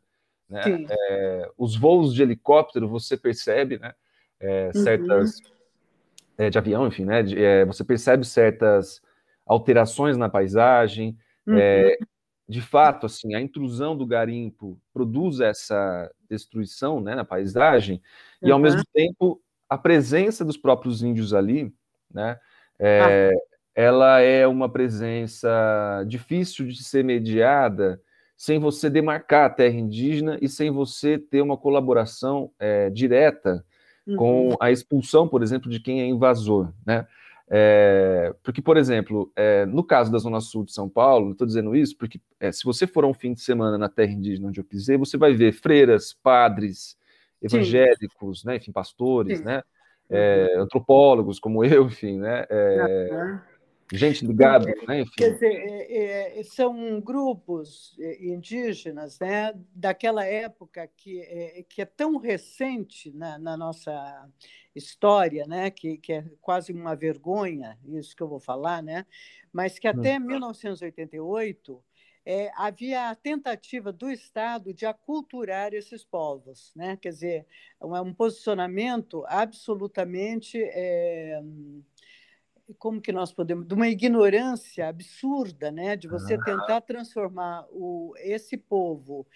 né? 0.50 0.62
É, 0.90 1.52
os 1.58 1.76
voos 1.76 2.16
de 2.16 2.22
helicóptero 2.22 2.88
você 2.88 3.18
percebe, 3.18 3.78
né? 3.78 3.94
É, 4.40 4.72
certas 4.72 5.40
uhum. 5.40 5.52
É, 6.38 6.50
de 6.50 6.58
avião, 6.58 6.88
enfim, 6.88 7.04
né? 7.04 7.24
De, 7.24 7.44
é, 7.44 7.66
você 7.66 7.84
percebe 7.84 8.24
certas 8.24 9.02
alterações 9.46 10.16
na 10.16 10.30
paisagem. 10.30 11.18
Uhum 11.46 11.58
de 12.48 12.62
fato, 12.62 13.06
assim, 13.06 13.34
a 13.34 13.42
intrusão 13.42 13.96
do 13.96 14.06
garimpo 14.06 14.80
produz 14.94 15.40
essa 15.40 16.12
destruição 16.30 17.00
né, 17.00 17.16
na 17.16 17.24
paisagem, 17.24 18.02
uhum. 18.42 18.50
e 18.50 18.52
ao 18.52 18.60
mesmo 18.60 18.84
tempo 18.94 19.42
a 19.70 19.78
presença 19.78 20.44
dos 20.44 20.58
próprios 20.58 21.02
índios 21.02 21.34
ali, 21.34 21.74
né, 22.14 22.38
é, 22.78 23.32
ah. 23.32 23.58
ela 23.74 24.20
é 24.20 24.46
uma 24.46 24.70
presença 24.70 26.04
difícil 26.08 26.68
de 26.68 26.84
ser 26.84 27.04
mediada 27.04 28.02
sem 28.36 28.58
você 28.58 28.90
demarcar 28.90 29.46
a 29.46 29.50
terra 29.50 29.76
indígena 29.76 30.38
e 30.42 30.50
sem 30.50 30.72
você 30.72 31.20
ter 31.20 31.42
uma 31.42 31.56
colaboração 31.56 32.52
é, 32.60 32.90
direta 32.90 33.64
uhum. 34.06 34.16
com 34.16 34.58
a 34.60 34.72
expulsão, 34.72 35.28
por 35.28 35.44
exemplo, 35.44 35.70
de 35.70 35.80
quem 35.80 36.02
é 36.02 36.06
invasor, 36.08 36.74
né? 36.84 37.06
É, 37.54 38.34
porque, 38.42 38.62
por 38.62 38.78
exemplo, 38.78 39.30
é, 39.36 39.66
no 39.66 39.84
caso 39.84 40.10
da 40.10 40.18
Zona 40.18 40.40
Sul 40.40 40.64
de 40.64 40.72
São 40.72 40.88
Paulo, 40.88 41.34
estou 41.34 41.46
dizendo 41.46 41.76
isso 41.76 41.98
porque 41.98 42.18
é, 42.40 42.50
se 42.50 42.64
você 42.64 42.88
for 42.88 43.04
um 43.04 43.14
fim 43.14 43.34
de 43.34 43.42
semana 43.42 43.78
na 43.78 43.90
terra 43.90 44.14
indígena 44.14 44.48
onde 44.48 44.62
eu 44.62 44.64
pisei, 44.64 44.96
você 44.96 45.18
vai 45.18 45.34
ver 45.34 45.52
freiras, 45.52 46.14
padres, 46.14 46.98
evangélicos, 47.42 48.46
né, 48.46 48.56
enfim, 48.56 48.72
pastores, 48.72 49.42
né, 49.42 49.62
é, 50.10 50.56
antropólogos 50.60 51.42
como 51.42 51.62
eu, 51.66 51.88
enfim, 51.88 52.20
né, 52.20 52.46
é, 52.50 53.40
gente 53.92 54.26
ligada, 54.26 54.74
né? 54.88 55.02
Enfim. 55.02 55.12
Quer 55.18 55.34
dizer, 55.34 55.88
é, 55.90 56.44
são 56.44 57.02
grupos 57.02 57.98
indígenas 58.22 59.20
né, 59.20 59.54
daquela 59.76 60.24
época 60.24 60.90
que 60.96 61.20
é, 61.20 61.66
que 61.68 61.82
é 61.82 61.86
tão 61.86 62.16
recente 62.16 63.12
na, 63.12 63.38
na 63.38 63.58
nossa 63.58 64.30
história, 64.76 65.46
né, 65.46 65.70
que, 65.70 65.98
que 65.98 66.14
é 66.14 66.26
quase 66.42 66.72
uma 66.72 66.96
vergonha, 66.96 67.78
isso 67.86 68.16
que 68.16 68.24
eu 68.24 68.28
vou 68.28 68.40
falar, 68.40 68.82
né, 68.82 69.06
mas 69.52 69.78
que 69.78 69.88
até 69.88 70.18
1988 70.18 71.84
é, 72.26 72.52
havia 72.56 73.10
a 73.10 73.16
tentativa 73.16 73.92
do 73.92 74.10
Estado 74.10 74.74
de 74.74 74.86
aculturar 74.86 75.74
esses 75.74 76.04
povos, 76.04 76.72
né? 76.76 76.96
quer 76.98 77.10
dizer, 77.10 77.48
um, 77.82 77.96
um 78.00 78.14
posicionamento 78.14 79.24
absolutamente 79.28 80.62
é, 80.62 81.42
como 82.78 83.02
que 83.02 83.12
nós 83.12 83.34
podemos, 83.34 83.66
de 83.68 83.74
uma 83.74 83.88
ignorância 83.88 84.88
absurda, 84.88 85.72
né, 85.72 85.96
de 85.96 86.08
você 86.08 86.38
tentar 86.44 86.82
transformar 86.82 87.66
o, 87.72 88.14
esse 88.18 88.56
povo 88.56 89.28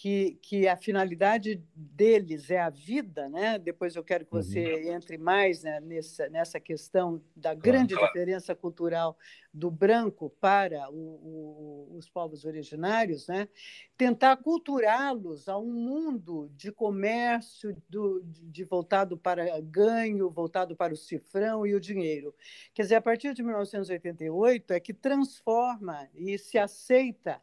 que, 0.00 0.38
que 0.40 0.66
a 0.66 0.78
finalidade 0.78 1.62
deles 1.76 2.50
é 2.50 2.58
a 2.58 2.70
vida, 2.70 3.28
né? 3.28 3.58
Depois 3.58 3.94
eu 3.94 4.02
quero 4.02 4.24
que 4.24 4.32
você 4.32 4.86
uhum. 4.86 4.94
entre 4.94 5.18
mais 5.18 5.62
né, 5.62 5.78
nessa, 5.78 6.26
nessa 6.30 6.58
questão 6.58 7.22
da 7.36 7.52
grande 7.52 7.92
claro. 7.92 8.06
diferença 8.06 8.54
cultural 8.54 9.14
do 9.52 9.70
branco 9.70 10.30
para 10.40 10.88
o, 10.88 10.94
o, 10.94 11.96
os 11.98 12.08
povos 12.08 12.46
originários, 12.46 13.28
né? 13.28 13.46
Tentar 13.94 14.38
culturá-los 14.38 15.50
a 15.50 15.58
um 15.58 15.70
mundo 15.70 16.50
de 16.56 16.72
comércio 16.72 17.76
do, 17.86 18.22
de 18.24 18.64
voltado 18.64 19.18
para 19.18 19.60
ganho, 19.60 20.30
voltado 20.30 20.74
para 20.74 20.94
o 20.94 20.96
cifrão 20.96 21.66
e 21.66 21.74
o 21.74 21.80
dinheiro. 21.80 22.34
Quer 22.72 22.84
dizer, 22.84 22.94
a 22.94 23.02
partir 23.02 23.34
de 23.34 23.42
1988 23.42 24.72
é 24.72 24.80
que 24.80 24.94
transforma 24.94 26.08
e 26.14 26.38
se 26.38 26.56
aceita 26.56 27.38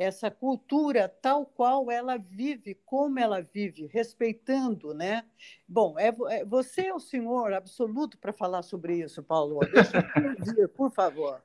essa 0.00 0.30
cultura 0.30 1.10
tal 1.20 1.44
qual 1.44 1.90
ela 1.90 2.16
vive, 2.16 2.74
como 2.86 3.18
ela 3.18 3.42
vive, 3.42 3.86
respeitando, 3.86 4.94
né? 4.94 5.26
Bom, 5.68 5.94
é, 5.98 6.08
é 6.30 6.42
você 6.42 6.86
é 6.86 6.94
o 6.94 6.98
senhor 6.98 7.52
absoluto 7.52 8.16
para 8.16 8.32
falar 8.32 8.62
sobre 8.62 8.94
isso, 8.96 9.22
Paulo. 9.22 9.60
Deixa 9.60 9.98
eu 9.98 10.38
ouvir, 10.38 10.68
por 10.68 10.90
favor. 10.90 11.42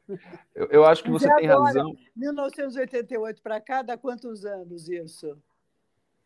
Eu, 0.55 0.67
eu 0.67 0.85
acho 0.85 1.03
que 1.03 1.11
você 1.11 1.27
tem 1.35 1.49
agora, 1.49 1.65
razão. 1.65 1.97
1988 2.15 3.41
para 3.41 3.59
cá, 3.59 3.81
dá 3.81 3.97
quantos 3.97 4.45
anos 4.45 4.87
isso? 4.87 5.37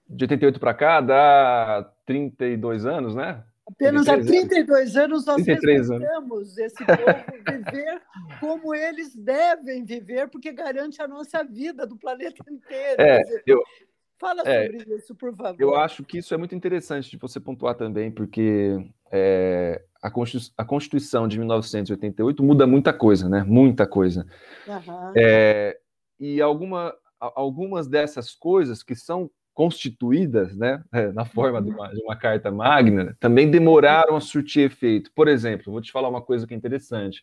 De 0.07 0.25
88 0.25 0.59
para 0.59 0.73
cá, 0.75 1.01
dá 1.01 1.91
32 2.05 2.85
anos, 2.85 3.15
né? 3.15 3.43
Apenas 3.71 4.07
há 4.07 4.17
32 4.19 4.95
anos 4.95 5.25
nós 5.25 5.43
33 5.43 5.89
respeitamos 5.89 6.57
anos. 6.57 6.57
esse 6.57 6.85
povo 6.85 7.23
viver 7.47 8.01
como 8.39 8.73
eles 8.73 9.15
devem 9.15 9.85
viver, 9.85 10.27
porque 10.29 10.51
garante 10.51 11.01
a 11.01 11.07
nossa 11.07 11.43
vida 11.43 11.85
do 11.85 11.97
planeta 11.97 12.43
inteiro. 12.49 13.01
É, 13.01 13.21
eu, 13.45 13.63
Fala 14.19 14.41
é, 14.45 14.65
sobre 14.65 14.95
isso, 14.95 15.15
por 15.15 15.33
favor. 15.33 15.55
Eu 15.57 15.75
acho 15.75 16.03
que 16.03 16.17
isso 16.17 16.33
é 16.33 16.37
muito 16.37 16.53
interessante 16.53 17.09
de 17.09 17.17
você 17.17 17.39
pontuar 17.39 17.75
também, 17.75 18.11
porque 18.11 18.75
é, 19.09 19.81
a, 20.01 20.11
Constituição, 20.11 20.53
a, 20.57 20.65
Constituição, 20.65 21.27
de 21.27 21.39
1988 21.39 22.43
muda 22.43 22.67
muita 22.67 22.91
coisa, 22.91 23.29
né? 23.29 23.45
Muita 23.47 23.87
coisa. 23.87 24.27
Uhum. 24.67 25.13
É, 25.15 25.79
e 26.19 26.41
alguma, 26.41 26.93
algumas 27.17 27.87
dessas 27.87 28.35
coisas 28.35 28.83
que 28.83 28.93
são 28.93 29.31
constituídas, 29.59 30.55
né, 30.55 30.81
é, 30.89 31.11
na 31.11 31.25
forma 31.25 31.61
de 31.61 31.69
uma, 31.69 31.89
de 31.89 32.01
uma, 32.01 32.15
carta 32.15 32.49
magna, 32.49 33.13
também 33.19 33.51
demoraram 33.51 34.15
a 34.15 34.21
surtir 34.21 34.63
efeito. 34.63 35.11
Por 35.13 35.27
exemplo, 35.27 35.73
vou 35.73 35.81
te 35.81 35.91
falar 35.91 36.07
uma 36.07 36.21
coisa 36.21 36.47
que 36.47 36.53
é 36.53 36.57
interessante, 36.57 37.21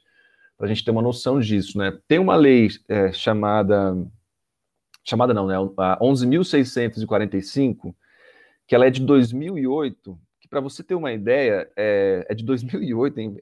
para 0.54 0.66
a 0.66 0.68
gente 0.68 0.84
ter 0.84 0.90
uma 0.90 1.00
noção 1.00 1.40
disso, 1.40 1.78
né? 1.78 1.98
Tem 2.06 2.18
uma 2.18 2.36
lei 2.36 2.68
é, 2.90 3.10
chamada, 3.10 3.96
chamada 5.02 5.32
não, 5.32 5.46
né, 5.46 5.54
a 5.78 5.98
11.645, 5.98 7.94
que 8.66 8.74
ela 8.74 8.84
é 8.84 8.90
de 8.90 9.00
2008, 9.00 10.20
que 10.38 10.46
para 10.46 10.60
você 10.60 10.84
ter 10.84 10.94
uma 10.94 11.14
ideia, 11.14 11.66
é, 11.74 12.26
é 12.28 12.34
de 12.34 12.44
2008, 12.44 13.18
hein? 13.18 13.40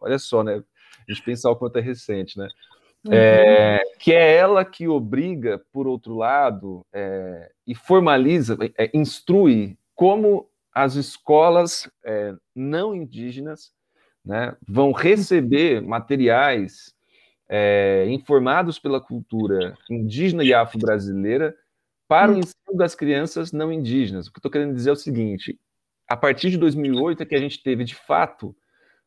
olha 0.00 0.18
só, 0.18 0.42
né, 0.42 0.64
a 1.06 1.12
gente 1.12 1.22
pensar 1.22 1.50
o 1.50 1.56
quanto 1.56 1.76
é 1.76 1.82
recente, 1.82 2.38
né? 2.38 2.48
Uhum. 3.04 3.14
É, 3.14 3.82
que 3.98 4.12
é 4.12 4.36
ela 4.36 4.64
que 4.64 4.86
obriga, 4.86 5.62
por 5.72 5.86
outro 5.86 6.16
lado, 6.16 6.84
é, 6.92 7.50
e 7.66 7.74
formaliza, 7.74 8.58
é, 8.76 8.90
instrui 8.92 9.78
como 9.94 10.48
as 10.72 10.94
escolas 10.94 11.90
é, 12.04 12.34
não 12.54 12.94
indígenas 12.94 13.72
né, 14.24 14.54
vão 14.68 14.92
receber 14.92 15.80
materiais 15.82 16.94
é, 17.48 18.06
informados 18.08 18.78
pela 18.78 19.00
cultura 19.00 19.76
indígena 19.90 20.44
e 20.44 20.54
afro-brasileira 20.54 21.56
para 22.06 22.30
o 22.30 22.34
uhum. 22.34 22.40
ensino 22.40 22.76
das 22.76 22.94
crianças 22.94 23.50
não 23.50 23.72
indígenas. 23.72 24.26
O 24.26 24.30
que 24.30 24.36
eu 24.36 24.40
estou 24.40 24.50
querendo 24.50 24.74
dizer 24.74 24.90
é 24.90 24.92
o 24.92 24.96
seguinte: 24.96 25.58
a 26.06 26.16
partir 26.16 26.50
de 26.50 26.58
2008 26.58 27.22
é 27.22 27.26
que 27.26 27.34
a 27.34 27.40
gente 27.40 27.62
teve, 27.62 27.84
de 27.84 27.94
fato, 27.94 28.54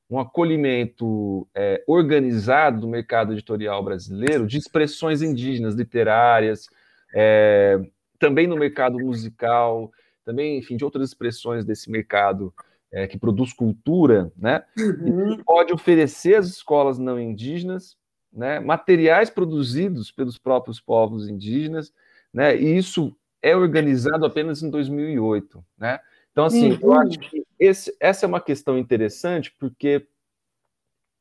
um 0.10 0.20
acolhimento 0.20 1.48
é, 1.56 1.84
organizado 1.88 2.82
do 2.82 2.88
mercado 2.88 3.34
editorial 3.34 3.84
brasileiro 3.84 4.46
de 4.46 4.58
expressões 4.58 5.22
indígenas, 5.22 5.76
literárias, 5.76 6.68
é, 7.14 7.80
também 8.20 8.48
no 8.48 8.56
mercado 8.56 9.00
musical, 9.00 9.92
também, 10.26 10.58
enfim, 10.58 10.78
de 10.78 10.86
outras 10.86 11.10
expressões 11.10 11.66
desse 11.66 11.92
mercado 11.92 12.54
é, 12.92 13.08
que 13.08 13.18
produz 13.18 13.54
cultura, 13.54 14.32
né? 14.38 14.64
Uhum. 14.78 15.34
E 15.34 15.44
pode 15.44 15.74
oferecer 15.74 16.36
às 16.36 16.48
escolas 16.48 17.00
não 17.00 17.20
indígenas 17.20 17.98
né, 18.32 18.60
materiais 18.60 19.30
produzidos 19.30 20.12
pelos 20.12 20.38
próprios 20.38 20.80
povos 20.80 21.28
indígenas, 21.28 21.94
né? 22.34 22.56
E 22.56 22.78
isso 22.78 23.16
é 23.42 23.56
organizado 23.56 24.26
apenas 24.26 24.64
em 24.64 24.70
2008, 24.70 25.64
né? 25.78 26.00
Então, 26.32 26.46
assim, 26.46 26.72
uhum. 26.72 26.80
eu 26.82 26.94
acho 26.94 27.20
que 27.20 27.43
esse, 27.64 27.96
essa 28.00 28.26
é 28.26 28.28
uma 28.28 28.42
questão 28.42 28.78
interessante, 28.78 29.54
porque 29.60 30.08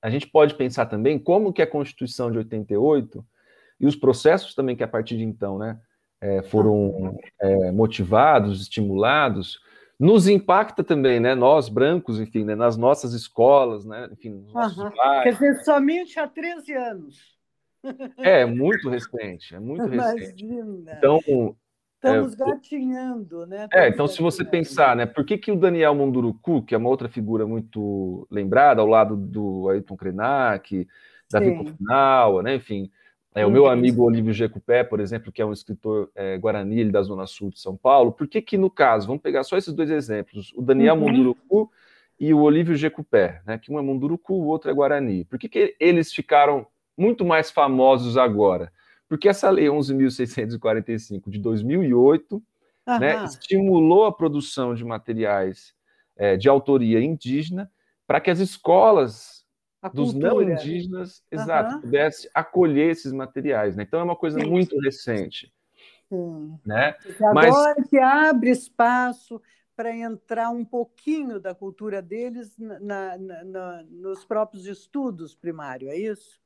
a 0.02 0.10
gente 0.10 0.26
pode 0.26 0.54
pensar 0.54 0.86
também 0.86 1.18
como 1.18 1.52
que 1.52 1.62
a 1.62 1.66
Constituição 1.66 2.30
de 2.30 2.38
88 2.38 3.24
e 3.78 3.86
os 3.86 3.94
processos 3.94 4.54
também 4.54 4.74
que 4.74 4.82
a 4.82 4.88
partir 4.88 5.16
de 5.16 5.24
então, 5.24 5.58
né, 5.58 5.80
é, 6.20 6.42
foram 6.42 7.16
é, 7.40 7.70
motivados, 7.70 8.62
estimulados, 8.62 9.60
nos 9.98 10.26
impacta 10.26 10.82
também, 10.82 11.20
né, 11.20 11.34
nós 11.34 11.68
brancos, 11.68 12.18
enfim, 12.18 12.44
né, 12.44 12.56
nas 12.56 12.76
nossas 12.76 13.12
escolas, 13.12 13.84
né, 13.84 14.08
enfim, 14.12 14.30
nos 14.30 14.52
nossos 14.52 14.78
uhum. 14.78 14.90
Quer 15.22 15.32
dizer, 15.34 15.64
somente 15.64 16.18
há 16.18 16.26
13 16.26 16.72
anos. 16.74 17.32
É, 18.18 18.44
muito 18.44 18.88
recente, 18.88 19.54
é 19.54 19.60
muito 19.60 19.86
recente. 19.86 20.44
Imagina. 20.44 20.94
Então, 20.98 21.20
Estamos 22.02 22.34
é, 22.34 22.44
gatinhando, 22.44 23.46
né? 23.46 23.68
É, 23.72 23.88
então 23.88 24.08
se 24.08 24.20
você 24.20 24.44
pensar, 24.44 24.96
né, 24.96 25.06
por 25.06 25.24
que, 25.24 25.38
que 25.38 25.52
o 25.52 25.56
Daniel 25.56 25.94
Munduruku, 25.94 26.62
que 26.62 26.74
é 26.74 26.78
uma 26.78 26.88
outra 26.88 27.08
figura 27.08 27.46
muito 27.46 28.26
lembrada, 28.28 28.80
ao 28.80 28.88
lado 28.88 29.16
do 29.16 29.68
Ayrton 29.68 29.96
Krenak, 29.96 30.88
Davi 31.30 31.56
Kofunawa, 31.56 32.42
né, 32.42 32.56
enfim, 32.56 32.90
é, 33.32 33.46
o 33.46 33.50
meu 33.50 33.68
amigo 33.68 34.02
Olívio 34.02 34.32
Jecupé, 34.32 34.82
por 34.82 34.98
exemplo, 34.98 35.30
que 35.30 35.40
é 35.40 35.46
um 35.46 35.52
escritor 35.52 36.10
é, 36.16 36.36
guarani 36.36 36.90
da 36.90 37.02
Zona 37.02 37.24
Sul 37.26 37.50
de 37.50 37.60
São 37.60 37.76
Paulo, 37.76 38.10
por 38.10 38.26
que 38.26 38.42
que 38.42 38.58
no 38.58 38.68
caso, 38.68 39.06
vamos 39.06 39.22
pegar 39.22 39.44
só 39.44 39.56
esses 39.56 39.72
dois 39.72 39.88
exemplos, 39.88 40.52
o 40.56 40.60
Daniel 40.60 40.96
uhum. 40.96 41.02
Munduruku 41.02 41.70
e 42.18 42.34
o 42.34 42.40
Olívio 42.40 42.74
Jecupé, 42.74 43.40
né, 43.46 43.58
que 43.58 43.70
um 43.70 43.78
é 43.78 43.82
Munduruku, 43.82 44.34
o 44.34 44.46
outro 44.46 44.70
é 44.70 44.74
Guarani, 44.74 45.24
por 45.24 45.38
que 45.38 45.48
que 45.48 45.76
eles 45.78 46.12
ficaram 46.12 46.66
muito 46.98 47.24
mais 47.24 47.48
famosos 47.48 48.16
agora? 48.16 48.72
Porque 49.12 49.28
essa 49.28 49.50
lei 49.50 49.66
11.645 49.66 51.28
de 51.28 51.38
2008 51.38 52.42
né, 52.98 53.22
estimulou 53.24 54.06
a 54.06 54.12
produção 54.12 54.74
de 54.74 54.82
materiais 54.82 55.74
é, 56.16 56.34
de 56.38 56.48
autoria 56.48 56.98
indígena 56.98 57.70
para 58.06 58.22
que 58.22 58.30
as 58.30 58.38
escolas 58.38 59.44
a 59.82 59.90
dos 59.90 60.12
cultura. 60.12 60.32
não 60.32 60.42
indígenas, 60.42 61.22
exato, 61.30 61.82
pudessem 61.82 62.30
acolher 62.32 62.90
esses 62.90 63.12
materiais. 63.12 63.76
Né? 63.76 63.82
Então 63.82 64.00
é 64.00 64.02
uma 64.02 64.16
coisa 64.16 64.40
Sim. 64.40 64.48
muito 64.48 64.80
recente. 64.80 65.52
Sim. 66.08 66.58
Né? 66.64 66.96
Agora 67.20 67.74
Mas... 67.76 67.90
que 67.90 67.98
abre 67.98 68.48
espaço 68.48 69.42
para 69.76 69.94
entrar 69.94 70.48
um 70.48 70.64
pouquinho 70.64 71.38
da 71.38 71.54
cultura 71.54 72.00
deles 72.00 72.56
na, 72.56 73.18
na, 73.18 73.44
na, 73.44 73.82
nos 73.90 74.24
próprios 74.24 74.64
estudos 74.64 75.34
primários, 75.34 75.90
é 75.90 75.98
isso? 75.98 76.40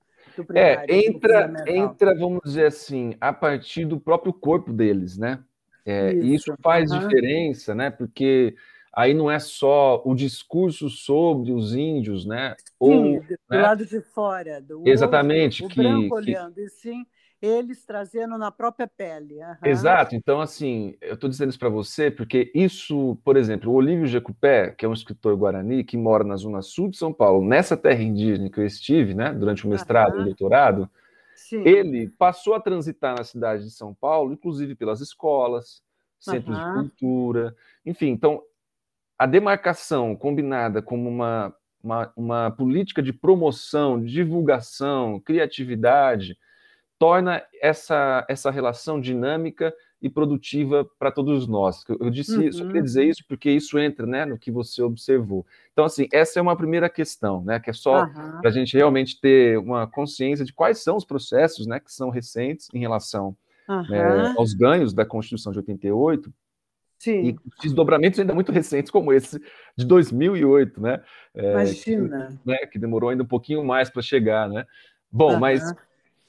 É, 0.55 0.77
primário. 0.77 0.95
É, 0.95 1.07
entra, 1.07 1.65
entra, 1.67 2.15
vamos 2.15 2.41
dizer 2.45 2.67
assim, 2.67 3.15
a 3.21 3.33
partir 3.33 3.85
do 3.85 3.99
próprio 3.99 4.33
corpo 4.33 4.73
deles, 4.73 5.17
né? 5.17 5.41
É, 5.85 6.13
isso. 6.13 6.51
isso. 6.51 6.55
faz 6.63 6.91
uhum. 6.91 6.99
diferença, 6.99 7.75
né? 7.75 7.91
Porque 7.91 8.55
aí 8.93 9.15
não 9.15 9.31
é 9.31 9.39
só 9.39 10.03
o 10.05 10.15
discurso 10.15 10.89
sobre 10.91 11.53
os 11.53 11.75
índios, 11.75 12.27
né? 12.27 12.55
Sim, 12.59 12.73
Ou, 12.79 13.21
do 13.21 13.39
né? 13.51 13.63
lado 13.63 13.87
de 13.87 14.01
fora. 14.01 14.61
Do 14.61 14.83
Exatamente. 14.87 15.65
o 15.65 15.69
que, 15.69 15.77
branco 15.77 16.09
que... 16.09 16.15
olhando, 16.15 16.59
e 16.59 16.69
sim 16.69 17.07
eles 17.41 17.85
trazendo 17.85 18.39
na 18.39 18.51
própria 18.51 18.87
pele. 18.87 19.37
Uhum. 19.37 19.57
Exato. 19.65 20.15
Então, 20.15 20.41
assim, 20.41 20.97
eu 21.01 21.15
estou 21.15 21.29
dizendo 21.29 21.51
isso 21.51 21.59
para 21.59 21.69
você 21.69 22.11
porque 22.11 22.51
isso, 22.55 23.17
por 23.25 23.37
exemplo, 23.37 23.71
o 23.71 23.75
Olívio 23.75 24.07
Jecupé, 24.07 24.71
que 24.71 24.85
é 24.85 24.89
um 24.89 24.93
escritor 24.93 25.37
guarani 25.37 25.85
que 25.85 25.97
mora 25.97 26.25
na 26.25 26.37
zona 26.37 26.63
sul 26.63 26.89
de 26.89 26.97
São 26.97 27.13
Paulo, 27.13 27.47
nessa 27.47 27.77
terra 27.77 28.03
indígena 28.03 28.51
que 28.51 28.59
eu 28.59 28.67
estive, 28.67 29.15
né, 29.15 29.33
durante 29.33 29.67
o 29.67 29.71
mestrado 29.71 30.15
uhum. 30.15 30.21
e 30.21 30.23
o 30.23 30.25
doutorado, 30.27 30.91
Sim. 31.35 31.63
ele 31.67 32.09
passou 32.19 32.55
a 32.55 32.61
transitar 32.61 33.17
na 33.17 33.25
cidade 33.25 33.65
de 33.65 33.71
São 33.71 33.95
Paulo, 33.95 34.33
inclusive 34.33 34.75
pelas 34.75 35.01
escolas, 35.01 35.83
centros 36.19 36.57
uhum. 36.57 36.65
de 36.65 36.73
cultura, 36.75 37.55
enfim. 37.85 38.09
Então, 38.09 38.43
a 39.19 39.27
demarcação 39.27 40.17
combinada 40.17 40.83
como 40.83 41.09
uma, 41.09 41.55
uma, 41.83 42.13
uma 42.17 42.51
política 42.51 43.03
de 43.03 43.13
promoção, 43.13 44.03
divulgação, 44.03 45.21
criatividade, 45.21 46.37
torna 46.99 47.43
essa, 47.61 48.25
essa 48.29 48.51
relação 48.51 49.01
dinâmica 49.01 49.75
e 50.01 50.09
produtiva 50.11 50.89
para 50.99 51.11
todos 51.11 51.47
nós. 51.47 51.83
Eu 51.89 52.11
disse, 52.11 52.37
uhum. 52.37 52.53
só 52.53 52.67
queria 52.67 52.83
dizer 52.83 53.05
isso 53.05 53.25
porque 53.29 53.51
isso 53.51 53.79
entra 53.79 54.07
né, 54.07 54.25
no 54.25 54.39
que 54.39 54.51
você 54.51 54.83
observou. 54.83 55.47
Então, 55.73 55.85
assim, 55.85 56.07
essa 56.13 56.39
é 56.39 56.43
uma 56.43 56.57
primeira 56.57 56.89
questão, 56.89 57.43
né, 57.43 57.59
que 57.59 57.71
é 57.71 57.73
só 57.73 58.05
uhum. 58.05 58.41
para 58.41 58.49
a 58.49 58.53
gente 58.53 58.77
realmente 58.77 59.21
ter 59.21 59.59
uma 59.59 59.87
consciência 59.87 60.45
de 60.45 60.53
quais 60.53 60.83
são 60.83 60.97
os 60.97 61.05
processos 61.05 61.67
né, 61.67 61.81
que 61.81 61.93
são 61.93 62.11
recentes 62.11 62.69
em 62.75 62.79
relação 62.79 63.37
uhum. 63.69 63.89
né, 63.89 64.35
aos 64.37 64.53
ganhos 64.53 64.93
da 64.93 65.05
Constituição 65.05 65.53
de 65.53 65.59
88, 65.59 66.33
Sim. 66.99 67.29
E 67.29 67.37
desdobramentos 67.63 68.19
ainda 68.19 68.35
muito 68.35 68.51
recentes, 68.51 68.91
como 68.91 69.13
esse 69.13 69.39
de 69.77 69.85
2008, 69.85 70.81
né? 70.81 71.03
É, 71.35 71.53
Imagina. 71.53 72.39
Que, 72.43 72.49
né, 72.49 72.57
que 72.73 72.79
demorou 72.79 73.11
ainda 73.11 73.23
um 73.23 73.27
pouquinho 73.27 73.63
mais 73.63 73.91
para 73.91 74.01
chegar, 74.01 74.49
né? 74.49 74.65
Bom, 75.13 75.39
mas 75.39 75.63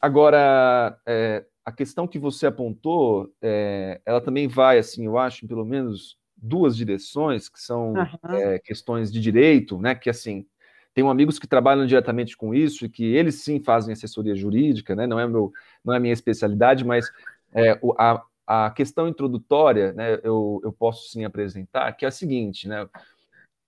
Agora, 0.01 0.99
é, 1.05 1.45
a 1.65 1.71
questão 1.71 2.07
que 2.07 2.19
você 2.19 2.47
apontou, 2.47 3.31
é, 3.41 3.99
ela 4.05 4.21
também 4.21 4.47
vai, 4.47 4.77
assim, 4.77 5.05
eu 5.05 5.17
acho, 5.17 5.43
em 5.43 5.47
pelo 5.47 5.65
menos 5.65 6.17
duas 6.35 6.77
direções, 6.77 7.49
que 7.49 7.59
são 7.59 7.93
uhum. 7.93 8.35
é, 8.35 8.59
questões 8.59 9.11
de 9.11 9.19
direito, 9.19 9.77
né? 9.79 9.95
Que, 9.95 10.09
assim, 10.09 10.45
tenho 10.93 11.09
amigos 11.09 11.39
que 11.39 11.47
trabalham 11.47 11.85
diretamente 11.85 12.37
com 12.37 12.53
isso 12.53 12.85
e 12.85 12.89
que 12.89 13.03
eles 13.03 13.43
sim 13.43 13.59
fazem 13.59 13.93
assessoria 13.93 14.35
jurídica, 14.35 14.95
né? 14.95 15.07
Não 15.07 15.19
é, 15.19 15.27
meu, 15.27 15.51
não 15.83 15.93
é 15.93 15.97
a 15.97 15.99
minha 15.99 16.13
especialidade, 16.13 16.85
mas 16.85 17.11
é, 17.53 17.79
a, 17.97 18.23
a 18.47 18.71
questão 18.71 19.07
introdutória, 19.07 19.91
né, 19.91 20.19
eu, 20.23 20.61
eu 20.63 20.71
posso 20.71 21.09
sim 21.09 21.25
apresentar, 21.25 21.91
que 21.93 22.05
é 22.05 22.07
a 22.07 22.11
seguinte, 22.11 22.67
né, 22.67 22.87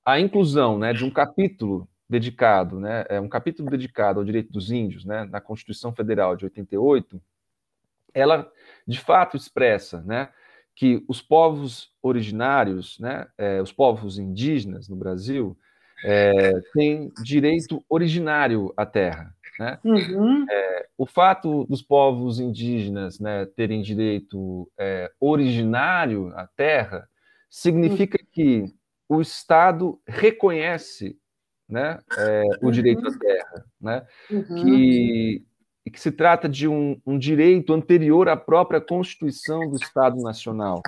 a 0.05 0.19
inclusão 0.19 0.77
né, 0.79 0.93
de 0.93 1.03
um 1.03 1.11
capítulo 1.11 1.87
dedicado, 2.09 2.79
né, 2.79 3.05
é 3.07 3.19
um 3.21 3.29
capítulo 3.29 3.69
dedicado 3.69 4.19
ao 4.19 4.25
direito 4.25 4.51
dos 4.51 4.71
índios, 4.71 5.05
né, 5.05 5.25
na 5.25 5.39
Constituição 5.39 5.93
Federal 5.93 6.35
de 6.35 6.45
88, 6.45 7.21
ela 8.13 8.51
de 8.87 8.99
fato 8.99 9.37
expressa, 9.37 10.01
né, 10.01 10.29
que 10.75 11.03
os 11.07 11.21
povos 11.21 11.91
originários, 12.01 12.97
né, 12.99 13.27
é, 13.37 13.61
os 13.61 13.71
povos 13.71 14.17
indígenas 14.17 14.89
no 14.89 14.95
Brasil, 14.95 15.57
é, 16.03 16.53
têm 16.73 17.11
direito 17.23 17.83
originário 17.89 18.73
à 18.75 18.85
terra. 18.85 19.35
Né? 19.59 19.77
Uhum. 19.83 20.45
É, 20.49 20.87
o 20.97 21.05
fato 21.05 21.65
dos 21.65 21.81
povos 21.81 22.39
indígenas 22.39 23.19
né, 23.19 23.45
terem 23.45 23.81
direito 23.81 24.71
é, 24.77 25.11
originário 25.19 26.33
à 26.35 26.47
terra 26.47 27.07
significa 27.49 28.17
uhum. 28.19 28.27
que 28.31 28.73
o 29.09 29.21
Estado 29.21 29.99
reconhece 30.07 31.17
né, 31.69 31.99
é, 32.17 32.43
o 32.61 32.65
uhum. 32.65 32.71
direito 32.71 33.07
à 33.07 33.17
terra, 33.17 33.65
né, 33.79 34.07
uhum. 34.31 34.63
que, 34.63 35.45
que 35.91 35.99
se 35.99 36.11
trata 36.11 36.49
de 36.49 36.67
um, 36.67 36.99
um, 37.05 37.17
direito 37.17 37.73
anterior 37.73 38.27
à 38.27 38.35
própria 38.35 38.81
Constituição 38.81 39.69
do 39.69 39.75
Estado 39.75 40.19
Nacional. 40.21 40.81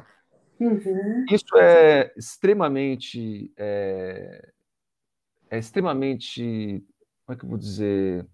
Uhum. 0.60 1.26
Isso 1.32 1.58
é 1.58 2.12
extremamente 2.18 3.52
é, 3.58 4.50
é 5.50 5.58
extremamente 5.58 6.84
como 7.26 7.36
é 7.36 7.40
que 7.40 7.46
eu 7.46 7.50
vou 7.50 7.58
dizer 7.58 8.26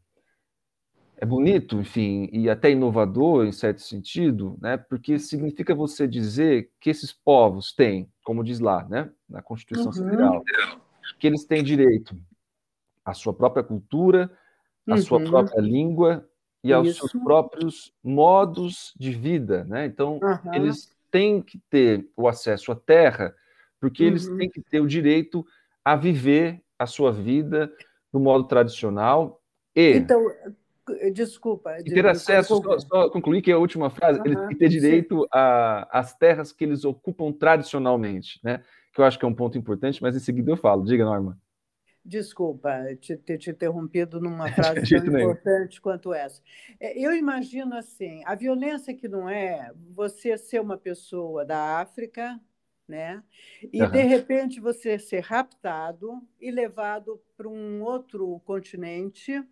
é 1.20 1.26
bonito, 1.26 1.80
enfim, 1.80 2.30
e 2.32 2.48
até 2.48 2.70
inovador 2.70 3.48
em 3.48 3.52
certo 3.52 3.82
sentido, 3.82 4.56
né? 4.62 4.78
Porque 4.78 5.18
significa 5.18 5.74
você 5.74 6.08
dizer 6.08 6.70
que 6.80 6.92
esses 6.92 7.12
povos 7.12 7.74
têm, 7.74 8.08
como 8.24 8.44
diz 8.44 8.60
lá, 8.60 8.88
né, 8.88 9.10
na 9.28 9.42
Constituição 9.42 9.88
uhum. 9.88 9.94
Federal, 9.94 10.44
que 11.20 11.26
eles 11.26 11.44
têm 11.44 11.64
direito 11.64 12.16
à 13.08 13.14
sua 13.14 13.34
própria 13.34 13.64
cultura, 13.64 14.30
à 14.86 14.92
uhum. 14.92 14.98
sua 14.98 15.24
própria 15.24 15.62
língua 15.62 16.28
e 16.62 16.74
aos 16.74 16.90
Isso. 16.90 17.08
seus 17.08 17.24
próprios 17.24 17.94
modos 18.04 18.94
de 19.00 19.12
vida, 19.12 19.64
né? 19.64 19.86
Então, 19.86 20.20
uhum. 20.22 20.54
eles 20.54 20.94
têm 21.10 21.42
que 21.42 21.58
ter 21.70 22.06
o 22.18 22.28
acesso 22.28 22.72
à 22.72 22.76
terra, 22.76 23.34
porque 23.80 24.04
eles 24.04 24.28
uhum. 24.28 24.38
têm 24.38 24.50
que 24.50 24.62
ter 24.62 24.82
o 24.82 24.88
direito 24.88 25.46
a 25.86 25.96
viver 25.96 26.62
a 26.78 26.86
sua 26.86 27.14
vida 27.14 27.72
do 28.12 28.20
modo 28.20 28.44
tradicional 28.44 29.42
e 29.74 29.94
então 29.94 30.22
Desculpa. 31.14 31.78
E 31.80 31.84
ter 31.84 32.08
acesso, 32.08 32.62
só, 32.64 32.80
só, 32.80 33.10
concluir 33.10 33.42
que 33.42 33.52
é 33.52 33.54
a 33.54 33.58
última 33.58 33.90
frase, 33.90 34.22
eles 34.24 34.40
ter 34.58 34.70
direito 34.70 35.28
às 35.30 36.14
terras 36.14 36.54
que 36.54 36.64
eles 36.64 36.86
ocupam 36.86 37.32
tradicionalmente, 37.34 38.40
né? 38.42 38.64
Que 38.94 39.02
eu 39.02 39.06
acho 39.06 39.20
que 39.20 39.26
é 39.26 39.28
um 39.28 39.34
ponto 39.34 39.58
importante, 39.58 40.02
mas 40.02 40.16
em 40.16 40.20
seguida 40.20 40.50
eu 40.50 40.56
falo. 40.56 40.86
Diga, 40.86 41.04
Norma. 41.04 41.38
Desculpa 42.08 42.96
te, 42.96 43.18
ter 43.18 43.38
te 43.38 43.50
interrompido 43.50 44.22
numa 44.22 44.48
frase 44.56 44.96
tão 44.96 45.06
importante 45.06 45.82
quanto 45.82 46.14
essa. 46.14 46.42
É, 46.80 46.98
eu 46.98 47.14
imagino 47.14 47.76
assim, 47.76 48.24
a 48.26 48.34
violência 48.34 48.94
que 48.94 49.10
não 49.10 49.30
é 49.30 49.74
você 49.94 50.38
ser 50.38 50.62
uma 50.62 50.78
pessoa 50.78 51.44
da 51.44 51.82
África, 51.82 52.40
né? 52.88 53.22
E 53.74 53.82
uhum. 53.82 53.92
de 53.92 54.02
repente 54.02 54.60
você 54.60 54.98
ser 54.98 55.20
raptado 55.20 56.22
e 56.40 56.50
levado 56.50 57.22
para 57.36 57.48
um 57.48 57.82
outro 57.84 58.40
continente 58.46 59.44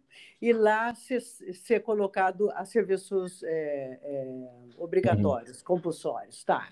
e 0.41 0.54
lá 0.54 0.93
ser, 0.95 1.21
ser 1.21 1.82
colocado 1.82 2.50
a 2.52 2.63
serviços 2.65 3.43
é, 3.43 4.00
é, 4.02 4.48
obrigatórios, 4.78 5.60
uhum. 5.60 5.65
compulsórios, 5.65 6.43
tá? 6.43 6.69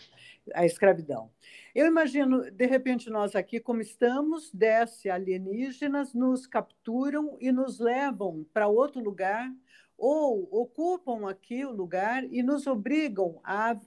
A 0.54 0.65
escravidão. 0.65 1.30
Eu 1.76 1.86
imagino, 1.88 2.49
de 2.49 2.65
repente, 2.65 3.10
nós 3.10 3.36
aqui, 3.36 3.60
como 3.60 3.82
estamos, 3.82 4.52
desce 4.52 5.10
alienígenas, 5.10 6.13
nos 6.13 6.47
capturam 6.47 7.38
e 7.39 7.52
nos 7.52 7.80
levam 7.80 8.45
para 8.54 8.67
outro 8.67 9.02
lugar 9.02 9.52
ou 9.97 10.49
ocupam 10.52 11.30
aqui 11.30 11.65
o 11.65 11.71
lugar 11.71 12.23
e 12.26 12.41
nos 12.43 12.67
obrigam 12.67 13.39
a 13.43 13.80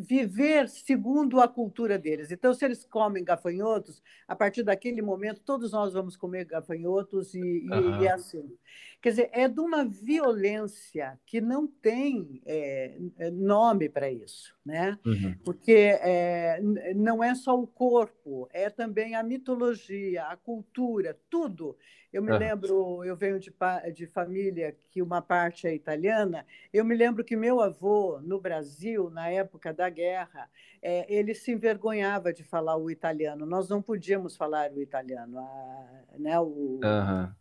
viver 0.00 0.68
segundo 0.68 1.40
a 1.40 1.46
cultura 1.46 1.98
deles. 1.98 2.30
Então, 2.30 2.54
se 2.54 2.64
eles 2.64 2.84
comem 2.84 3.22
gafanhotos, 3.22 4.02
a 4.26 4.34
partir 4.34 4.62
daquele 4.62 5.02
momento, 5.02 5.42
todos 5.44 5.72
nós 5.72 5.92
vamos 5.92 6.16
comer 6.16 6.46
gafanhotos 6.46 7.34
e, 7.34 7.68
uhum. 7.70 8.00
e, 8.00 8.02
e 8.02 8.06
é 8.06 8.12
assim. 8.12 8.56
Quer 9.02 9.10
dizer, 9.10 9.30
é 9.32 9.48
de 9.48 9.60
uma 9.60 9.84
violência 9.84 11.18
que 11.24 11.40
não 11.40 11.66
tem 11.66 12.42
é, 12.44 12.98
é 13.18 13.30
nome 13.30 13.88
para 13.88 14.10
isso, 14.10 14.54
né? 14.64 14.98
Uhum. 15.06 15.34
Porque 15.44 15.98
é, 16.00 16.60
não 16.94 17.24
é 17.24 17.34
só 17.34 17.58
o 17.58 17.66
corpo, 17.66 18.48
é 18.52 18.68
também 18.68 19.14
a 19.14 19.22
mitologia, 19.22 20.24
a 20.24 20.36
cultura, 20.36 21.18
tudo. 21.30 21.76
Eu 22.12 22.22
me 22.22 22.32
uhum. 22.32 22.38
lembro, 22.38 23.04
eu 23.04 23.16
venho 23.16 23.38
de, 23.38 23.52
de 23.94 24.06
família 24.06 24.76
que 24.90 25.00
uma 25.00 25.22
parte 25.22 25.66
é 25.66 25.74
italiana. 25.74 26.44
Eu 26.72 26.84
me 26.84 26.94
lembro 26.94 27.24
que 27.24 27.36
meu 27.36 27.60
avô, 27.60 28.20
no 28.20 28.40
Brasil, 28.40 29.08
na 29.10 29.30
época 29.30 29.72
da 29.72 29.88
guerra, 29.90 30.48
é, 30.80 31.12
ele 31.12 31.34
se 31.34 31.52
envergonhava 31.52 32.32
de 32.32 32.42
falar 32.42 32.76
o 32.76 32.90
italiano. 32.90 33.44
Nós 33.44 33.68
não 33.68 33.82
podíamos 33.82 34.36
falar 34.36 34.72
o 34.72 34.80
italiano, 34.80 35.38
a, 35.38 35.86
né? 36.18 36.40
O, 36.40 36.80
uhum 36.82 37.40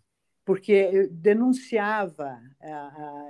porque 0.49 1.07
denunciava, 1.11 2.41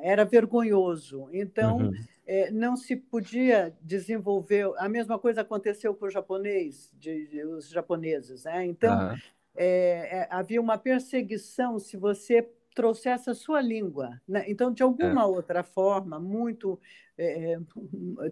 era 0.02 0.24
vergonhoso. 0.24 1.28
Então, 1.34 1.80
uhum. 1.80 1.92
É, 2.26 2.52
não 2.52 2.78
se 2.78 2.96
podia 2.96 3.76
desenvolver. 3.82 4.72
A 4.78 4.88
mesma 4.88 5.18
coisa 5.18 5.42
aconteceu 5.42 5.96
com 5.96 6.06
o 6.06 6.10
japonês, 6.12 6.94
de, 6.94 7.26
de, 7.28 7.44
os 7.44 7.68
japoneses. 7.68 8.44
Né? 8.44 8.68
Então, 8.68 9.10
uhum. 9.10 9.18
é, 9.56 10.28
havia 10.30 10.62
uma 10.62 10.78
perseguição 10.78 11.80
se 11.80 11.98
você 11.98 12.48
trouxesse 12.80 13.30
a 13.30 13.34
sua 13.34 13.60
língua. 13.60 14.22
Né? 14.26 14.46
Então, 14.48 14.72
de 14.72 14.82
alguma 14.82 15.24
é. 15.24 15.26
outra 15.26 15.64
forma, 15.64 16.18
muito 16.18 16.80
é, 17.18 17.60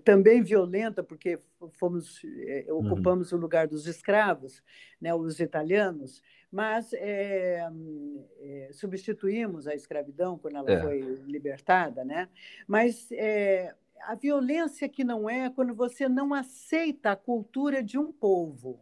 também 0.06 0.42
violenta, 0.42 1.04
porque 1.04 1.38
fomos 1.74 2.22
é, 2.46 2.66
ocupamos 2.72 3.34
uhum. 3.34 3.38
o 3.38 3.42
lugar 3.42 3.68
dos 3.68 3.86
escravos, 3.88 4.64
né, 5.02 5.14
os 5.14 5.42
italianos, 5.42 6.24
mas 6.50 6.94
é, 6.94 7.68
é, 8.40 8.70
substituímos 8.72 9.68
a 9.68 9.76
escravidão 9.76 10.38
quando 10.38 10.56
ela 10.56 10.72
é. 10.72 10.82
foi 10.82 11.02
libertada, 11.28 12.06
né? 12.06 12.30
Mas 12.66 13.12
é, 13.12 13.76
a 14.04 14.16
violência 14.16 14.88
que 14.88 15.04
não 15.04 15.30
é 15.30 15.50
quando 15.50 15.76
você 15.76 16.08
não 16.08 16.34
aceita 16.34 17.12
a 17.12 17.18
cultura 17.18 17.84
de 17.84 18.00
um 18.00 18.14
povo. 18.14 18.80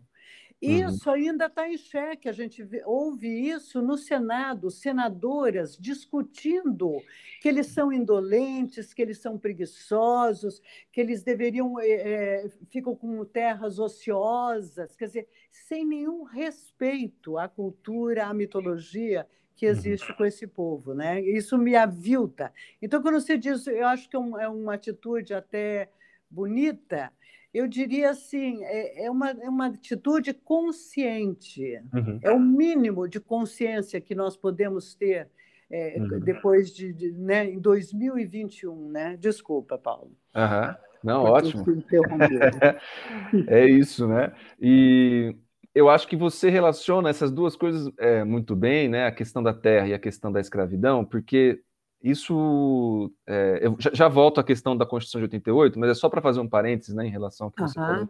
Uhum. 0.62 0.89
Isso 0.89 1.10
uhum. 1.10 1.15
ainda 1.15 1.46
está 1.46 1.70
em 1.70 1.78
xeque. 1.78 2.30
A 2.30 2.32
gente 2.32 2.68
ouve 2.86 3.28
isso 3.28 3.82
no 3.82 3.98
Senado, 3.98 4.72
senadoras 4.72 5.78
discutindo 5.78 7.02
que 7.41 7.48
eles 7.48 7.68
são 7.68 7.91
indolentes, 7.91 8.94
que 8.94 9.02
eles 9.02 9.20
são 9.20 9.38
preguiçosos, 9.38 10.62
que 10.91 11.02
eles 11.02 11.24
deveriam 11.24 11.80
é, 11.80 12.50
ficam 12.70 12.96
com 12.96 13.24
terras 13.26 13.80
ociosas, 13.80 14.96
quer 14.96 15.06
dizer, 15.06 15.28
sem 15.52 15.86
nenhum 15.86 16.24
respeito 16.24 17.38
à 17.38 17.48
cultura, 17.48 18.26
à 18.26 18.34
mitologia 18.34 19.28
que 19.56 19.65
uhum. 19.65 19.72
existe 19.72 20.10
uhum. 20.12 20.18
com 20.18 20.26
esse 20.26 20.48
povo, 20.48 20.94
né? 20.94 21.22
Isso 21.22 21.58
me 21.58 21.76
avilta. 21.76 22.52
Então, 22.82 23.02
quando 23.02 23.20
você 23.20 23.38
diz, 23.38 23.65
eu 23.68 23.88
acho 23.88 24.10
que 24.10 24.15
é, 24.15 24.20
um, 24.20 24.39
é 24.39 24.48
uma 24.48 24.74
atitude 24.74 25.34
até 25.34 25.89
bonita 26.30 27.12
eu 27.56 27.68
diria 27.68 28.10
assim, 28.10 28.63
é, 28.65 29.06
é, 29.06 29.12
uma, 29.12 29.30
é 29.30 29.50
uma 29.50 29.68
atitude 29.68 30.34
consciente, 30.34 31.82
uhum. 31.94 32.20
é 32.22 32.30
o 32.32 32.39
mínimo 32.39 33.08
de 33.08 33.20
consciência 33.20 34.02
que 34.02 34.13
nós 34.13 34.36
podemos 34.36 34.94
ter 34.94 35.30
é, 35.72 35.96
uhum. 35.98 36.20
depois 36.20 36.70
de, 36.76 36.91
de, 36.91 37.12
né, 37.13 37.50
em 37.50 37.60
2021, 37.60 38.91
né? 38.91 39.18
Desculpa, 39.18 39.78
Paulo. 39.78 40.12
Uhum. 40.36 40.76
Não, 41.02 41.24
ótimo. 41.24 41.63
é 43.48 43.65
isso, 43.69 44.08
né? 44.08 44.34
E 44.60 45.36
eu 45.73 45.90
acho 45.90 46.08
que 46.08 46.15
você 46.17 46.50
relaciona 46.50 47.10
essas 47.10 47.32
duas 47.32 47.56
coisas 47.56 47.90
é, 47.98 48.23
muito 48.23 48.56
bem, 48.56 48.90
né? 48.90 49.06
A 49.06 49.12
questão 49.12 49.42
da 49.42 49.54
terra 49.54 49.88
e 49.88 49.94
a 49.94 50.00
questão 50.00 50.32
da 50.32 50.42
escravidão, 50.42 51.06
porque 51.06 51.62
isso, 52.04 53.12
é, 53.25 53.60
eu 53.62 53.75
já, 53.79 53.91
já, 53.93 54.08
volto 54.08 54.39
à 54.39 54.43
questão 54.43 54.77
da 54.77 54.85
Constituição 54.85 55.19
de 55.21 55.25
88, 55.25 55.79
mas 55.79 55.89
é 55.89 55.93
só 55.93 56.10
para 56.10 56.21
fazer 56.21 56.39
um 56.39 56.48
parênteses 56.48 56.93
né, 56.93 57.06
em 57.06 57.10
relação 57.10 57.48
ao 57.48 57.52
que 57.52 57.62
uhum. 57.62 57.67
você 57.67 57.73
falou, 57.73 58.10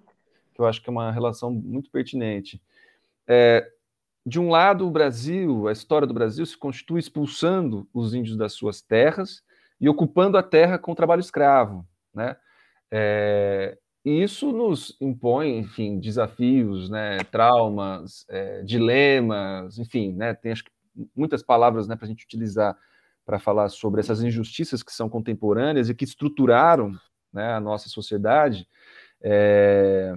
que 0.54 0.62
eu 0.62 0.66
acho 0.66 0.82
que 0.82 0.90
é 0.90 0.92
uma 0.92 1.12
relação 1.12 1.52
muito 1.52 1.90
pertinente. 1.90 2.62
É, 3.28 3.72
de 4.26 4.40
um 4.40 4.50
lado, 4.50 4.88
o 4.88 4.92
Brasil, 4.92 5.68
a 5.68 5.72
história 5.72 6.08
do 6.08 6.14
Brasil 6.14 6.46
se 6.46 6.58
constitui 6.58 7.00
expulsando 7.00 7.88
os 7.94 8.14
índios 8.14 8.36
das 8.36 8.54
suas 8.54 8.82
terras 8.82 9.44
e 9.80 9.88
ocupando 9.88 10.38
a 10.38 10.44
terra 10.44 10.78
com 10.78 10.96
trabalho 10.96 11.20
escravo, 11.20 11.86
né? 12.14 12.36
É, 12.92 13.78
e 14.04 14.22
isso 14.22 14.52
nos 14.52 14.96
impõe, 15.02 15.58
enfim, 15.58 16.00
desafios, 16.00 16.90
né, 16.90 17.18
traumas, 17.32 18.26
é, 18.30 18.62
dilemas, 18.62 19.80
enfim, 19.80 20.14
né, 20.14 20.34
tem 20.36 20.52
acho 20.52 20.64
que 20.64 20.72
muitas 21.16 21.42
palavras 21.42 21.88
né, 21.88 21.96
para 21.96 22.06
a 22.06 22.08
gente 22.08 22.24
utilizar 22.24 22.78
para 23.26 23.40
falar 23.40 23.70
sobre 23.70 24.00
essas 24.00 24.22
injustiças 24.22 24.84
que 24.84 24.94
são 24.94 25.10
contemporâneas 25.10 25.90
e 25.90 25.96
que 25.96 26.04
estruturaram 26.04 26.94
né, 27.34 27.54
a 27.54 27.60
nossa 27.60 27.90
sociedade, 27.90 28.68
é, 29.22 30.16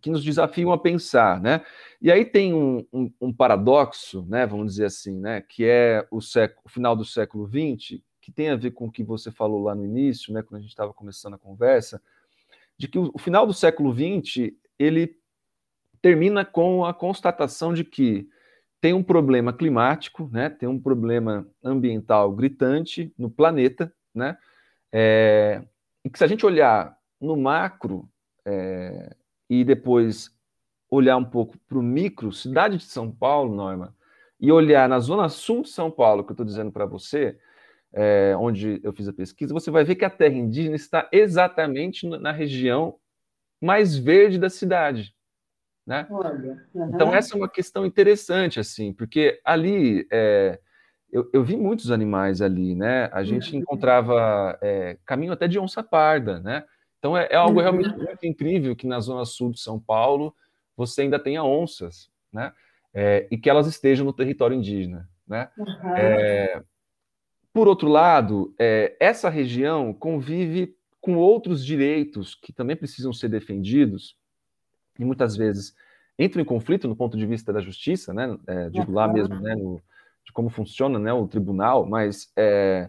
que 0.00 0.10
nos 0.10 0.24
desafiam 0.24 0.72
a 0.72 0.78
pensar, 0.78 1.40
né? 1.40 1.64
E 2.00 2.10
aí 2.10 2.24
tem 2.24 2.52
um, 2.52 2.84
um, 2.92 3.12
um, 3.20 3.32
paradoxo, 3.32 4.26
né, 4.28 4.46
vamos 4.46 4.72
dizer 4.72 4.86
assim, 4.86 5.18
né, 5.18 5.40
que 5.40 5.64
é 5.64 6.06
o, 6.10 6.20
século, 6.20 6.60
o 6.64 6.68
final 6.68 6.96
do 6.96 7.04
século 7.04 7.46
XX, 7.46 8.00
que 8.20 8.32
tem 8.32 8.50
a 8.50 8.56
ver 8.56 8.72
com 8.72 8.86
o 8.86 8.90
que 8.90 9.02
você 9.02 9.30
falou 9.30 9.62
lá 9.62 9.74
no 9.74 9.84
início, 9.84 10.32
né, 10.32 10.42
quando 10.42 10.58
a 10.58 10.60
gente 10.60 10.70
estava 10.70 10.92
começando 10.92 11.34
a 11.34 11.38
conversa, 11.38 12.02
de 12.76 12.88
que 12.88 12.98
o, 12.98 13.10
o 13.14 13.18
final 13.18 13.46
do 13.46 13.54
século 13.54 13.94
XX 13.94 14.52
ele 14.78 15.16
termina 16.02 16.44
com 16.44 16.84
a 16.84 16.92
constatação 16.92 17.72
de 17.72 17.84
que 17.84 18.28
tem 18.84 18.92
um 18.92 19.02
problema 19.02 19.50
climático, 19.50 20.28
né? 20.30 20.50
Tem 20.50 20.68
um 20.68 20.78
problema 20.78 21.48
ambiental 21.64 22.30
gritante 22.30 23.10
no 23.16 23.30
planeta, 23.30 23.90
né? 24.14 24.36
É, 24.92 25.62
e 26.04 26.10
que 26.10 26.18
se 26.18 26.24
a 26.24 26.26
gente 26.26 26.44
olhar 26.44 26.94
no 27.18 27.34
macro 27.34 28.06
é, 28.44 29.16
e 29.48 29.64
depois 29.64 30.30
olhar 30.90 31.16
um 31.16 31.24
pouco 31.24 31.56
para 31.66 31.78
o 31.78 31.82
micro, 31.82 32.30
cidade 32.30 32.76
de 32.76 32.84
São 32.84 33.10
Paulo, 33.10 33.54
Norma, 33.54 33.96
e 34.38 34.52
olhar 34.52 34.86
na 34.86 34.98
zona 34.98 35.30
sul 35.30 35.62
de 35.62 35.70
São 35.70 35.90
Paulo, 35.90 36.22
que 36.22 36.32
eu 36.32 36.34
estou 36.34 36.44
dizendo 36.44 36.70
para 36.70 36.84
você, 36.84 37.38
é, 37.90 38.36
onde 38.38 38.82
eu 38.84 38.92
fiz 38.92 39.08
a 39.08 39.14
pesquisa, 39.14 39.54
você 39.54 39.70
vai 39.70 39.82
ver 39.82 39.94
que 39.94 40.04
a 40.04 40.10
terra 40.10 40.34
indígena 40.34 40.76
está 40.76 41.08
exatamente 41.10 42.06
na 42.06 42.32
região 42.32 42.98
mais 43.62 43.96
verde 43.96 44.36
da 44.38 44.50
cidade. 44.50 45.13
Né? 45.86 46.06
Uhum. 46.10 46.90
Então, 46.94 47.14
essa 47.14 47.34
é 47.34 47.36
uma 47.36 47.48
questão 47.48 47.84
interessante, 47.84 48.58
assim, 48.58 48.92
porque 48.92 49.40
ali 49.44 50.06
é, 50.10 50.58
eu, 51.12 51.28
eu, 51.32 51.44
vi 51.44 51.56
muitos 51.56 51.90
animais 51.90 52.40
ali, 52.40 52.74
né? 52.74 53.10
A 53.12 53.22
gente 53.22 53.52
uhum. 53.52 53.60
encontrava 53.60 54.58
é, 54.62 54.98
caminho 55.04 55.32
até 55.32 55.46
de 55.46 55.58
onça 55.58 55.82
parda, 55.82 56.40
né? 56.40 56.64
Então, 56.98 57.16
é, 57.16 57.28
é 57.30 57.36
algo 57.36 57.58
uhum. 57.58 57.62
realmente 57.62 57.96
muito 57.96 58.26
incrível 58.26 58.74
que 58.74 58.86
na 58.86 58.98
zona 58.98 59.24
sul 59.24 59.52
de 59.52 59.60
São 59.60 59.78
Paulo 59.78 60.34
você 60.76 61.02
ainda 61.02 61.18
tenha 61.18 61.44
onças, 61.44 62.10
né? 62.32 62.52
É, 62.92 63.28
e 63.30 63.36
que 63.36 63.50
elas 63.50 63.66
estejam 63.66 64.06
no 64.06 64.12
território 64.12 64.56
indígena, 64.56 65.08
né? 65.26 65.50
É, 65.96 66.62
por 67.52 67.68
outro 67.68 67.88
lado, 67.88 68.54
é, 68.58 68.96
essa 68.98 69.28
região 69.28 69.92
convive 69.92 70.74
com 71.00 71.16
outros 71.16 71.64
direitos 71.64 72.34
que 72.34 72.52
também 72.52 72.74
precisam 72.74 73.12
ser 73.12 73.28
defendidos, 73.28 74.16
e 74.98 75.04
muitas 75.04 75.36
vezes 75.36 75.74
entram 76.18 76.42
em 76.42 76.44
conflito 76.44 76.88
no 76.88 76.96
ponto 76.96 77.16
de 77.16 77.26
vista 77.26 77.52
da 77.52 77.60
justiça, 77.60 78.12
né? 78.12 78.36
É, 78.46 78.70
digo 78.70 78.92
lá 78.92 79.08
mesmo, 79.08 79.34
né? 79.40 79.54
No, 79.54 79.80
de 80.24 80.32
como 80.32 80.48
funciona, 80.48 80.98
né? 80.98 81.12
O 81.12 81.26
tribunal, 81.26 81.86
mas 81.86 82.32
é, 82.36 82.88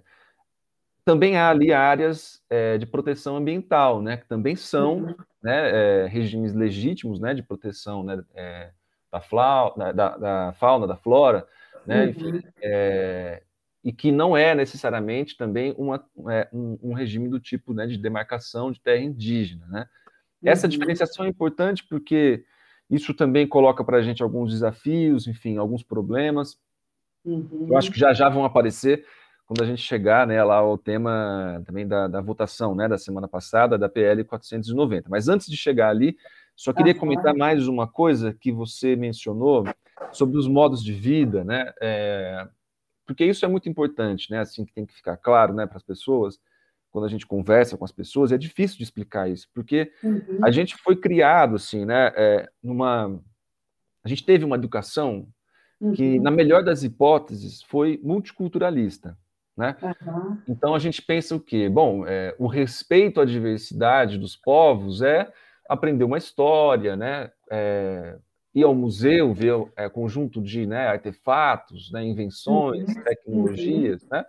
também 1.03 1.37
há 1.37 1.49
ali 1.49 1.73
áreas 1.73 2.41
é, 2.49 2.77
de 2.77 2.85
proteção 2.85 3.37
ambiental, 3.37 4.01
né? 4.01 4.17
Que 4.17 4.27
também 4.27 4.55
são, 4.55 4.97
uhum. 4.97 5.15
né? 5.43 6.03
É, 6.03 6.07
regimes 6.07 6.53
legítimos, 6.53 7.19
né? 7.19 7.33
De 7.33 7.43
proteção, 7.43 8.03
né? 8.03 8.23
É, 8.33 8.71
da, 9.11 9.21
flau, 9.21 9.75
da, 9.77 10.17
da, 10.17 10.53
fauna, 10.53 10.87
da 10.87 10.95
flora, 10.95 11.47
né? 11.85 12.05
Uhum. 12.05 12.09
Enfim, 12.09 12.43
é, 12.61 13.41
e 13.83 13.93
que 13.93 14.11
não 14.11 14.35
é 14.35 14.55
necessariamente 14.55 15.37
também 15.37 15.75
uma, 15.77 16.03
um, 16.51 16.79
um, 16.81 16.93
regime 16.93 17.29
do 17.29 17.39
tipo 17.39 17.71
né, 17.71 17.85
de 17.85 17.99
demarcação 17.99 18.71
de 18.71 18.81
terra 18.81 19.03
indígena, 19.03 19.67
né? 19.67 19.87
Essa 20.45 20.67
uhum. 20.67 20.71
diferenciação 20.71 21.25
é 21.25 21.29
importante 21.29 21.85
porque 21.87 22.43
isso 22.89 23.13
também 23.13 23.47
coloca 23.47 23.83
para 23.83 23.97
a 23.97 24.01
gente 24.01 24.21
alguns 24.21 24.51
desafios, 24.51 25.27
enfim, 25.27 25.57
alguns 25.57 25.83
problemas. 25.83 26.57
Uhum. 27.23 27.67
Eu 27.69 27.77
acho 27.77 27.91
que 27.91 27.99
já 27.99 28.13
já 28.13 28.29
vão 28.29 28.45
aparecer 28.45 29.05
quando 29.45 29.63
a 29.63 29.65
gente 29.65 29.81
chegar 29.81 30.25
né, 30.25 30.43
lá 30.43 30.57
ao 30.57 30.77
tema 30.77 31.61
também 31.65 31.87
da, 31.87 32.07
da 32.07 32.21
votação 32.21 32.75
né, 32.75 32.87
da 32.87 32.97
semana 32.97 33.27
passada, 33.27 33.77
da 33.77 33.87
PL 33.89 34.23
490. 34.23 35.09
Mas 35.09 35.27
antes 35.27 35.47
de 35.47 35.57
chegar 35.57 35.89
ali, 35.89 36.17
só 36.55 36.71
queria 36.73 36.93
uhum. 36.93 36.99
comentar 36.99 37.35
mais 37.35 37.67
uma 37.67 37.87
coisa 37.87 38.33
que 38.33 38.51
você 38.51 38.95
mencionou 38.95 39.65
sobre 40.11 40.37
os 40.37 40.47
modos 40.47 40.83
de 40.83 40.93
vida, 40.93 41.43
né? 41.43 41.71
É, 41.81 42.47
porque 43.05 43.25
isso 43.25 43.45
é 43.45 43.47
muito 43.47 43.69
importante, 43.69 44.31
né? 44.31 44.39
Assim 44.39 44.65
que 44.65 44.73
tem 44.73 44.85
que 44.85 44.93
ficar 44.93 45.17
claro 45.17 45.53
né, 45.53 45.65
para 45.65 45.77
as 45.77 45.83
pessoas 45.83 46.39
quando 46.95 47.07
a 47.07 47.09
gente 47.09 47.27
conversa 47.27 47.75
com 47.75 47.83
as 47.83 47.91
pessoas, 47.91 48.31
é 48.31 48.37
difícil 48.37 48.77
de 48.77 48.83
explicar 48.83 49.29
isso, 49.29 49.49
porque 49.53 49.91
uhum. 50.01 50.39
a 50.41 50.49
gente 50.49 50.77
foi 50.77 50.95
criado, 50.95 51.55
assim, 51.55 51.83
né, 51.83 52.13
é, 52.15 52.49
numa... 52.63 53.19
A 54.01 54.07
gente 54.07 54.25
teve 54.25 54.45
uma 54.45 54.55
educação 54.55 55.27
uhum. 55.81 55.91
que, 55.91 56.17
na 56.21 56.31
melhor 56.31 56.63
das 56.63 56.83
hipóteses, 56.83 57.61
foi 57.63 57.99
multiculturalista, 58.01 59.17
né? 59.57 59.75
Uhum. 59.81 60.37
Então, 60.47 60.73
a 60.73 60.79
gente 60.79 61.01
pensa 61.01 61.35
o 61.35 61.39
quê? 61.39 61.67
Bom, 61.67 62.07
é, 62.07 62.33
o 62.39 62.47
respeito 62.47 63.19
à 63.19 63.25
diversidade 63.25 64.17
dos 64.17 64.37
povos 64.37 65.01
é 65.01 65.29
aprender 65.67 66.05
uma 66.05 66.17
história, 66.17 66.95
né, 66.95 67.29
é, 67.51 68.17
ir 68.53 68.63
ao 68.63 68.73
museu, 68.73 69.33
ver 69.33 69.53
é, 69.75 69.89
conjunto 69.89 70.41
de 70.41 70.65
né, 70.65 70.87
artefatos, 70.87 71.91
né, 71.91 72.05
invenções, 72.05 72.87
uhum. 72.87 73.03
tecnologias, 73.03 74.07
né? 74.09 74.23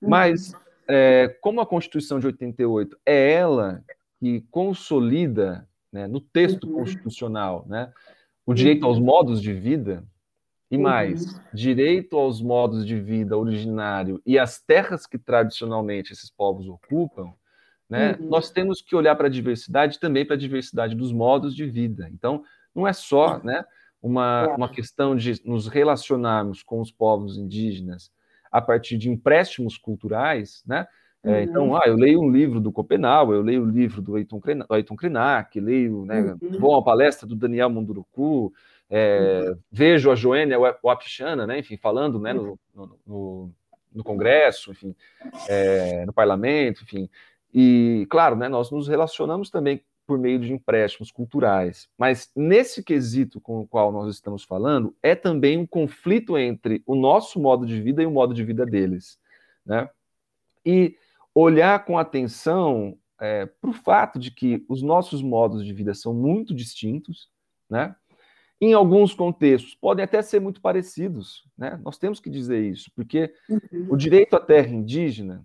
Uhum. 0.00 0.08
Mas 0.08 0.54
é, 0.88 1.36
como 1.40 1.60
a 1.60 1.66
Constituição 1.66 2.18
de 2.18 2.26
88 2.26 2.96
é 3.04 3.32
ela 3.32 3.84
que 4.18 4.40
consolida 4.50 5.68
né, 5.92 6.06
no 6.06 6.20
texto 6.20 6.64
uhum. 6.64 6.74
constitucional 6.74 7.64
né, 7.68 7.92
o 8.44 8.54
direito 8.54 8.86
aos 8.86 8.98
uhum. 8.98 9.04
modos 9.04 9.42
de 9.42 9.52
vida, 9.52 10.04
e 10.70 10.76
mais, 10.76 11.32
uhum. 11.32 11.40
direito 11.54 12.16
aos 12.16 12.42
modos 12.42 12.84
de 12.84 12.98
vida 13.00 13.36
originário 13.36 14.20
e 14.26 14.38
às 14.38 14.60
terras 14.60 15.06
que 15.06 15.16
tradicionalmente 15.16 16.12
esses 16.12 16.30
povos 16.30 16.68
ocupam, 16.68 17.32
né, 17.88 18.16
uhum. 18.18 18.28
nós 18.28 18.50
temos 18.50 18.82
que 18.82 18.96
olhar 18.96 19.14
para 19.14 19.28
a 19.28 19.30
diversidade 19.30 20.00
também 20.00 20.26
para 20.26 20.34
a 20.34 20.38
diversidade 20.38 20.94
dos 20.94 21.12
modos 21.12 21.54
de 21.54 21.66
vida. 21.66 22.08
Então, 22.12 22.42
não 22.74 22.86
é 22.86 22.92
só 22.92 23.38
né, 23.44 23.64
uma, 24.02 24.48
uma 24.56 24.68
questão 24.68 25.14
de 25.14 25.40
nos 25.44 25.68
relacionarmos 25.68 26.62
com 26.64 26.80
os 26.80 26.90
povos 26.90 27.38
indígenas 27.38 28.10
a 28.50 28.60
partir 28.60 28.96
de 28.96 29.10
empréstimos 29.10 29.76
culturais, 29.78 30.62
né? 30.66 30.86
É, 31.26 31.42
então, 31.42 31.70
uhum. 31.70 31.76
ah, 31.76 31.82
eu 31.86 31.96
leio 31.96 32.20
um 32.20 32.30
livro 32.30 32.60
do 32.60 32.70
Copenau, 32.70 33.34
eu 33.34 33.42
leio 33.42 33.62
o 33.62 33.66
um 33.66 33.70
livro 33.70 34.00
do 34.00 34.14
Ayrton 34.14 34.96
Krenak, 34.96 35.58
leio, 35.58 36.04
né, 36.04 36.36
uhum. 36.40 36.60
vou 36.60 36.76
à 36.76 36.84
palestra 36.84 37.26
do 37.26 37.34
Daniel 37.34 37.68
Munduruku, 37.68 38.52
é, 38.88 39.42
uhum. 39.48 39.58
vejo 39.72 40.12
a 40.12 40.14
Joênia 40.14 40.56
Wapichana, 40.80 41.44
né, 41.44 41.58
enfim, 41.58 41.76
falando 41.76 42.20
né, 42.20 42.32
no, 42.32 42.56
no, 43.04 43.50
no 43.92 44.04
Congresso, 44.04 44.70
enfim, 44.70 44.94
é, 45.48 46.06
no 46.06 46.12
Parlamento, 46.12 46.84
enfim. 46.84 47.10
E, 47.52 48.06
claro, 48.08 48.36
né, 48.36 48.48
nós 48.48 48.70
nos 48.70 48.86
relacionamos 48.86 49.50
também 49.50 49.82
por 50.06 50.18
meio 50.18 50.38
de 50.38 50.52
empréstimos 50.52 51.10
culturais. 51.10 51.88
Mas 51.98 52.30
nesse 52.34 52.82
quesito 52.82 53.40
com 53.40 53.60
o 53.60 53.66
qual 53.66 53.90
nós 53.90 54.14
estamos 54.14 54.44
falando, 54.44 54.94
é 55.02 55.14
também 55.14 55.58
um 55.58 55.66
conflito 55.66 56.38
entre 56.38 56.82
o 56.86 56.94
nosso 56.94 57.40
modo 57.40 57.66
de 57.66 57.80
vida 57.80 58.02
e 58.02 58.06
o 58.06 58.10
modo 58.10 58.32
de 58.32 58.44
vida 58.44 58.64
deles. 58.64 59.18
Né? 59.64 59.88
E 60.64 60.96
olhar 61.34 61.84
com 61.84 61.98
atenção 61.98 62.96
é, 63.20 63.46
para 63.46 63.70
o 63.70 63.74
fato 63.74 64.18
de 64.18 64.30
que 64.30 64.64
os 64.68 64.82
nossos 64.82 65.22
modos 65.22 65.64
de 65.64 65.72
vida 65.72 65.94
são 65.94 66.14
muito 66.14 66.54
distintos, 66.54 67.28
né? 67.68 67.94
Em 68.58 68.72
alguns 68.72 69.12
contextos 69.12 69.74
podem 69.74 70.02
até 70.02 70.22
ser 70.22 70.40
muito 70.40 70.62
parecidos, 70.62 71.44
né? 71.56 71.78
Nós 71.84 71.98
temos 71.98 72.20
que 72.20 72.30
dizer 72.30 72.62
isso, 72.62 72.90
porque 72.94 73.34
uhum. 73.48 73.88
o 73.90 73.96
direito 73.96 74.34
à 74.34 74.40
terra 74.40 74.68
indígena, 74.68 75.44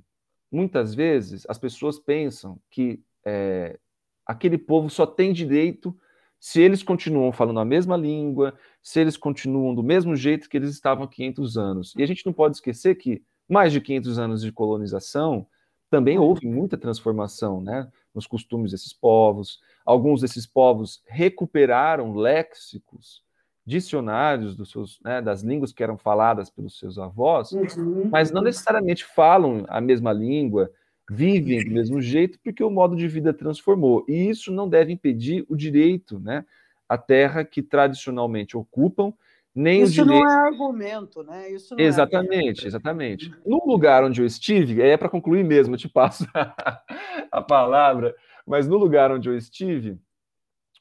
muitas 0.50 0.96
vezes 0.96 1.46
as 1.50 1.58
pessoas 1.58 2.00
pensam 2.00 2.58
que 2.70 3.02
é, 3.26 3.78
aquele 4.26 4.58
povo 4.58 4.90
só 4.90 5.06
tem 5.06 5.34
direito 5.34 5.98
se 6.40 6.60
eles 6.60 6.82
continuam 6.82 7.32
falando 7.32 7.60
a 7.60 7.66
mesma 7.66 7.96
língua, 7.96 8.56
se 8.82 9.00
eles 9.00 9.16
continuam 9.16 9.76
do 9.76 9.84
mesmo 9.84 10.16
jeito 10.16 10.50
que 10.50 10.58
eles 10.58 10.72
estavam 10.72 11.04
há 11.04 11.08
500 11.08 11.58
anos. 11.58 11.94
E 11.96 12.02
a 12.02 12.06
gente 12.08 12.26
não 12.26 12.34
pode 12.34 12.56
esquecer 12.56 12.96
que 12.96 13.24
mais 13.48 13.72
de 13.72 13.80
500 13.80 14.18
anos 14.18 14.42
de 14.42 14.52
colonização 14.52 15.46
também 15.88 16.18
houve 16.18 16.48
muita 16.48 16.78
transformação 16.78 17.62
né, 17.62 17.88
nos 18.16 18.26
costumes 18.26 18.72
desses 18.72 18.92
povos. 18.92 19.60
Alguns 19.86 20.22
desses 20.22 20.48
povos 20.48 21.04
recuperaram 21.06 22.16
léxicos, 22.16 23.22
dicionários 23.64 24.56
dos 24.56 24.72
seus, 24.72 25.00
né, 25.02 25.22
das 25.22 25.44
línguas 25.44 25.72
que 25.72 25.84
eram 25.84 25.98
faladas 25.98 26.50
pelos 26.50 26.80
seus 26.80 26.98
avós, 26.98 27.52
uhum. 27.52 28.10
mas 28.10 28.32
não 28.32 28.42
necessariamente 28.42 29.06
falam 29.06 29.64
a 29.68 29.80
mesma 29.80 30.12
língua, 30.12 30.72
vivem 31.14 31.62
do 31.66 31.72
mesmo 31.72 32.02
jeito 32.02 32.40
porque 32.42 32.64
o 32.64 32.70
modo 32.70 32.96
de 32.96 33.06
vida 33.06 33.34
transformou. 33.34 34.06
E 34.08 34.30
isso 34.30 34.50
não 34.50 34.70
deve 34.70 34.94
impedir 34.94 35.46
o 35.50 35.58
direito 35.58 36.18
né, 36.20 36.46
à 36.88 36.98
terra 36.98 37.44
que 37.44 37.62
tradicionalmente 37.62 38.56
ocupam, 38.56 39.14
nem 39.54 39.82
isso 39.82 40.02
o 40.02 40.06
direito... 40.06 40.24
não 40.24 40.32
é 40.32 40.48
argumento, 40.48 41.22
né? 41.24 41.52
Isso 41.52 41.76
é 41.78 41.84
exatamente, 41.84 42.64
é 42.64 42.68
exatamente. 42.68 43.30
No 43.46 43.62
lugar 43.66 44.06
onde 44.06 44.22
eu 44.22 44.26
estive, 44.26 44.82
é 44.82 44.96
para 44.96 45.10
concluir 45.10 45.44
mesmo, 45.44 45.74
eu 45.74 45.78
te 45.78 45.90
passo 45.90 46.26
a 47.30 47.42
palavra, 47.42 48.16
mas 48.48 48.66
no 48.66 48.78
lugar 48.78 49.12
onde 49.12 49.28
eu 49.28 49.36
estive, 49.36 50.00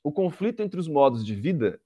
o 0.05 0.13
conflito 0.13 0.63
entre 0.63 0.79
os 0.79 0.87
modos 0.87 1.27
de 1.27 1.35
vida 1.35 1.81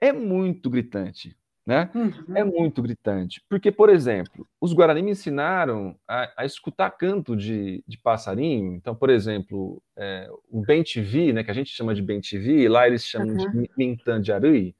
é 0.00 0.12
muito 0.12 0.70
gritante. 0.70 1.36
Né? 1.70 1.88
Uhum. 1.94 2.36
É 2.36 2.42
muito 2.42 2.82
gritante. 2.82 3.40
Porque, 3.48 3.70
por 3.70 3.88
exemplo, 3.88 4.44
os 4.60 4.72
Guarani 4.72 5.02
me 5.02 5.12
ensinaram 5.12 5.96
a, 6.08 6.28
a 6.38 6.44
escutar 6.44 6.90
canto 6.90 7.36
de, 7.36 7.84
de, 7.86 7.96
passarinho. 7.96 8.74
Então, 8.74 8.92
por 8.92 9.08
exemplo, 9.08 9.80
é, 9.96 10.28
o 10.50 10.62
bem 10.62 10.82
TV, 10.82 11.32
né, 11.32 11.44
que 11.44 11.50
a 11.52 11.54
gente 11.54 11.70
chama 11.70 11.94
de 11.94 12.02
bem 12.02 12.20
TV, 12.20 12.68
lá 12.68 12.88
eles 12.88 13.04
chamam 13.04 13.36
uhum. 13.36 13.62
de 13.62 13.70
Mintan 13.78 14.20
de 14.20 14.32
Arui, 14.32 14.74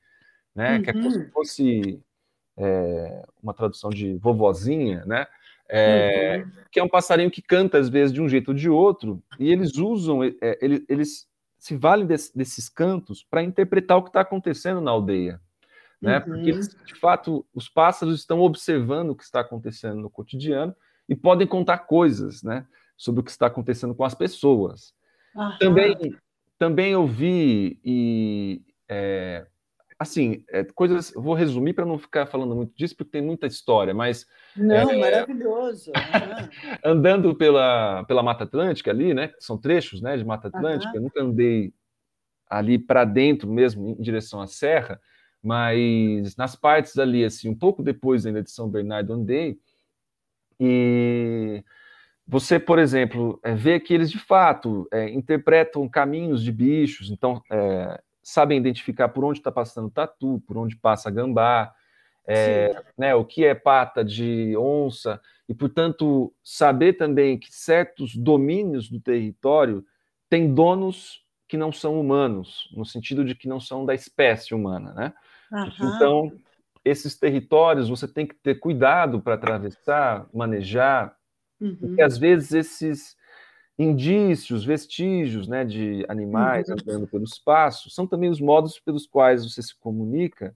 né, 0.52 0.78
uhum. 0.78 0.82
que 0.82 0.90
é 0.90 0.92
como 0.92 1.12
se 1.12 1.18
uhum. 1.18 1.30
fosse 1.30 2.02
é, 2.58 3.22
uma 3.40 3.54
tradução 3.54 3.90
de 3.90 4.16
vovozinha, 4.16 5.04
né? 5.06 5.28
É, 5.68 6.42
uhum. 6.44 6.50
que 6.72 6.80
é 6.80 6.82
um 6.82 6.88
passarinho 6.88 7.30
que 7.30 7.40
canta 7.40 7.78
às 7.78 7.88
vezes 7.88 8.12
de 8.12 8.20
um 8.20 8.28
jeito 8.28 8.48
ou 8.48 8.54
de 8.54 8.68
outro, 8.68 9.22
e 9.38 9.52
eles 9.52 9.76
usam, 9.76 10.24
é, 10.24 10.58
eles, 10.60 10.84
eles 10.88 11.28
se 11.56 11.76
valem 11.76 12.04
desse, 12.04 12.36
desses 12.36 12.68
cantos 12.68 13.22
para 13.22 13.44
interpretar 13.44 13.96
o 13.96 14.02
que 14.02 14.08
está 14.08 14.22
acontecendo 14.22 14.80
na 14.80 14.90
aldeia 14.90 15.40
né? 16.00 16.18
Uhum. 16.18 16.24
Porque 16.24 16.52
de 16.52 16.94
fato 16.94 17.46
os 17.54 17.68
pássaros 17.68 18.20
estão 18.20 18.40
observando 18.40 19.10
o 19.10 19.16
que 19.16 19.24
está 19.24 19.40
acontecendo 19.40 20.00
no 20.00 20.10
cotidiano 20.10 20.74
e 21.08 21.14
podem 21.14 21.46
contar 21.46 21.78
coisas, 21.78 22.42
né, 22.42 22.64
sobre 22.96 23.20
o 23.20 23.24
que 23.24 23.30
está 23.30 23.46
acontecendo 23.46 23.94
com 23.94 24.04
as 24.04 24.14
pessoas. 24.14 24.94
Uhum. 25.34 25.58
Também, 25.58 26.16
também 26.58 26.92
eu 26.92 27.06
vi 27.06 27.80
e 27.84 28.62
é, 28.88 29.46
assim 29.98 30.44
é, 30.48 30.64
coisas. 30.64 31.12
Vou 31.14 31.34
resumir 31.34 31.74
para 31.74 31.84
não 31.84 31.98
ficar 31.98 32.26
falando 32.26 32.56
muito 32.56 32.74
disso 32.74 32.96
porque 32.96 33.10
tem 33.10 33.22
muita 33.22 33.46
história, 33.46 33.92
mas 33.92 34.26
não, 34.56 34.90
é, 34.90 34.96
maravilhoso. 34.96 35.90
Uhum. 35.90 36.74
andando 36.84 37.34
pela 37.34 38.04
pela 38.04 38.22
Mata 38.22 38.44
Atlântica 38.44 38.90
ali, 38.90 39.12
né? 39.12 39.32
São 39.38 39.58
trechos, 39.58 40.00
né, 40.00 40.16
de 40.16 40.24
Mata 40.24 40.48
Atlântica. 40.48 40.92
Eu 40.94 41.02
nunca 41.02 41.22
andei 41.22 41.74
ali 42.48 42.78
para 42.78 43.04
dentro 43.04 43.48
mesmo, 43.48 43.88
em 43.88 44.02
direção 44.02 44.40
à 44.40 44.46
serra, 44.46 45.00
mas 45.42 46.36
nas 46.36 46.54
partes 46.54 46.98
ali, 46.98 47.24
assim, 47.24 47.48
um 47.48 47.54
pouco 47.54 47.82
depois 47.82 48.26
ainda 48.26 48.42
de 48.42 48.50
São 48.50 48.68
Bernardo 48.68 49.12
andei, 49.12 49.58
e 50.58 51.64
você, 52.26 52.60
por 52.60 52.78
exemplo, 52.78 53.40
é, 53.42 53.54
vê 53.54 53.80
que 53.80 53.94
eles 53.94 54.10
de 54.10 54.18
fato 54.18 54.86
é, 54.92 55.08
interpretam 55.10 55.88
caminhos 55.88 56.44
de 56.44 56.52
bichos, 56.52 57.10
então 57.10 57.42
é, 57.50 58.00
sabem 58.22 58.58
identificar 58.58 59.08
por 59.08 59.24
onde 59.24 59.38
está 59.38 59.50
passando 59.50 59.90
tatu, 59.90 60.42
por 60.46 60.56
onde 60.56 60.76
passa 60.76 61.10
gambá, 61.10 61.74
é, 62.26 62.84
né, 62.96 63.14
o 63.14 63.24
que 63.24 63.44
é 63.44 63.54
pata 63.54 64.04
de 64.04 64.54
onça, 64.56 65.20
e 65.48 65.54
portanto 65.54 66.32
saber 66.44 66.92
também 66.92 67.38
que 67.38 67.52
certos 67.52 68.14
domínios 68.14 68.88
do 68.88 69.00
território 69.00 69.84
têm 70.28 70.54
donos 70.54 71.24
que 71.48 71.56
não 71.56 71.72
são 71.72 71.98
humanos, 71.98 72.68
no 72.76 72.84
sentido 72.84 73.24
de 73.24 73.34
que 73.34 73.48
não 73.48 73.58
são 73.58 73.84
da 73.84 73.92
espécie 73.92 74.54
humana, 74.54 74.92
né? 74.94 75.12
Uhum. 75.50 75.94
Então, 75.96 76.32
esses 76.84 77.18
territórios 77.18 77.88
você 77.88 78.08
tem 78.08 78.26
que 78.26 78.34
ter 78.34 78.56
cuidado 78.56 79.20
para 79.20 79.34
atravessar, 79.34 80.28
manejar, 80.32 81.14
uhum. 81.60 81.76
porque 81.76 82.02
às 82.02 82.16
vezes 82.16 82.52
esses 82.52 83.16
indícios, 83.78 84.64
vestígios 84.64 85.48
né, 85.48 85.64
de 85.64 86.04
animais 86.08 86.68
uhum. 86.68 86.76
andando 86.80 87.06
pelo 87.06 87.24
espaço 87.24 87.88
são 87.88 88.06
também 88.06 88.28
os 88.28 88.40
modos 88.40 88.78
pelos 88.78 89.06
quais 89.06 89.44
você 89.44 89.62
se 89.62 89.74
comunica 89.78 90.54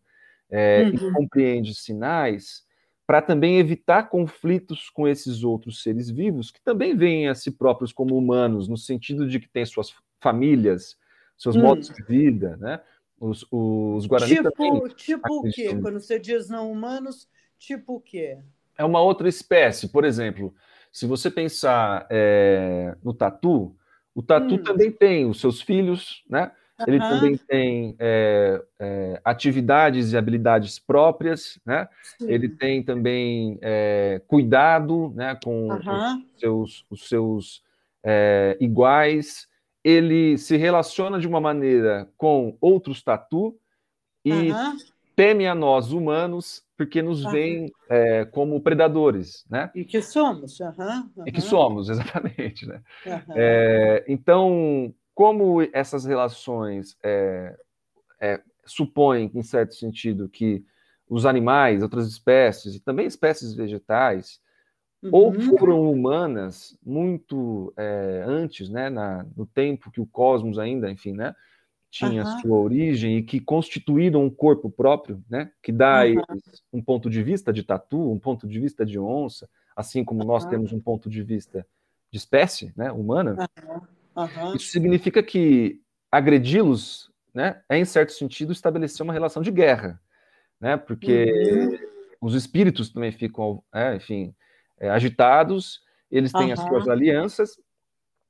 é, 0.51 0.85
e 0.85 0.97
uhum. 0.97 1.13
compreende 1.13 1.75
sinais 1.75 2.65
para 3.07 3.21
também 3.21 3.59
evitar 3.59 4.09
conflitos 4.09 4.89
com 4.91 5.07
esses 5.07 5.43
outros 5.43 5.83
seres 5.83 6.11
vivos 6.11 6.51
que 6.51 6.63
também 6.63 6.97
veem 6.97 7.29
a 7.29 7.35
si 7.35 7.51
próprios 7.51 7.93
como 7.93 8.17
humanos, 8.17 8.69
no 8.69 8.77
sentido 8.77 9.29
de 9.29 9.39
que 9.39 9.49
têm 9.49 9.65
suas 9.65 9.95
famílias, 10.23 10.97
seus 11.37 11.57
modos 11.57 11.91
hum. 11.91 11.93
de 11.95 12.03
vida, 12.05 12.57
né? 12.57 12.81
Os, 13.25 13.47
os 13.51 14.07
Guarani 14.07 14.37
tipo, 14.37 14.51
também. 14.51 14.89
Tipo 14.95 15.39
o 15.39 15.51
quê? 15.51 15.75
Quando 15.81 15.99
você 15.99 16.19
diz 16.19 16.51
não 16.51 16.71
humanos, 16.71 17.27
tipo 17.59 17.95
o 17.95 18.01
quê? 18.01 18.39
É 18.77 18.85
uma 18.85 19.01
outra 19.01 19.29
espécie. 19.29 19.89
Por 19.89 20.05
exemplo, 20.05 20.55
se 20.93 21.07
você 21.07 21.31
pensar 21.31 22.07
é, 22.11 22.95
no 23.03 23.15
tatu, 23.15 23.75
o 24.15 24.23
tatu 24.23 24.57
hum. 24.57 24.63
também 24.63 24.93
tem 24.93 25.25
os 25.25 25.41
seus 25.41 25.63
filhos, 25.63 26.23
né? 26.29 26.53
Ele 26.87 26.99
também 26.99 27.37
tem 27.37 27.97
é, 28.01 28.61
é, 28.81 29.21
atividades 29.25 30.13
e 30.13 30.17
habilidades 30.17 30.79
próprias, 30.79 31.59
né? 31.65 31.89
Sim. 32.19 32.29
Ele 32.29 32.49
tem 32.49 32.83
também 32.83 33.59
é, 33.63 34.21
cuidado, 34.27 35.13
né, 35.15 35.39
com 35.43 35.69
os 35.69 36.41
seus, 36.41 36.85
os 36.91 37.09
seus 37.09 37.63
é, 38.03 38.57
iguais 38.61 39.49
ele 39.85 40.39
se 40.39 40.57
relaciona 40.57 41.21
de 41.21 41.29
uma 41.29 41.41
maneira 41.41 42.11
com 42.17 42.57
outros 42.61 43.03
tatu 43.03 43.57
e 44.25 44.51
uhum. 44.51 44.79
teme 45.15 45.47
a 45.47 45.55
nós 45.55 45.93
humanos 45.93 46.65
porque 46.77 47.03
nos 47.03 47.25
uhum. 47.25 47.31
veem 47.31 47.73
é, 47.89 48.25
como 48.25 48.61
predadores, 48.61 49.45
né? 49.49 49.71
E 49.75 49.85
que 49.85 50.03
somos, 50.03 50.59
uhum. 50.59 51.25
E 51.27 51.31
que 51.31 51.41
somos, 51.41 51.89
exatamente, 51.91 52.67
né? 52.67 52.83
É, 53.37 54.05
então, 54.09 54.93
como 55.15 55.63
essas 55.73 56.05
relações 56.05 56.97
é, 57.03 57.57
é, 58.21 58.41
supõem, 58.65 59.31
em 59.35 59.43
certo 59.43 59.75
sentido, 59.75 60.29
que 60.29 60.65
os 61.09 61.27
animais, 61.27 61.83
outras 61.83 62.09
espécies, 62.09 62.75
e 62.75 62.81
também 62.81 63.07
espécies 63.07 63.55
vegetais, 63.55 64.41
ou 65.11 65.33
uhum. 65.33 65.59
foram 65.59 65.91
humanas 65.91 66.77
muito 66.85 67.73
é, 67.77 68.25
antes, 68.27 68.69
né, 68.69 68.89
na, 68.89 69.27
no 69.37 69.47
tempo 69.47 69.91
que 69.91 70.01
o 70.01 70.07
cosmos 70.07 70.59
ainda, 70.59 70.91
enfim, 70.91 71.13
né, 71.13 71.35
tinha 71.91 72.25
uhum. 72.25 72.41
sua 72.41 72.59
origem 72.59 73.19
e 73.19 73.23
que 73.23 73.39
constituíram 73.41 74.25
um 74.25 74.31
corpo 74.31 74.71
próprio, 74.71 75.23
né, 75.29 75.51
que 75.63 75.71
dá 75.71 76.05
uhum. 76.05 76.41
um 76.73 76.83
ponto 76.83 77.11
de 77.11 77.23
vista 77.23 77.53
de 77.53 77.63
tatu, 77.63 78.11
um 78.11 78.19
ponto 78.19 78.49
de 78.49 78.59
vista 78.59 78.85
de 78.85 78.99
onça, 78.99 79.49
assim 79.77 80.05
como 80.05 80.25
nós 80.25 80.45
temos 80.47 80.73
um 80.73 80.81
ponto 80.81 81.11
de 81.11 81.23
vista 81.23 81.67
de 82.11 82.19
espécie, 82.19 82.73
né, 82.77 82.91
humana. 82.91 83.49
Isso 84.55 84.69
significa 84.69 85.23
que 85.23 85.81
agredi-los, 86.11 87.11
né, 87.33 87.63
é 87.69 87.77
em 87.79 87.85
certo 87.85 88.13
sentido 88.13 88.53
estabelecer 88.53 89.03
uma 89.03 89.13
relação 89.13 89.43
de 89.43 89.51
guerra, 89.51 90.01
né, 90.61 90.77
porque 90.77 91.25
uhum. 91.27 91.79
os 92.21 92.35
espíritos 92.35 92.91
também 92.91 93.13
ficam, 93.13 93.63
é, 93.73 93.97
enfim, 93.97 94.35
é, 94.85 94.91
agitados, 94.91 95.81
eles 96.11 96.31
têm 96.31 96.47
uhum. 96.47 96.53
as 96.53 96.61
suas 96.61 96.89
alianças. 96.89 97.59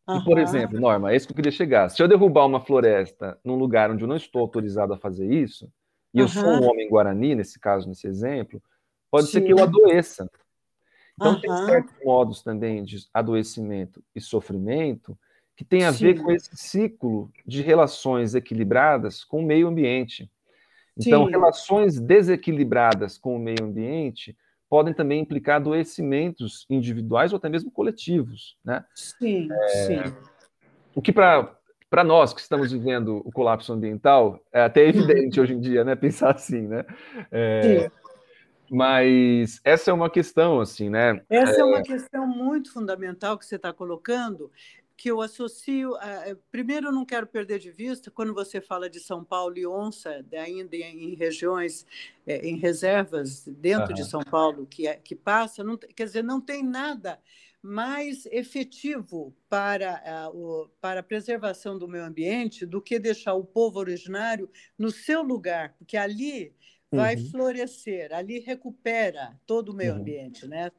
Uhum. 0.09 0.19
E, 0.19 0.25
por 0.25 0.39
exemplo, 0.39 0.79
Norma, 0.79 1.13
é 1.13 1.17
isso 1.17 1.27
que 1.27 1.33
eu 1.33 1.37
queria 1.37 1.51
chegar. 1.51 1.89
Se 1.89 2.03
eu 2.03 2.09
derrubar 2.09 2.47
uma 2.47 2.61
floresta 2.61 3.39
num 3.45 3.57
lugar 3.57 3.91
onde 3.91 4.05
eu 4.05 4.09
não 4.09 4.17
estou 4.17 4.41
autorizado 4.41 4.93
a 4.93 4.99
fazer 4.99 5.31
isso, 5.31 5.69
e 6.13 6.21
eu 6.21 6.29
sou 6.29 6.45
um 6.45 6.71
homem 6.71 6.89
guarani, 6.89 7.35
nesse 7.35 7.59
caso, 7.59 7.89
nesse 7.89 8.07
exemplo, 8.07 8.63
pode 9.11 9.27
Sim. 9.27 9.33
ser 9.33 9.41
que 9.43 9.53
eu 9.53 9.63
adoeça. 9.63 10.31
Então, 11.15 11.41
tem 11.41 11.51
certos 11.67 11.95
modos 12.05 12.43
também 12.43 12.85
de 12.85 12.99
adoecimento 13.13 14.03
e 14.15 14.21
sofrimento 14.21 15.19
que 15.57 15.65
tem 15.65 15.85
a 15.85 15.93
Sim. 15.93 16.07
ver 16.07 16.23
com 16.23 16.31
esse 16.31 16.57
ciclo 16.57 17.31
de 17.47 17.63
relações 17.63 18.35
equilibradas 18.35 19.25
com 19.25 19.41
o 19.41 19.47
meio 19.47 19.69
ambiente. 19.69 20.31
Então, 20.97 21.27
Sim. 21.27 21.31
relações 21.31 22.01
desequilibradas 22.01 23.19
com 23.19 23.35
o 23.35 23.39
meio 23.39 23.65
ambiente 23.65 24.37
podem 24.69 24.95
também 24.95 25.21
implicar 25.21 25.57
adoecimentos 25.57 26.67
individuais 26.69 27.33
ou 27.33 27.37
até 27.37 27.49
mesmo 27.49 27.71
coletivos, 27.71 28.57
né? 28.65 28.85
Sim, 28.95 29.49
é, 29.51 29.69
sim. 29.69 30.17
O 30.95 31.03
que 31.03 31.13
para 31.13 31.57
para 31.91 32.03
nós 32.03 32.35
que 32.35 32.41
estamos 32.41 32.73
vivendo 32.73 33.23
o 33.25 33.31
colapso 33.31 33.73
ambiental 33.73 34.41
é 34.53 34.63
até 34.63 34.85
evidente 34.85 35.41
hoje 35.41 35.55
em 35.55 35.61
dia, 35.61 35.85
né? 35.85 35.95
Pensar 35.95 36.33
assim, 36.33 36.63
né? 36.63 36.85
É, 37.31 37.89
mas 38.69 39.61
essa 39.63 39.93
é 39.93 39.95
uma 39.95 40.11
questão, 40.11 40.61
assim, 40.61 40.91
né? 40.91 41.23
Essa 41.31 41.59
é, 41.59 41.61
é 41.61 41.65
uma 41.65 41.83
questão 41.83 42.27
muito 42.27 42.73
fundamental 42.73 43.39
que 43.39 43.47
você 43.47 43.55
está 43.55 43.73
colocando, 43.73 44.51
que 44.97 45.11
eu 45.11 45.21
associo. 45.21 45.95
A, 45.97 46.37
primeiro, 46.51 46.89
eu 46.89 46.93
não 46.93 47.05
quero 47.05 47.27
perder 47.27 47.59
de 47.59 47.71
vista, 47.71 48.11
quando 48.11 48.35
você 48.35 48.61
fala 48.61 48.89
de 48.89 49.01
São 49.01 49.25
Paulo 49.25 49.57
e 49.59 49.67
onça, 49.67 50.25
ainda 50.33 50.77
em 50.77 51.15
regiões, 51.15 51.87
é, 52.27 52.47
em 52.47 52.57
reservas 52.57 53.45
dentro 53.47 53.89
uhum. 53.89 53.95
de 53.95 54.05
São 54.05 54.23
Paulo, 54.23 54.67
que, 54.67 54.87
é, 54.87 54.97
que 54.97 55.15
passa, 55.15 55.65
não, 55.65 55.77
quer 55.77 56.05
dizer, 56.05 56.23
não 56.23 56.41
tem 56.41 56.63
nada 56.63 57.21
mais 57.63 58.27
efetivo 58.27 59.35
para, 59.49 60.31
o, 60.35 60.69
para 60.83 61.01
a 61.01 61.03
preservação 61.03 61.79
do 61.79 61.89
meio 61.89 62.05
ambiente 62.05 62.67
do 62.67 62.81
que 62.81 62.99
deixar 62.99 63.33
o 63.33 63.43
povo 63.43 63.79
originário 63.79 64.51
no 64.79 64.91
seu 64.91 65.23
lugar, 65.23 65.75
porque 65.79 65.97
ali 65.97 66.55
vai 66.93 67.17
uhum. 67.17 67.31
florescer, 67.31 68.13
ali 68.13 68.39
recupera 68.39 69.41
todo 69.47 69.71
o 69.71 69.75
meio 69.75 69.95
uhum. 69.95 70.01
ambiente, 70.01 70.47
né? 70.47 70.71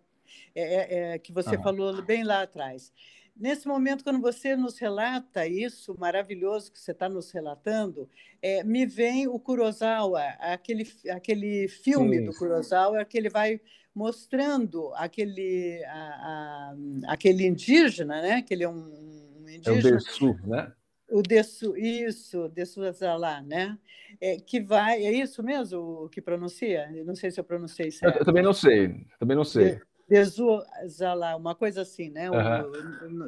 É, 0.54 0.64
é, 0.64 1.14
é 1.16 1.20
que 1.20 1.32
você 1.32 1.58
falou 1.58 2.02
bem 2.04 2.24
lá 2.24 2.44
atrás. 2.44 2.94
Nesse 3.36 3.68
momento, 3.68 4.04
quando 4.04 4.22
você 4.22 4.56
nos 4.56 4.78
relata 4.78 5.46
isso 5.46 5.94
maravilhoso 6.00 6.72
que 6.72 6.80
você 6.80 6.92
está 6.92 7.10
nos 7.10 7.32
relatando, 7.32 8.10
é, 8.42 8.64
me 8.64 8.86
vem 8.86 9.28
o 9.28 9.38
Kurosawa, 9.38 10.22
aquele, 10.40 10.88
aquele 11.10 11.68
filme 11.68 12.20
Sim. 12.20 12.26
do 12.26 12.34
Kurosawa, 12.34 13.04
que 13.04 13.18
ele 13.18 13.30
vai 13.30 13.60
mostrando 13.94 14.94
aquele, 14.96 15.84
a, 15.86 15.98
a, 15.98 16.76
aquele 17.08 17.46
indígena, 17.46 18.22
né? 18.22 18.42
que 18.42 18.54
ele 18.54 18.64
é 18.64 18.70
um, 18.70 19.42
um 19.42 19.50
indígena. 19.50 19.76
É 19.76 19.80
o 19.80 19.82
Dersu, 19.82 20.40
né? 20.48 20.74
O 21.12 21.22
Dessu, 21.22 21.78
isso, 21.78 22.50
Dessuazalá, 22.50 23.42
né? 23.42 23.78
É, 24.20 24.38
que 24.38 24.62
vai, 24.62 25.06
é 25.06 25.12
isso 25.12 25.44
mesmo 25.44 26.10
que 26.10 26.22
pronuncia? 26.22 26.90
Eu 26.96 27.06
não 27.06 27.16
sei 27.16 27.30
se 27.32 27.40
eu 27.40 27.44
pronunciei 27.44 27.92
certo. 27.92 28.16
Eu, 28.16 28.20
eu 28.20 28.26
também 28.26 28.44
não 28.44 28.54
sei, 28.54 29.06
também 29.20 29.36
não 29.36 29.44
sei. 29.44 29.80
Desuzalá, 30.08 31.36
uma 31.36 31.56
coisa 31.56 31.82
assim, 31.82 32.10
né? 32.10 32.26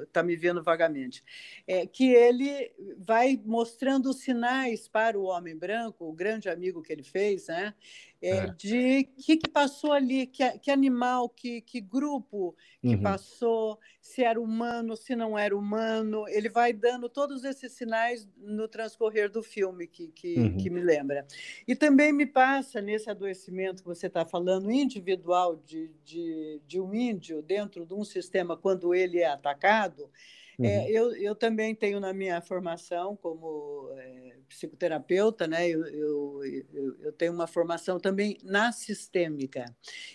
Está 0.04 0.22
me 0.22 0.36
vendo 0.36 0.62
vagamente. 0.62 1.24
É, 1.66 1.88
que 1.88 2.14
ele 2.14 2.72
vai 3.00 3.42
mostrando 3.44 4.14
sinais 4.14 4.88
para 4.88 5.18
o 5.18 5.24
homem 5.24 5.58
branco, 5.58 6.06
o 6.06 6.14
grande 6.14 6.50
amigo 6.50 6.84
que 6.84 6.94
ele 6.94 7.04
fez, 7.04 7.48
né? 7.48 7.74
É, 8.22 8.30
é. 8.30 8.48
de 8.48 9.04
que, 9.04 9.38
que 9.38 9.50
passou 9.50 9.94
ali, 9.94 10.26
que, 10.26 10.58
que 10.60 10.72
animal, 10.72 11.30
que, 11.30 11.62
que 11.62 11.80
grupo 11.80 12.56
que 12.82 12.96
uhum. 12.96 13.02
passou, 13.02 13.80
se 14.02 14.24
era 14.24 14.40
humano, 14.40 14.96
se 14.96 15.16
não 15.16 15.38
era 15.38 15.56
humano. 15.56 16.28
Ele 16.28 16.50
vai 16.50 16.74
dando 16.74 17.10
todos 17.10 17.44
esses 17.44 17.74
sinais 17.74 18.28
no 18.38 18.68
transcorrer 18.68 19.30
do 19.30 19.44
filme, 19.44 19.88
que, 19.88 20.08
que, 20.10 20.36
uhum. 20.36 20.58
que 20.58 20.70
me 20.70 20.82
lembra. 20.82 21.28
E 21.68 21.76
também 21.76 22.12
me 22.12 22.26
passa, 22.26 22.82
nesse 22.82 23.10
adoecimento 23.10 23.84
que 23.84 23.90
você 23.90 24.08
está 24.08 24.26
falando, 24.26 24.72
individual 24.72 25.56
de, 25.58 25.92
de, 26.04 26.62
de 26.66 26.80
um 26.80 26.94
índio 26.94 27.42
dentro 27.42 27.86
de 27.86 27.94
um 27.94 28.04
sistema, 28.04 28.58
quando 28.58 28.96
ele 28.96 29.20
é 29.20 29.28
atacado, 29.28 30.10
uhum. 30.58 30.66
É, 30.66 30.90
eu, 30.90 31.16
eu 31.16 31.36
também 31.36 31.76
tenho 31.76 32.00
na 32.00 32.14
minha 32.14 32.42
formação 32.42 33.16
como 33.16 33.92
é, 33.98 34.38
psicoterapeuta, 34.48 35.48
né? 35.48 35.68
Eu, 35.68 35.86
eu, 35.86 36.42
eu, 36.74 37.00
eu, 37.00 37.12
tenho 37.14 37.34
uma 37.34 37.48
formação 37.48 38.00
também 38.00 38.38
na 38.44 38.72
sistêmica. 38.72 39.66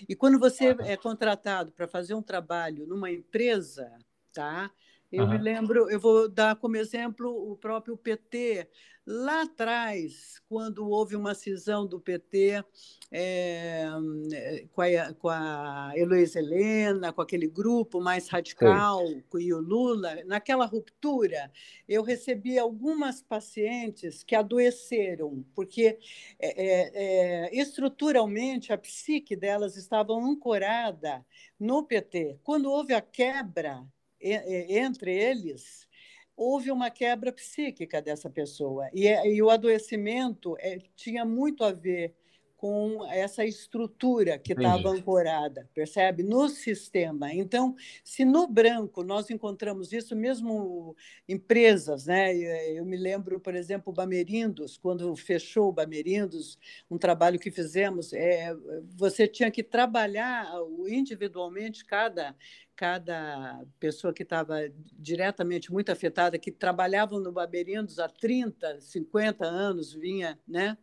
E 0.08 0.14
quando 0.14 0.38
você 0.38 0.76
é 0.80 0.96
contratado 0.96 1.72
para 1.72 1.86
fazer 1.86 2.14
um 2.14 2.22
trabalho 2.22 2.86
numa 2.86 3.10
empresa, 3.10 3.92
tá? 4.32 4.70
Eu 5.12 5.24
uhum. 5.24 5.30
me 5.30 5.38
lembro, 5.38 5.90
eu 5.90 6.00
vou 6.00 6.26
dar 6.26 6.56
como 6.56 6.76
exemplo 6.76 7.52
o 7.52 7.54
próprio 7.54 7.98
PT. 7.98 8.66
Lá 9.04 9.42
atrás, 9.42 10.40
quando 10.48 10.88
houve 10.88 11.16
uma 11.16 11.34
cisão 11.34 11.86
do 11.86 12.00
PT 12.00 12.64
é, 13.10 13.84
com, 14.72 14.80
a, 14.80 15.12
com 15.14 15.28
a 15.28 15.92
Heloísa 15.94 16.38
Helena, 16.38 17.12
com 17.12 17.20
aquele 17.20 17.48
grupo 17.48 18.00
mais 18.00 18.28
radical, 18.28 19.04
Sim. 19.06 19.22
e 19.40 19.52
o 19.52 19.60
Lula, 19.60 20.24
naquela 20.24 20.64
ruptura, 20.64 21.50
eu 21.86 22.02
recebi 22.02 22.58
algumas 22.58 23.20
pacientes 23.20 24.22
que 24.22 24.36
adoeceram, 24.36 25.44
porque 25.52 25.98
é, 26.38 27.48
é 27.48 27.60
estruturalmente 27.60 28.72
a 28.72 28.78
psique 28.78 29.36
delas 29.36 29.76
estava 29.76 30.14
ancorada 30.14 31.26
no 31.58 31.82
PT. 31.82 32.38
Quando 32.42 32.70
houve 32.70 32.94
a 32.94 33.00
quebra 33.02 33.84
entre 34.22 35.14
eles, 35.14 35.88
houve 36.36 36.70
uma 36.70 36.90
quebra 36.90 37.32
psíquica 37.32 38.00
dessa 38.00 38.30
pessoa. 38.30 38.88
E, 38.92 39.06
e 39.06 39.42
o 39.42 39.50
adoecimento 39.50 40.56
é, 40.58 40.78
tinha 40.96 41.24
muito 41.24 41.64
a 41.64 41.72
ver 41.72 42.14
com 42.62 43.04
essa 43.10 43.44
estrutura 43.44 44.38
que 44.38 44.52
estava 44.52 44.88
ancorada, 44.90 45.68
percebe? 45.74 46.22
No 46.22 46.48
sistema. 46.48 47.34
Então, 47.34 47.74
se 48.04 48.24
no 48.24 48.46
branco 48.46 49.02
nós 49.02 49.30
encontramos 49.30 49.92
isso, 49.92 50.14
mesmo 50.14 50.94
empresas, 51.28 52.06
né? 52.06 52.32
Eu 52.70 52.84
me 52.84 52.96
lembro, 52.96 53.40
por 53.40 53.56
exemplo, 53.56 53.92
o 53.92 53.92
Bamerindos, 53.92 54.76
quando 54.76 55.16
fechou 55.16 55.70
o 55.70 55.72
Bamerindos, 55.72 56.56
um 56.88 56.96
trabalho 56.96 57.36
que 57.36 57.50
fizemos, 57.50 58.12
é, 58.12 58.54
você 58.94 59.26
tinha 59.26 59.50
que 59.50 59.64
trabalhar 59.64 60.48
individualmente 60.86 61.84
cada 61.84 62.32
cada 62.82 63.64
pessoa 63.78 64.12
que 64.12 64.24
estava 64.24 64.58
diretamente 64.98 65.70
muito 65.70 65.92
afetada, 65.92 66.36
que 66.36 66.50
trabalhavam 66.50 67.20
no 67.20 67.30
Baberindos 67.30 68.00
há 68.00 68.08
30, 68.08 68.80
50 68.80 69.46
anos, 69.46 69.92
vinha, 69.92 70.36
né? 70.48 70.76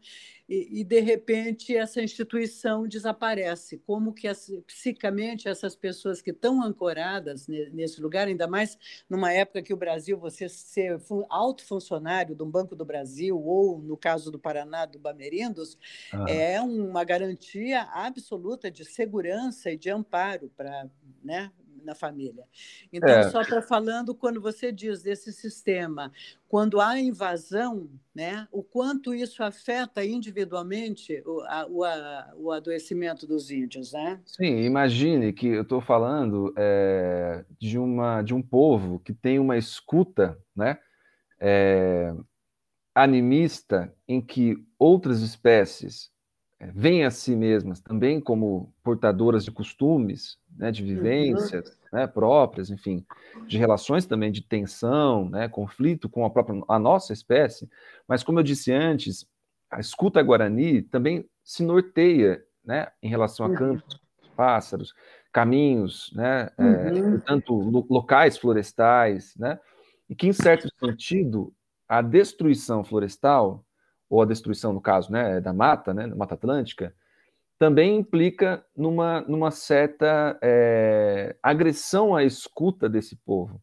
E, 0.47 0.79
e, 0.79 0.83
de 0.83 0.99
repente 1.01 1.75
essa 1.75 2.01
instituição 2.01 2.87
desaparece. 2.87 3.77
Como 3.85 4.13
que 4.13 4.29
as, 4.29 4.49
psicamente 4.65 5.49
essas 5.49 5.75
pessoas 5.75 6.21
que 6.21 6.31
estão 6.31 6.63
ancoradas 6.63 7.47
nesse 7.47 8.01
lugar, 8.01 8.27
ainda 8.27 8.47
mais 8.47 8.77
numa 9.07 9.31
época 9.31 9.61
que 9.61 9.73
o 9.73 9.77
Brasil, 9.77 10.17
você 10.17 10.47
ser 10.47 10.97
alto 11.29 11.65
funcionário 11.65 12.33
do 12.33 12.45
Banco 12.45 12.77
do 12.77 12.85
Brasil 12.85 13.37
ou 13.37 13.77
no 13.77 13.97
caso 13.97 14.31
do 14.31 14.39
Paraná 14.39 14.85
do 14.85 14.97
Bamerindos, 14.97 15.77
ah. 16.13 16.25
é 16.27 16.61
uma 16.61 17.03
garantia 17.03 17.81
absoluta 17.91 18.71
de 18.71 18.85
segurança 18.85 19.69
e 19.69 19.77
de 19.77 19.91
amparo 19.91 20.49
para, 20.57 20.89
né, 21.21 21.51
na 21.83 21.95
família. 21.95 22.43
Então, 22.91 23.09
é. 23.09 23.29
só 23.29 23.43
para 23.43 23.61
falando, 23.61 24.15
quando 24.15 24.41
você 24.41 24.71
diz 24.71 25.01
desse 25.01 25.31
sistema, 25.31 26.11
quando 26.47 26.81
há 26.81 26.99
invasão, 26.99 27.87
né, 28.13 28.47
o 28.51 28.63
quanto 28.63 29.13
isso 29.13 29.43
afeta 29.43 30.03
individualmente 30.03 31.21
o, 31.25 31.41
a, 31.41 31.67
o, 31.69 31.83
a, 31.83 32.33
o 32.35 32.51
adoecimento 32.51 33.27
dos 33.27 33.51
índios, 33.51 33.93
né? 33.93 34.19
Sim, 34.25 34.63
imagine 34.63 35.31
que 35.31 35.47
eu 35.47 35.61
estou 35.61 35.79
falando 35.79 36.51
é, 36.57 37.45
de, 37.59 37.77
uma, 37.77 38.23
de 38.23 38.33
um 38.33 38.41
povo 38.41 38.99
que 38.99 39.13
tem 39.13 39.37
uma 39.37 39.57
escuta, 39.57 40.37
né, 40.55 40.79
é, 41.39 42.13
animista, 42.95 43.93
em 44.07 44.19
que 44.19 44.57
outras 44.79 45.21
espécies 45.21 46.09
é, 46.59 46.71
veem 46.71 47.05
a 47.05 47.11
si 47.11 47.35
mesmas 47.35 47.79
também 47.79 48.19
como 48.19 48.73
portadoras 48.83 49.45
de 49.45 49.51
costumes, 49.51 50.38
né, 50.59 50.71
de 50.71 50.83
uhum. 50.83 50.89
vivências 50.89 51.69
uhum. 51.69 51.99
né, 51.99 52.05
próprias, 52.05 52.69
enfim, 52.69 53.05
de 53.47 53.57
relações 53.57 54.05
também 54.05 54.29
de 54.29 54.41
tensão, 54.41 55.29
né, 55.29 55.47
conflito 55.47 56.09
com 56.09 56.25
a 56.25 56.29
própria 56.29 56.61
a 56.67 56.77
nossa 56.77 57.13
espécie. 57.13 57.69
Mas 58.05 58.21
como 58.21 58.39
eu 58.39 58.43
disse 58.43 58.73
antes, 58.73 59.25
a 59.71 59.79
escuta 59.79 60.21
guarani 60.21 60.81
também 60.81 61.25
se 61.43 61.63
norteia, 61.63 62.43
né, 62.63 62.87
em 63.01 63.09
relação 63.09 63.45
a 63.45 63.49
uhum. 63.49 63.55
cantos, 63.55 63.99
pássaros, 64.35 64.93
caminhos, 65.31 66.11
né, 66.13 66.49
é, 66.57 66.63
uhum. 66.63 67.15
é, 67.15 67.17
tanto 67.19 67.53
locais 67.89 68.37
florestais, 68.37 69.33
né, 69.37 69.57
e 70.09 70.15
que 70.15 70.27
em 70.27 70.33
certo 70.33 70.67
sentido 70.77 71.53
a 71.87 72.01
destruição 72.01 72.83
florestal 72.83 73.63
ou 74.09 74.21
a 74.21 74.25
destruição, 74.25 74.73
no 74.73 74.81
caso, 74.81 75.09
né, 75.11 75.39
da 75.39 75.53
mata, 75.53 75.93
né, 75.93 76.05
Mata 76.07 76.33
Atlântica, 76.33 76.93
também 77.59 77.97
implica 77.97 78.65
numa, 78.75 79.19
numa 79.21 79.51
certa 79.51 80.39
é, 80.41 81.35
agressão 81.43 82.15
à 82.15 82.23
escuta 82.23 82.87
desse 82.87 83.17
povo, 83.17 83.61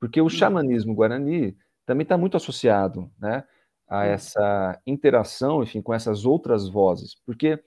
porque 0.00 0.18
o 0.18 0.30
xamanismo 0.30 0.94
guarani 0.94 1.54
também 1.84 2.04
está 2.04 2.16
muito 2.16 2.38
associado, 2.38 3.10
né, 3.20 3.44
a 3.86 4.06
essa 4.06 4.80
interação, 4.86 5.62
enfim, 5.62 5.82
com 5.82 5.92
essas 5.92 6.24
outras 6.24 6.66
vozes, 6.70 7.16
porque, 7.26 7.62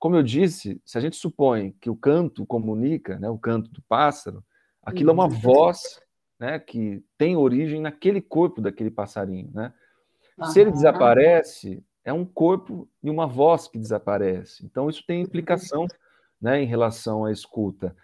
como 0.00 0.16
eu 0.16 0.22
disse, 0.22 0.82
se 0.84 0.98
a 0.98 1.00
gente 1.00 1.14
supõe 1.14 1.76
que 1.80 1.88
o 1.88 1.94
canto 1.94 2.44
comunica, 2.44 3.16
né, 3.20 3.30
o 3.30 3.38
canto 3.38 3.70
do 3.70 3.80
pássaro, 3.82 4.44
aquilo 4.82 5.10
é 5.10 5.12
uma 5.12 5.24
uhum. 5.26 5.30
voz, 5.30 6.00
né, 6.40 6.58
que 6.58 7.04
tem 7.16 7.36
origem 7.36 7.80
naquele 7.80 8.20
corpo 8.20 8.60
daquele 8.60 8.90
passarinho, 8.90 9.48
né, 9.54 9.72
se 10.46 10.60
ele 10.60 10.72
desaparece, 10.72 11.84
é 12.04 12.12
um 12.12 12.24
corpo 12.24 12.88
e 13.02 13.10
uma 13.10 13.26
voz 13.26 13.68
que 13.68 13.78
desaparece. 13.78 14.64
Então, 14.64 14.88
isso 14.88 15.04
tem 15.06 15.22
implicação 15.22 15.86
né, 16.40 16.62
em 16.62 16.66
relação 16.66 17.24
à 17.24 17.32
escuta. 17.32 17.94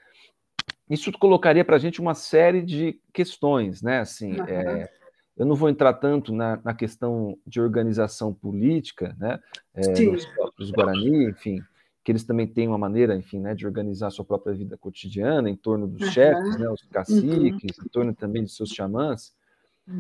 Isso 0.89 1.11
colocaria 1.13 1.65
para 1.65 1.77
a 1.77 1.79
gente 1.79 2.01
uma 2.01 2.15
série 2.15 2.63
de 2.63 3.01
questões, 3.13 3.83
né? 3.83 4.01
Assim, 4.01 4.39
uhum. 4.39 4.47
é, 4.47 4.91
eu 5.37 5.45
não 5.45 5.57
vou 5.57 5.69
entrar 5.69 5.93
tanto 5.95 6.33
na, 6.33 6.61
na 6.63 6.75
questão 6.75 7.37
de 7.47 7.61
organização 7.61 8.33
política, 8.33 9.17
né? 9.19 9.41
É, 9.75 9.93
dos 9.93 10.27
próprios 10.27 10.71
Guarani, 10.71 11.31
enfim, 11.31 11.61
que 12.05 12.13
eles 12.13 12.25
também 12.25 12.47
têm 12.47 12.69
uma 12.69 12.79
maneira, 12.79 13.17
enfim, 13.17 13.41
né, 13.41 13.53
de 13.53 13.67
organizar 13.67 14.07
a 14.07 14.11
sua 14.11 14.25
própria 14.25 14.55
vida 14.55 14.79
cotidiana 14.79 15.51
em 15.51 15.57
torno 15.57 15.89
dos 15.89 16.03
uhum. 16.03 16.13
chefes, 16.13 16.57
né, 16.57 16.71
os 16.71 16.83
caciques, 16.85 17.79
uhum. 17.79 17.85
em 17.85 17.89
torno 17.89 18.15
também 18.15 18.45
de 18.45 18.53
seus 18.53 18.71
xamãs. 18.71 19.35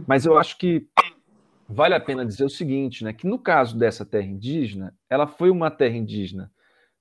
Mas 0.06 0.24
eu 0.24 0.38
acho 0.38 0.56
que 0.58 0.86
vale 1.68 1.94
a 1.94 2.00
pena 2.00 2.24
dizer 2.24 2.44
o 2.44 2.50
seguinte, 2.50 3.04
né, 3.04 3.12
que 3.12 3.26
no 3.26 3.38
caso 3.38 3.76
dessa 3.78 4.04
terra 4.04 4.26
indígena, 4.26 4.94
ela 5.08 5.26
foi 5.26 5.50
uma 5.50 5.70
terra 5.70 5.96
indígena, 5.96 6.50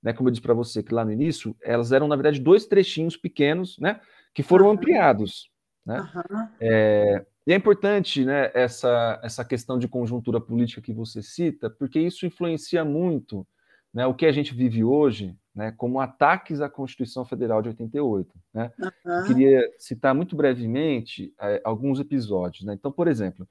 né, 0.02 0.12
como 0.12 0.28
eu 0.28 0.32
disse 0.32 0.42
para 0.42 0.54
você 0.54 0.82
que 0.82 0.94
lá 0.94 1.04
no 1.04 1.12
início, 1.12 1.56
elas 1.62 1.92
eram 1.92 2.08
na 2.08 2.16
verdade 2.16 2.40
dois 2.40 2.66
trechinhos 2.66 3.16
pequenos, 3.16 3.78
né, 3.78 4.00
que 4.34 4.42
foram 4.42 4.66
uhum. 4.66 4.72
ampliados, 4.72 5.50
né? 5.84 6.00
Uhum. 6.14 6.48
É, 6.60 7.24
e 7.46 7.52
é 7.52 7.56
importante, 7.56 8.24
né, 8.24 8.50
essa 8.54 9.20
essa 9.22 9.44
questão 9.44 9.78
de 9.78 9.86
conjuntura 9.86 10.40
política 10.40 10.82
que 10.82 10.92
você 10.92 11.22
cita, 11.22 11.70
porque 11.70 12.00
isso 12.00 12.26
influencia 12.26 12.84
muito, 12.84 13.46
né, 13.94 14.06
o 14.06 14.14
que 14.14 14.26
a 14.26 14.32
gente 14.32 14.54
vive 14.54 14.84
hoje, 14.84 15.34
né, 15.54 15.72
como 15.76 16.00
ataques 16.00 16.60
à 16.60 16.68
Constituição 16.68 17.24
Federal 17.24 17.62
de 17.62 17.68
88, 17.68 18.34
né? 18.52 18.70
Uhum. 18.78 18.90
Eu 19.12 19.24
queria 19.24 19.72
citar 19.78 20.14
muito 20.14 20.36
brevemente 20.36 21.32
é, 21.40 21.62
alguns 21.64 21.98
episódios, 21.98 22.64
né? 22.66 22.74
Então, 22.74 22.92
por 22.92 23.08
exemplo, 23.08 23.48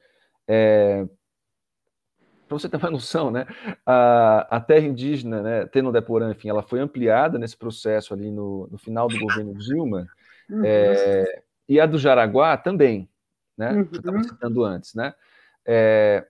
é, 0.47 1.05
para 2.47 2.57
você 2.57 2.69
ter 2.69 2.77
uma 2.77 2.89
noção, 2.91 3.31
né, 3.31 3.45
a, 3.85 4.57
a 4.57 4.59
terra 4.59 4.85
indígena, 4.85 5.41
né, 5.41 5.65
Tenodeporã, 5.65 6.31
enfim, 6.31 6.49
ela 6.49 6.63
foi 6.63 6.79
ampliada 6.79 7.37
nesse 7.37 7.57
processo 7.57 8.13
ali 8.13 8.31
no, 8.31 8.67
no 8.71 8.77
final 8.77 9.07
do 9.07 9.19
governo 9.19 9.53
Dilma, 9.55 10.07
uhum. 10.49 10.61
é, 10.63 11.43
e 11.67 11.79
a 11.79 11.85
do 11.85 11.97
Jaraguá 11.97 12.57
também, 12.57 13.09
né, 13.57 13.71
uhum. 13.71 13.85
que 13.85 13.95
eu 13.95 13.99
estava 13.99 14.23
citando 14.23 14.63
antes, 14.63 14.93
né, 14.93 15.13
É, 15.65 16.25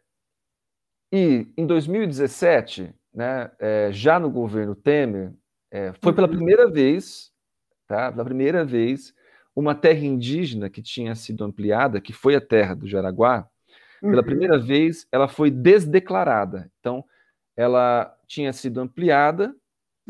e 1.12 1.48
em 1.56 1.66
2017, 1.66 2.94
né, 3.14 3.52
é, 3.60 3.90
já 3.92 4.20
no 4.20 4.30
governo 4.30 4.76
Temer, 4.76 5.34
é, 5.72 5.94
foi 6.02 6.14
pela 6.14 6.28
uhum. 6.28 6.36
primeira 6.36 6.70
vez, 6.70 7.32
tá, 7.88 8.12
pela 8.12 8.26
primeira 8.26 8.66
vez, 8.66 9.14
uma 9.56 9.74
terra 9.74 10.06
indígena 10.06 10.70
que 10.70 10.82
tinha 10.82 11.16
sido 11.16 11.44
ampliada, 11.44 12.02
que 12.02 12.12
foi 12.12 12.36
a 12.36 12.42
terra 12.42 12.76
do 12.76 12.88
Jaraguá, 12.88 13.50
pela 14.06 14.22
uhum. 14.22 14.24
primeira 14.24 14.60
vez 14.60 15.08
ela 15.12 15.28
foi 15.28 15.50
desdeclarada. 15.52 16.72
Então, 16.80 17.04
ela 17.56 18.16
tinha 18.28 18.52
sido 18.54 18.80
ampliada 18.82 19.56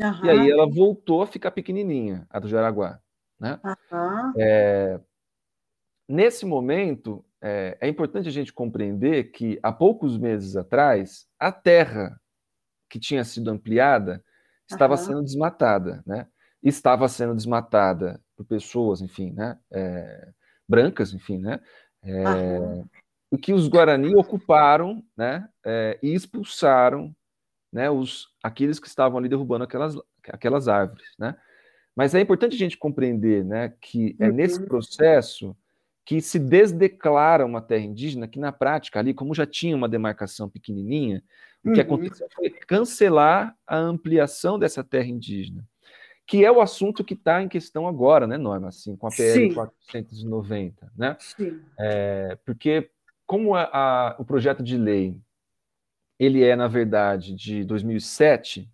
uhum. 0.00 0.24
e 0.24 0.30
aí 0.30 0.50
ela 0.50 0.66
voltou 0.68 1.22
a 1.22 1.26
ficar 1.26 1.50
pequenininha, 1.50 2.26
a 2.30 2.38
do 2.38 2.48
Jaraguá. 2.48 3.00
Né? 3.38 3.60
Uhum. 3.64 4.32
É, 4.38 5.00
nesse 6.08 6.46
momento, 6.46 7.24
é, 7.40 7.76
é, 7.80 7.88
importante 7.88 8.28
a 8.28 8.32
gente 8.32 8.52
compreender 8.52 9.30
que 9.30 9.58
há 9.62 9.72
poucos 9.72 10.18
meses 10.18 10.56
atrás, 10.56 11.26
a 11.38 11.52
terra 11.52 12.20
que 12.88 12.98
tinha 12.98 13.24
sido 13.24 13.50
ampliada 13.50 14.24
estava 14.68 14.96
sendo 14.96 15.22
desmatada, 15.22 16.02
né? 16.06 16.26
Estava 16.62 17.08
sendo 17.08 17.34
desmatada 17.34 18.20
por 18.36 18.44
pessoas, 18.44 19.00
enfim, 19.00 19.32
né? 19.32 19.58
É, 19.70 20.32
brancas, 20.68 21.12
enfim, 21.12 21.38
né? 21.38 21.60
É, 22.02 22.84
e 23.30 23.38
que 23.38 23.52
os 23.52 23.68
Guarani 23.68 24.14
ocuparam, 24.14 25.02
né? 25.16 25.48
É, 25.64 25.98
e 26.02 26.14
expulsaram, 26.14 27.14
né? 27.72 27.90
Os 27.90 28.28
aqueles 28.42 28.78
que 28.78 28.86
estavam 28.86 29.18
ali 29.18 29.28
derrubando 29.28 29.64
aquelas 29.64 29.96
aquelas 30.28 30.68
árvores, 30.68 31.08
né? 31.18 31.36
Mas 31.94 32.14
é 32.14 32.20
importante 32.20 32.54
a 32.54 32.58
gente 32.58 32.76
compreender, 32.76 33.44
né? 33.44 33.74
Que 33.80 34.16
é 34.20 34.30
nesse 34.30 34.60
uhum. 34.60 34.66
processo 34.66 35.56
que 36.04 36.20
se 36.20 36.38
desdeclara 36.38 37.44
uma 37.44 37.60
terra 37.60 37.84
indígena, 37.84 38.28
que 38.28 38.38
na 38.38 38.52
prática 38.52 39.00
ali, 39.00 39.12
como 39.12 39.34
já 39.34 39.44
tinha 39.44 39.74
uma 39.74 39.88
demarcação 39.88 40.48
pequenininha, 40.48 41.22
o 41.64 41.72
que 41.72 41.80
uhum. 41.80 41.86
aconteceu 41.86 42.28
foi 42.32 42.50
cancelar 42.50 43.56
a 43.66 43.76
ampliação 43.76 44.56
dessa 44.56 44.84
terra 44.84 45.08
indígena 45.08 45.66
que 46.26 46.44
é 46.44 46.50
o 46.50 46.60
assunto 46.60 47.04
que 47.04 47.14
está 47.14 47.40
em 47.40 47.48
questão 47.48 47.86
agora, 47.86 48.26
né, 48.26 48.36
Norma? 48.36 48.68
Assim, 48.68 48.96
com 48.96 49.06
a 49.06 49.10
PL 49.10 49.48
Sim. 49.48 49.54
490, 49.54 50.92
né? 50.96 51.16
Sim. 51.20 51.60
É, 51.78 52.36
porque 52.44 52.90
como 53.26 53.54
a, 53.54 53.64
a, 53.72 54.16
o 54.18 54.24
projeto 54.24 54.62
de 54.62 54.76
lei 54.76 55.16
ele 56.18 56.42
é 56.42 56.56
na 56.56 56.68
verdade 56.68 57.34
de 57.34 57.64
2007, 57.64 58.70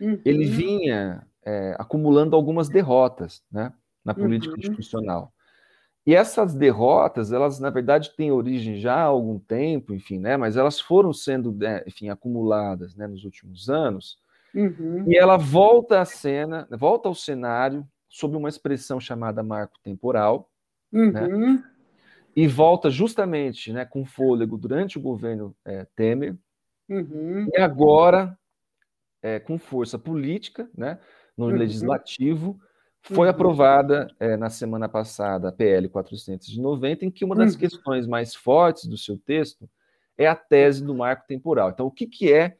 uhum. 0.00 0.20
ele 0.24 0.46
vinha 0.46 1.26
é, 1.44 1.76
acumulando 1.78 2.34
algumas 2.34 2.68
derrotas, 2.68 3.42
né, 3.52 3.72
na 4.04 4.14
política 4.14 4.54
uhum. 4.54 4.60
institucional. 4.60 5.32
E 6.06 6.14
essas 6.14 6.54
derrotas, 6.54 7.32
elas 7.32 7.58
na 7.58 7.68
verdade 7.68 8.14
têm 8.16 8.30
origem 8.30 8.78
já 8.78 8.94
há 8.94 9.02
algum 9.02 9.38
tempo, 9.38 9.92
enfim, 9.92 10.20
né? 10.20 10.36
Mas 10.36 10.56
elas 10.56 10.80
foram 10.80 11.12
sendo, 11.12 11.52
né, 11.52 11.82
enfim, 11.84 12.08
acumuladas, 12.08 12.94
né, 12.94 13.08
nos 13.08 13.24
últimos 13.24 13.68
anos 13.68 14.16
Uhum. 14.56 15.04
E 15.06 15.14
ela 15.14 15.36
volta 15.36 16.00
à 16.00 16.04
cena, 16.06 16.66
volta 16.70 17.08
ao 17.08 17.14
cenário 17.14 17.86
sob 18.08 18.34
uma 18.34 18.48
expressão 18.48 18.98
chamada 18.98 19.42
marco 19.42 19.78
temporal, 19.82 20.50
né? 20.90 21.62
E 22.36 22.46
volta 22.46 22.90
justamente 22.90 23.72
né, 23.72 23.86
com 23.86 24.04
fôlego 24.04 24.58
durante 24.58 24.98
o 24.98 25.00
governo 25.00 25.56
é, 25.64 25.86
Temer, 25.96 26.36
uhum. 26.86 27.48
e 27.50 27.58
agora, 27.58 28.38
é, 29.22 29.40
com 29.40 29.58
força 29.58 29.98
política, 29.98 30.68
né, 30.76 31.00
no 31.34 31.46
uhum. 31.46 31.56
legislativo, 31.56 32.60
foi 33.00 33.26
uhum. 33.26 33.30
aprovada 33.30 34.14
é, 34.20 34.36
na 34.36 34.50
semana 34.50 34.86
passada 34.88 35.48
a 35.48 35.52
PL 35.52 35.88
490, 35.88 37.06
em 37.06 37.10
que 37.10 37.24
uma 37.24 37.34
das 37.34 37.54
uhum. 37.54 37.60
questões 37.60 38.06
mais 38.06 38.34
fortes 38.34 38.86
do 38.86 38.98
seu 38.98 39.16
texto 39.16 39.68
é 40.18 40.26
a 40.26 40.36
tese 40.36 40.84
do 40.84 40.94
marco 40.94 41.26
temporal. 41.26 41.70
Então, 41.70 41.86
o 41.86 41.90
que, 41.90 42.06
que 42.06 42.30
é 42.30 42.56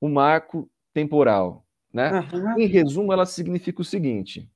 o 0.00 0.08
marco 0.08 0.68
temporal. 0.92 1.64
Né? 1.92 2.10
Em 2.56 2.66
resumo, 2.66 3.12
ela 3.12 3.26
significa 3.26 3.80
o 3.80 3.84
seguinte: 3.84 4.50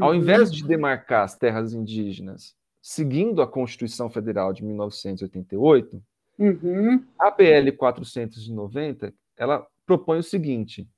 ao 0.00 0.10
uhum. 0.10 0.16
invés 0.16 0.50
de 0.50 0.66
demarcar 0.66 1.24
as 1.24 1.36
terras 1.36 1.72
indígenas 1.72 2.56
seguindo 2.82 3.40
a 3.40 3.46
Constituição 3.46 4.10
Federal 4.10 4.52
de 4.52 4.64
1988, 4.64 6.02
uhum. 6.36 7.04
a 7.16 7.30
PL 7.30 7.70
490 7.72 9.14
ela 9.36 9.64
propõe 9.86 10.18
o 10.18 10.22
seguinte: 10.22 10.88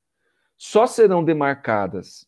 só 0.56 0.86
serão 0.86 1.22
demarcadas 1.22 2.26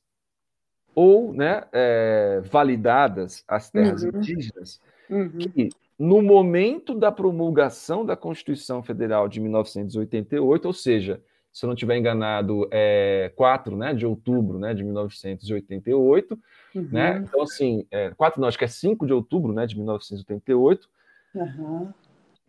ou 0.94 1.32
né, 1.32 1.64
é, 1.72 2.42
validadas 2.44 3.42
as 3.48 3.70
terras 3.70 4.02
uhum. 4.02 4.10
indígenas 4.10 4.80
uhum. 5.08 5.38
que, 5.38 5.68
no 5.98 6.20
momento 6.20 6.94
da 6.94 7.10
promulgação 7.10 8.04
da 8.04 8.16
Constituição 8.16 8.82
Federal 8.82 9.28
de 9.28 9.40
1988, 9.40 10.66
ou 10.66 10.72
seja, 10.72 11.22
se 11.56 11.64
eu 11.64 11.68
não 11.68 11.74
estiver 11.74 11.96
enganado, 11.96 12.68
é 12.70 13.32
4 13.34 13.74
né, 13.78 13.94
de 13.94 14.04
outubro 14.04 14.58
né, 14.58 14.74
de 14.74 14.84
1988. 14.84 16.38
Uhum. 16.74 16.88
Né? 16.92 17.24
Então, 17.26 17.40
assim, 17.40 17.86
é, 17.90 18.10
4 18.10 18.38
não, 18.38 18.46
acho 18.46 18.58
que 18.58 18.66
é 18.66 18.68
5 18.68 19.06
de 19.06 19.14
outubro 19.14 19.54
né, 19.54 19.66
de 19.66 19.74
1988. 19.74 20.86
Uhum. 21.34 21.90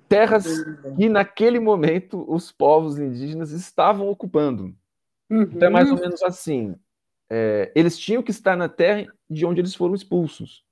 Terras 0.10 0.46
que, 0.98 1.08
naquele 1.08 1.58
momento, 1.58 2.26
os 2.30 2.52
povos 2.52 3.00
indígenas 3.00 3.52
estavam 3.52 4.10
ocupando. 4.10 4.76
Uhum. 5.30 5.44
Então, 5.44 5.70
é 5.70 5.72
mais 5.72 5.90
ou 5.90 5.98
menos 5.98 6.22
assim. 6.22 6.76
É, 7.30 7.72
eles 7.74 7.98
tinham 7.98 8.22
que 8.22 8.32
estar 8.32 8.58
na 8.58 8.68
terra 8.68 9.08
de 9.30 9.46
onde 9.46 9.62
eles 9.62 9.74
foram 9.74 9.96
expulsos. 9.96 10.66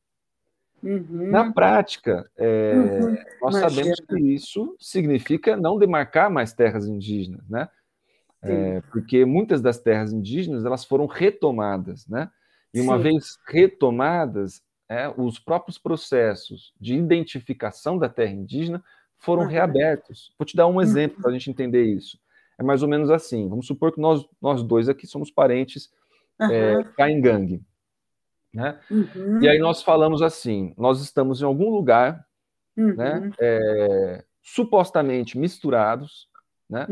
Uhum. 0.83 1.31
Na 1.31 1.53
prática, 1.53 2.29
é, 2.35 2.73
uhum. 2.75 3.15
nós 3.41 3.55
Imagina. 3.55 3.69
sabemos 3.69 3.99
que 4.01 4.19
isso 4.19 4.75
significa 4.77 5.55
não 5.55 5.79
demarcar 5.79 6.29
mais 6.29 6.51
terras 6.51 6.85
indígenas, 6.85 7.47
né? 7.47 7.69
É, 8.51 8.81
porque 8.91 9.25
muitas 9.25 9.61
das 9.61 9.79
terras 9.79 10.11
indígenas 10.11 10.65
elas 10.65 10.85
foram 10.85 11.05
retomadas, 11.05 12.07
né? 12.07 12.29
E 12.73 12.81
uma 12.81 12.97
Sim. 12.97 13.03
vez 13.03 13.37
retomadas, 13.47 14.61
é, 14.89 15.07
os 15.15 15.39
próprios 15.39 15.77
processos 15.77 16.73
de 16.79 16.95
identificação 16.95 17.97
da 17.97 18.09
terra 18.09 18.33
indígena 18.33 18.83
foram 19.17 19.43
uhum. 19.43 19.49
reabertos. 19.49 20.33
Vou 20.37 20.45
te 20.45 20.55
dar 20.55 20.67
um 20.67 20.81
exemplo 20.81 21.17
uhum. 21.17 21.21
para 21.21 21.31
a 21.31 21.33
gente 21.33 21.49
entender 21.49 21.83
isso. 21.83 22.19
É 22.57 22.63
mais 22.63 22.83
ou 22.83 22.89
menos 22.89 23.09
assim. 23.09 23.47
Vamos 23.49 23.67
supor 23.67 23.91
que 23.91 23.99
nós, 23.99 24.25
nós 24.41 24.61
dois 24.63 24.87
aqui 24.89 25.07
somos 25.07 25.31
parentes 25.31 25.89
uhum. 26.39 26.51
é, 26.51 26.83
Caingangue. 26.97 27.63
Né? 28.53 28.79
Uhum. 28.89 29.41
E 29.41 29.49
aí 29.49 29.59
nós 29.59 29.83
falamos 29.83 30.21
assim: 30.21 30.73
nós 30.77 31.01
estamos 31.01 31.41
em 31.41 31.45
algum 31.45 31.69
lugar, 31.69 32.25
né, 32.75 33.19
uhum. 33.19 33.31
é, 33.39 34.23
supostamente 34.41 35.37
misturados, 35.37 36.29
né? 36.69 36.85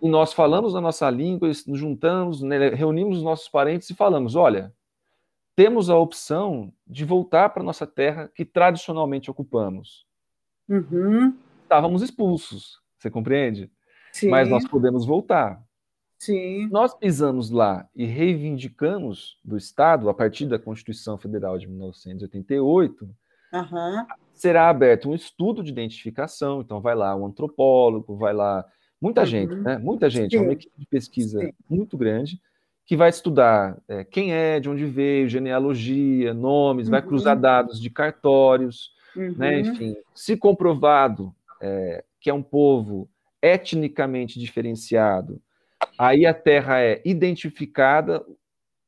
E 0.00 0.08
nós 0.08 0.32
falamos 0.32 0.74
a 0.74 0.80
nossa 0.80 1.08
língua, 1.08 1.48
nos 1.48 1.78
juntamos, 1.78 2.42
né, 2.42 2.68
reunimos 2.70 3.18
os 3.18 3.22
nossos 3.22 3.48
parentes 3.48 3.88
e 3.90 3.94
falamos: 3.94 4.34
olha, 4.34 4.72
temos 5.54 5.88
a 5.88 5.96
opção 5.96 6.72
de 6.86 7.04
voltar 7.04 7.48
para 7.48 7.62
nossa 7.62 7.86
terra 7.86 8.30
que 8.34 8.44
tradicionalmente 8.44 9.30
ocupamos. 9.30 10.06
Uhum. 10.68 11.34
Estávamos 11.62 12.02
expulsos, 12.02 12.80
você 12.98 13.10
compreende? 13.10 13.70
Sim. 14.12 14.28
Mas 14.28 14.48
nós 14.48 14.66
podemos 14.68 15.06
voltar. 15.06 15.62
Sim. 16.18 16.68
Nós 16.68 16.94
pisamos 16.94 17.50
lá 17.50 17.88
e 17.94 18.04
reivindicamos 18.06 19.38
do 19.44 19.56
Estado, 19.56 20.08
a 20.08 20.14
partir 20.14 20.46
da 20.46 20.58
Constituição 20.58 21.18
Federal 21.18 21.58
de 21.58 21.66
1988, 21.66 23.04
uhum. 23.52 24.06
será 24.32 24.68
aberto 24.68 25.10
um 25.10 25.14
estudo 25.14 25.62
de 25.62 25.70
identificação. 25.70 26.60
Então, 26.60 26.80
vai 26.80 26.94
lá 26.94 27.14
um 27.14 27.26
antropólogo, 27.26 28.16
vai 28.16 28.32
lá 28.32 28.64
Muita 29.00 29.22
uhum. 29.22 29.26
gente, 29.26 29.54
né? 29.54 29.78
Muita 29.78 30.08
gente, 30.08 30.30
Sim. 30.32 30.38
é 30.38 30.40
uma 30.40 30.52
equipe 30.52 30.78
de 30.78 30.86
pesquisa 30.86 31.40
Sim. 31.40 31.52
muito 31.68 31.96
grande 31.96 32.40
que 32.86 32.96
vai 32.96 33.10
estudar 33.10 33.76
é, 33.88 34.04
quem 34.04 34.32
é, 34.32 34.60
de 34.60 34.70
onde 34.70 34.84
veio, 34.84 35.28
genealogia, 35.28 36.32
nomes, 36.32 36.86
uhum. 36.86 36.92
vai 36.92 37.02
cruzar 37.02 37.34
uhum. 37.34 37.42
dados 37.42 37.80
de 37.80 37.90
cartórios, 37.90 38.92
né? 39.14 39.26
uhum. 39.26 39.34
né? 39.36 39.60
Enfim, 39.60 39.96
se 40.14 40.36
comprovado 40.36 41.34
é, 41.60 42.04
que 42.20 42.30
é 42.30 42.34
um 42.34 42.42
povo 42.42 43.08
etnicamente 43.42 44.38
diferenciado, 44.38 45.42
aí 45.98 46.24
a 46.24 46.32
terra 46.32 46.80
é 46.80 47.02
identificada, 47.04 48.24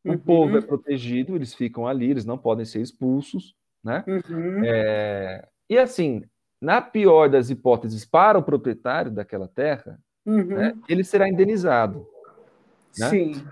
o 0.05 0.13
uhum. 0.13 0.19
povo 0.19 0.57
é 0.57 0.61
protegido, 0.61 1.35
eles 1.35 1.53
ficam 1.53 1.87
ali, 1.87 2.11
eles 2.11 2.25
não 2.25 2.39
podem 2.39 2.65
ser 2.65 2.81
expulsos, 2.81 3.55
né? 3.83 4.05
Uhum. 4.07 4.63
É, 4.65 5.47
e 5.69 5.77
assim, 5.77 6.23
na 6.61 6.81
pior 6.81 7.29
das 7.29 7.51
hipóteses, 7.51 8.05
para 8.05 8.39
o 8.39 8.43
proprietário 8.43 9.11
daquela 9.11 9.49
terra, 9.49 9.99
uhum. 10.27 10.47
né, 10.47 10.77
ele 10.89 11.05
será 11.05 11.29
indenizado. 11.29 12.07
Né? 12.99 13.09
Sim. 13.09 13.45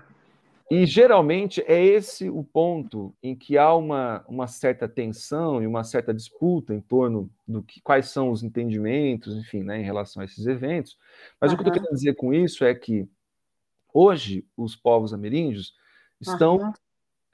E 0.69 0.85
geralmente 0.85 1.63
é 1.65 1.81
esse 1.81 2.29
o 2.29 2.43
ponto 2.43 3.15
em 3.23 3.33
que 3.33 3.57
há 3.57 3.73
uma, 3.73 4.25
uma 4.27 4.47
certa 4.47 4.87
tensão 4.87 5.63
e 5.63 5.67
uma 5.67 5.85
certa 5.85 6.13
disputa 6.13 6.73
em 6.73 6.81
torno 6.81 7.29
do 7.47 7.63
que 7.63 7.79
quais 7.79 8.09
são 8.09 8.31
os 8.31 8.43
entendimentos, 8.43 9.37
enfim, 9.37 9.63
né, 9.63 9.79
em 9.79 9.83
relação 9.83 10.21
a 10.21 10.25
esses 10.25 10.45
eventos. 10.45 10.97
Mas 11.39 11.51
uhum. 11.51 11.55
o 11.55 11.57
que 11.57 11.63
eu 11.63 11.67
estou 11.69 11.81
querendo 11.81 11.95
dizer 11.95 12.15
com 12.15 12.33
isso 12.33 12.65
é 12.65 12.75
que 12.75 13.07
hoje 13.93 14.45
os 14.57 14.75
povos 14.75 15.13
ameríndios 15.13 15.73
estão 16.19 16.57
uhum 16.57 16.73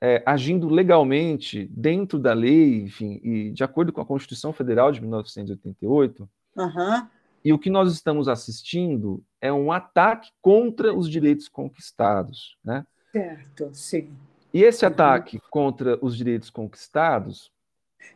é, 0.03 0.21
agindo 0.25 0.67
legalmente 0.67 1.65
dentro 1.71 2.19
da 2.19 2.33
lei, 2.33 2.81
enfim, 2.81 3.21
e 3.23 3.51
de 3.51 3.63
acordo 3.63 3.93
com 3.93 4.01
a 4.01 4.05
Constituição 4.05 4.51
Federal 4.51 4.91
de 4.91 4.99
1988, 4.99 6.29
uhum. 6.57 7.07
E 7.45 7.51
o 7.51 7.59
que 7.59 7.69
nós 7.69 7.91
estamos 7.91 8.29
assistindo 8.29 9.21
é 9.41 9.51
um 9.51 9.71
ataque 9.71 10.31
contra 10.41 10.93
os 10.93 11.09
direitos 11.09 11.49
conquistados. 11.49 12.57
Né? 12.63 12.85
Certo, 13.11 13.69
sim. 13.73 14.09
E 14.53 14.63
esse 14.63 14.85
uhum. 14.85 14.91
ataque 14.91 15.41
contra 15.49 15.97
os 16.01 16.15
direitos 16.15 16.49
conquistados. 16.49 17.51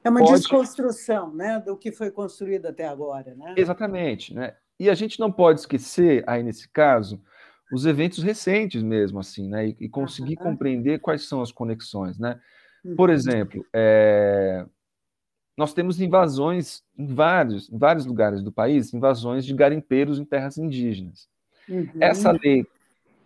É 0.01 0.09
uma 0.09 0.21
pode... 0.21 0.31
desconstrução 0.31 1.33
né, 1.33 1.59
do 1.59 1.75
que 1.75 1.91
foi 1.91 2.09
construído 2.09 2.67
até 2.67 2.88
agora. 2.88 3.35
Né? 3.35 3.55
Exatamente. 3.57 4.33
Né? 4.33 4.55
E 4.79 4.89
a 4.89 4.95
gente 4.95 5.19
não 5.19 5.31
pode 5.31 5.59
esquecer, 5.59 6.23
aí 6.25 6.41
nesse 6.41 6.69
caso, 6.69 7.21
os 7.72 7.86
eventos 7.86 8.24
recentes 8.24 8.82
mesmo, 8.82 9.20
assim, 9.20 9.49
né? 9.49 9.68
E, 9.68 9.78
e 9.82 9.89
conseguir 9.89 10.38
uhum. 10.38 10.51
compreender 10.51 10.99
quais 10.99 11.28
são 11.28 11.41
as 11.41 11.51
conexões, 11.51 12.18
né? 12.18 12.39
Por 12.95 13.09
uhum. 13.09 13.15
exemplo, 13.15 13.65
é, 13.74 14.65
nós 15.57 15.74
temos 15.74 15.99
invasões 15.99 16.84
em 16.97 17.07
vários, 17.07 17.70
em 17.70 17.78
vários 17.78 18.05
lugares 18.05 18.43
do 18.43 18.51
país, 18.51 18.93
invasões 18.93 19.43
de 19.43 19.53
garimpeiros 19.55 20.20
em 20.20 20.26
terras 20.26 20.57
indígenas. 20.57 21.28
Uhum. 21.68 21.89
Essa 21.99 22.32
lei, 22.32 22.65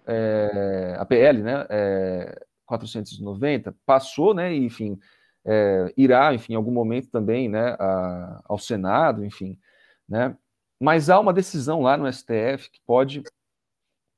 é, 0.08 0.96
a 0.98 1.06
PL, 1.06 1.44
né, 1.44 1.66
é, 1.70 2.46
490, 2.66 3.76
passou, 3.86 4.34
né, 4.34 4.56
enfim, 4.56 4.98
é, 5.44 5.94
irá, 5.98 6.34
enfim, 6.34 6.54
em 6.54 6.56
algum 6.56 6.72
momento 6.72 7.10
também, 7.10 7.50
né, 7.50 7.76
a, 7.78 8.42
ao 8.46 8.58
Senado, 8.58 9.26
enfim, 9.26 9.60
né, 10.08 10.36
mas 10.80 11.10
há 11.10 11.20
uma 11.20 11.34
decisão 11.34 11.82
lá 11.82 11.98
no 11.98 12.12
STF 12.12 12.72
que 12.72 12.80
pode, 12.88 13.22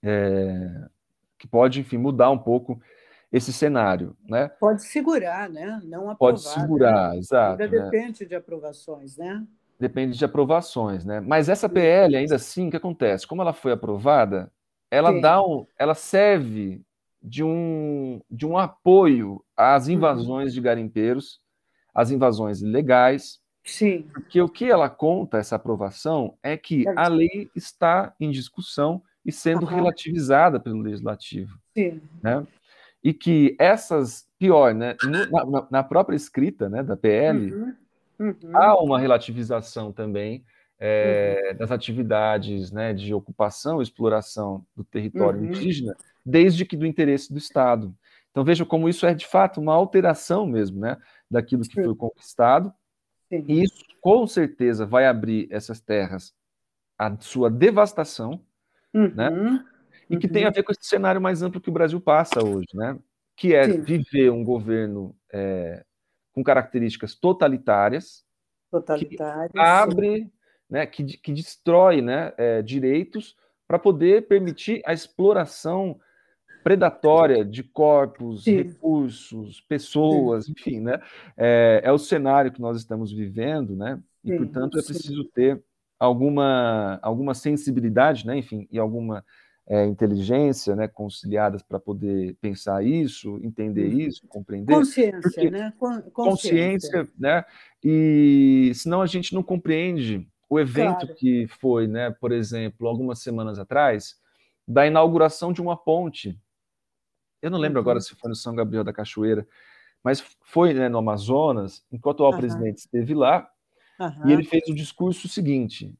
é, 0.04 0.88
que 1.40 1.48
pode, 1.48 1.80
enfim, 1.80 1.98
mudar 1.98 2.30
um 2.30 2.38
pouco 2.38 2.80
esse 3.32 3.52
cenário, 3.52 4.16
né? 4.30 4.50
Pode 4.60 4.84
segurar, 4.84 5.50
né? 5.50 5.82
Não 5.84 6.10
aprovar. 6.10 6.18
Pode 6.18 6.42
segurar, 6.42 7.14
né? 7.14 7.18
exato. 7.18 7.64
Ainda 7.64 7.76
né? 7.76 7.84
depende 7.86 8.26
de 8.26 8.36
aprovações, 8.36 9.18
né? 9.18 9.44
Depende 9.80 10.18
de 10.18 10.24
aprovações, 10.24 11.04
né? 11.04 11.20
Mas 11.20 11.50
essa 11.50 11.68
PL, 11.68 12.16
ainda 12.16 12.36
assim, 12.36 12.68
o 12.68 12.72
que 12.72 12.78
acontece? 12.78 13.26
Como 13.26 13.42
ela 13.42 13.52
foi 13.52 13.72
aprovada, 13.72 14.52
ela 14.92 15.12
Sim. 15.12 15.22
dá 15.22 15.42
um, 15.42 15.66
ela 15.80 15.96
serve 15.96 16.82
de 17.22 17.44
um, 17.44 18.22
de 18.30 18.46
um 18.46 18.58
apoio 18.58 19.44
às 19.58 19.88
uhum. 19.88 19.94
invasões 19.94 20.54
de 20.54 20.62
garimpeiros, 20.62 21.42
às 21.94 22.12
invasões 22.12 22.62
ilegais. 22.62 23.42
Sim. 23.64 24.04
Porque 24.14 24.40
o 24.42 24.48
que 24.48 24.70
ela 24.70 24.90
conta, 24.90 25.40
essa 25.40 25.56
aprovação, 25.56 26.38
é 26.44 26.56
que 26.56 26.86
a 26.96 27.08
lei 27.08 27.50
está 27.56 28.14
em 28.20 28.30
discussão 28.30 29.02
e 29.26 29.32
sendo 29.32 29.66
uhum. 29.66 29.76
relativizada 29.76 30.60
pelo 30.60 30.82
legislativo. 30.82 31.58
Sim. 31.76 32.02
Né? 32.22 32.46
e 33.04 33.14
que 33.14 33.56
essas, 33.60 34.26
pior, 34.40 34.74
né, 34.74 34.96
na, 35.30 35.68
na 35.70 35.84
própria 35.84 36.16
escrita 36.16 36.70
né, 36.70 36.82
da 36.82 36.96
PL, 36.96 37.54
uhum, 37.54 37.76
uhum. 38.20 38.36
há 38.54 38.82
uma 38.82 38.98
relativização 38.98 39.92
também 39.92 40.46
é, 40.80 41.50
uhum. 41.52 41.58
das 41.58 41.72
atividades 41.72 42.72
né, 42.72 42.94
de 42.94 43.14
ocupação 43.14 43.80
e 43.80 43.84
exploração 43.84 44.66
do 44.76 44.86
território 44.86 45.42
uhum. 45.42 45.48
indígena, 45.48 45.96
desde 46.26 46.66
que 46.66 46.78
do 46.78 46.86
interesse 46.86 47.32
do 47.32 47.38
Estado. 47.38 47.94
Então 48.32 48.44
veja 48.44 48.66
como 48.66 48.88
isso 48.88 49.06
é 49.06 49.14
de 49.14 49.28
fato 49.28 49.60
uma 49.60 49.74
alteração 49.74 50.48
mesmo 50.48 50.80
né, 50.80 50.98
daquilo 51.30 51.64
que 51.64 51.84
foi 51.84 51.96
conquistado, 51.96 52.74
Sim. 53.28 53.44
e 53.50 53.64
isso 53.64 53.84
com 54.00 54.26
certeza 54.26 54.86
vai 54.86 55.06
abrir 55.06 55.48
essas 55.52 55.82
terras 55.82 56.34
à 56.98 57.14
sua 57.20 57.50
devastação, 57.50 58.42
né? 58.94 59.30
Uhum 59.30 59.74
e 60.10 60.18
que 60.18 60.28
tem 60.28 60.44
a 60.44 60.48
uhum. 60.48 60.54
ver 60.54 60.64
com 60.64 60.72
esse 60.72 60.86
cenário 60.86 61.22
mais 61.22 61.42
amplo 61.42 61.62
que 61.62 61.70
o 61.70 61.74
Brasil 61.74 62.00
passa 62.00 62.44
hoje, 62.44 62.68
né? 62.74 62.98
Que 63.36 63.56
é 63.56 63.70
Sim. 63.70 63.82
viver 63.82 64.32
um 64.32 64.44
governo 64.44 65.16
é, 65.32 65.84
com 66.34 66.44
características 66.44 67.16
totalitárias, 67.16 68.24
totalitárias 68.72 69.52
que 69.52 69.60
abre, 69.60 70.32
né, 70.70 70.86
que, 70.86 71.04
que 71.18 71.32
destrói 71.32 72.02
né, 72.02 72.34
é, 72.38 72.62
direitos 72.62 73.36
para 73.68 73.80
poder 73.80 74.28
permitir 74.28 74.82
a 74.86 74.94
exploração 74.94 76.00
predatória 76.64 77.44
de 77.44 77.64
corpos, 77.64 78.44
Sim. 78.44 78.58
recursos, 78.58 79.62
pessoas, 79.62 80.48
enfim, 80.48 80.80
né? 80.80 81.02
É, 81.36 81.82
é, 81.84 81.92
o 81.92 81.98
cenário 81.98 82.52
que 82.52 82.62
nós 82.62 82.78
estamos 82.78 83.12
vivendo, 83.12 83.76
né? 83.76 84.00
E, 84.24 84.30
Sim. 84.30 84.38
portanto, 84.38 84.80
é 84.80 84.84
preciso 84.84 85.26
ter 85.26 85.62
alguma, 86.00 87.00
alguma 87.02 87.34
sensibilidade, 87.34 88.26
né? 88.26 88.38
Enfim, 88.38 88.68
e 88.72 88.80
alguma 88.80 89.24
é, 89.68 89.86
inteligência, 89.86 90.76
né, 90.76 90.88
conciliadas 90.88 91.62
para 91.62 91.80
poder 91.80 92.36
pensar 92.42 92.84
isso, 92.84 93.40
entender 93.42 93.94
uhum. 93.94 94.00
isso, 94.00 94.28
compreender. 94.28 94.74
Consciência, 94.74 95.22
Porque, 95.22 95.50
né? 95.50 95.74
Consciência. 95.78 96.12
consciência, 96.12 97.08
né? 97.18 97.46
E 97.84 98.72
senão 98.76 99.02
a 99.02 99.06
gente 99.06 99.34
não 99.34 99.42
compreende 99.42 100.28
o 100.50 100.60
evento 100.60 101.00
claro. 101.00 101.16
que 101.16 101.48
foi, 101.48 101.88
né, 101.88 102.12
por 102.12 102.32
exemplo, 102.32 102.88
algumas 102.88 103.20
semanas 103.20 103.58
atrás, 103.58 104.16
da 104.68 104.86
inauguração 104.86 105.52
de 105.52 105.62
uma 105.62 105.76
ponte. 105.76 106.40
Eu 107.42 107.50
não 107.50 107.58
lembro 107.58 107.80
uhum. 107.80 107.84
agora 107.84 108.02
se 108.02 108.16
foi 108.16 108.30
no 108.30 108.36
São 108.36 108.54
Gabriel 108.54 108.84
da 108.84 108.94
Cachoeira, 108.94 109.48
mas 110.04 110.22
foi 110.42 110.74
né, 110.74 110.90
no 110.90 110.98
Amazonas, 110.98 111.86
enquanto 111.92 112.20
o 112.20 112.30
uhum. 112.30 112.38
presidente 112.38 112.78
esteve 112.80 113.14
lá, 113.14 113.50
e 114.26 114.32
ele 114.32 114.44
fez 114.44 114.68
o 114.68 114.76
discurso 114.76 115.28
seguinte: 115.28 115.94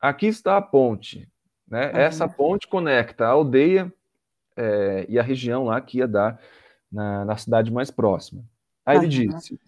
aqui 0.00 0.26
está 0.26 0.56
a 0.56 0.62
ponte, 0.62 1.28
né? 1.66 1.90
Uhum. 1.90 1.98
Essa 1.98 2.28
ponte 2.28 2.66
conecta 2.68 3.26
a 3.26 3.30
aldeia 3.30 3.92
é, 4.56 5.06
e 5.08 5.18
a 5.18 5.22
região 5.22 5.64
lá 5.64 5.80
que 5.80 5.98
ia 5.98 6.08
dar 6.08 6.40
na, 6.90 7.24
na 7.24 7.36
cidade 7.36 7.72
mais 7.72 7.90
próxima. 7.90 8.44
Aí 8.84 8.96
uhum. 8.96 9.04
ele 9.04 9.10
disse: 9.10 9.58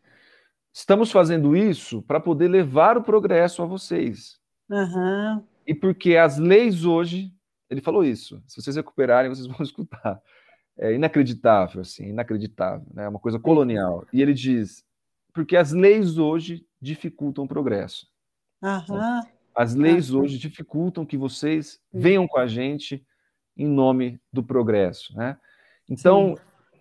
estamos 0.72 1.10
fazendo 1.10 1.56
isso 1.56 2.02
para 2.02 2.20
poder 2.20 2.48
levar 2.48 2.96
o 2.96 3.02
progresso 3.02 3.62
a 3.62 3.66
vocês. 3.66 4.38
Uhum. 4.68 5.42
E 5.66 5.74
porque 5.74 6.16
as 6.16 6.38
leis 6.38 6.84
hoje, 6.84 7.32
ele 7.70 7.80
falou 7.80 8.04
isso, 8.04 8.42
se 8.46 8.60
vocês 8.60 8.76
recuperarem, 8.76 9.30
vocês 9.30 9.46
vão 9.48 9.62
escutar. 9.62 10.20
É 10.76 10.92
inacreditável, 10.92 11.82
assim, 11.82 12.08
inacreditável, 12.08 12.86
né? 12.92 13.04
É 13.04 13.08
uma 13.08 13.20
coisa 13.20 13.38
colonial. 13.38 14.04
E 14.12 14.20
ele 14.20 14.34
diz: 14.34 14.84
porque 15.32 15.56
as 15.56 15.72
leis 15.72 16.18
hoje 16.18 16.66
dificultam 16.84 17.44
o 17.44 17.48
progresso. 17.48 18.06
As 19.54 19.74
leis 19.74 20.12
hoje 20.12 20.38
dificultam 20.38 21.04
que 21.04 21.16
vocês 21.16 21.80
venham 21.92 22.28
com 22.28 22.38
a 22.38 22.46
gente 22.46 23.04
em 23.56 23.66
nome 23.66 24.20
do 24.32 24.42
progresso, 24.42 25.16
né? 25.16 25.38
Então, 25.88 26.36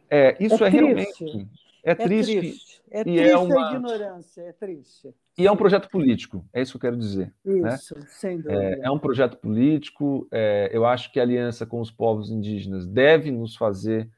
é, 0.09 0.35
isso 0.39 0.63
é, 0.63 0.67
é 0.67 0.69
realmente 0.69 1.47
é, 1.83 1.91
é 1.91 1.95
triste. 1.95 2.37
triste. 2.37 2.83
É 2.91 3.01
e 3.01 3.03
triste 3.03 3.29
é 3.29 3.37
uma... 3.37 3.69
a 3.69 3.73
ignorância, 3.73 4.41
é 4.41 4.51
triste. 4.53 5.13
E 5.37 5.47
é 5.47 5.51
um 5.51 5.57
projeto 5.57 5.89
político, 5.89 6.45
é 6.53 6.61
isso 6.61 6.71
que 6.73 6.77
eu 6.77 6.91
quero 6.91 6.97
dizer. 6.97 7.33
Né? 7.43 7.73
Isso, 7.73 7.97
né? 7.97 8.05
sem 8.07 8.37
dúvida. 8.37 8.63
É, 8.63 8.79
é 8.83 8.91
um 8.91 8.99
projeto 8.99 9.37
político. 9.37 10.27
É, 10.31 10.69
eu 10.71 10.85
acho 10.85 11.11
que 11.11 11.19
a 11.19 11.23
aliança 11.23 11.65
com 11.65 11.81
os 11.81 11.91
povos 11.91 12.29
indígenas 12.29 12.85
deve 12.85 13.31
nos 13.31 13.55
fazer 13.55 14.09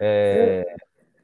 é, 0.00 0.76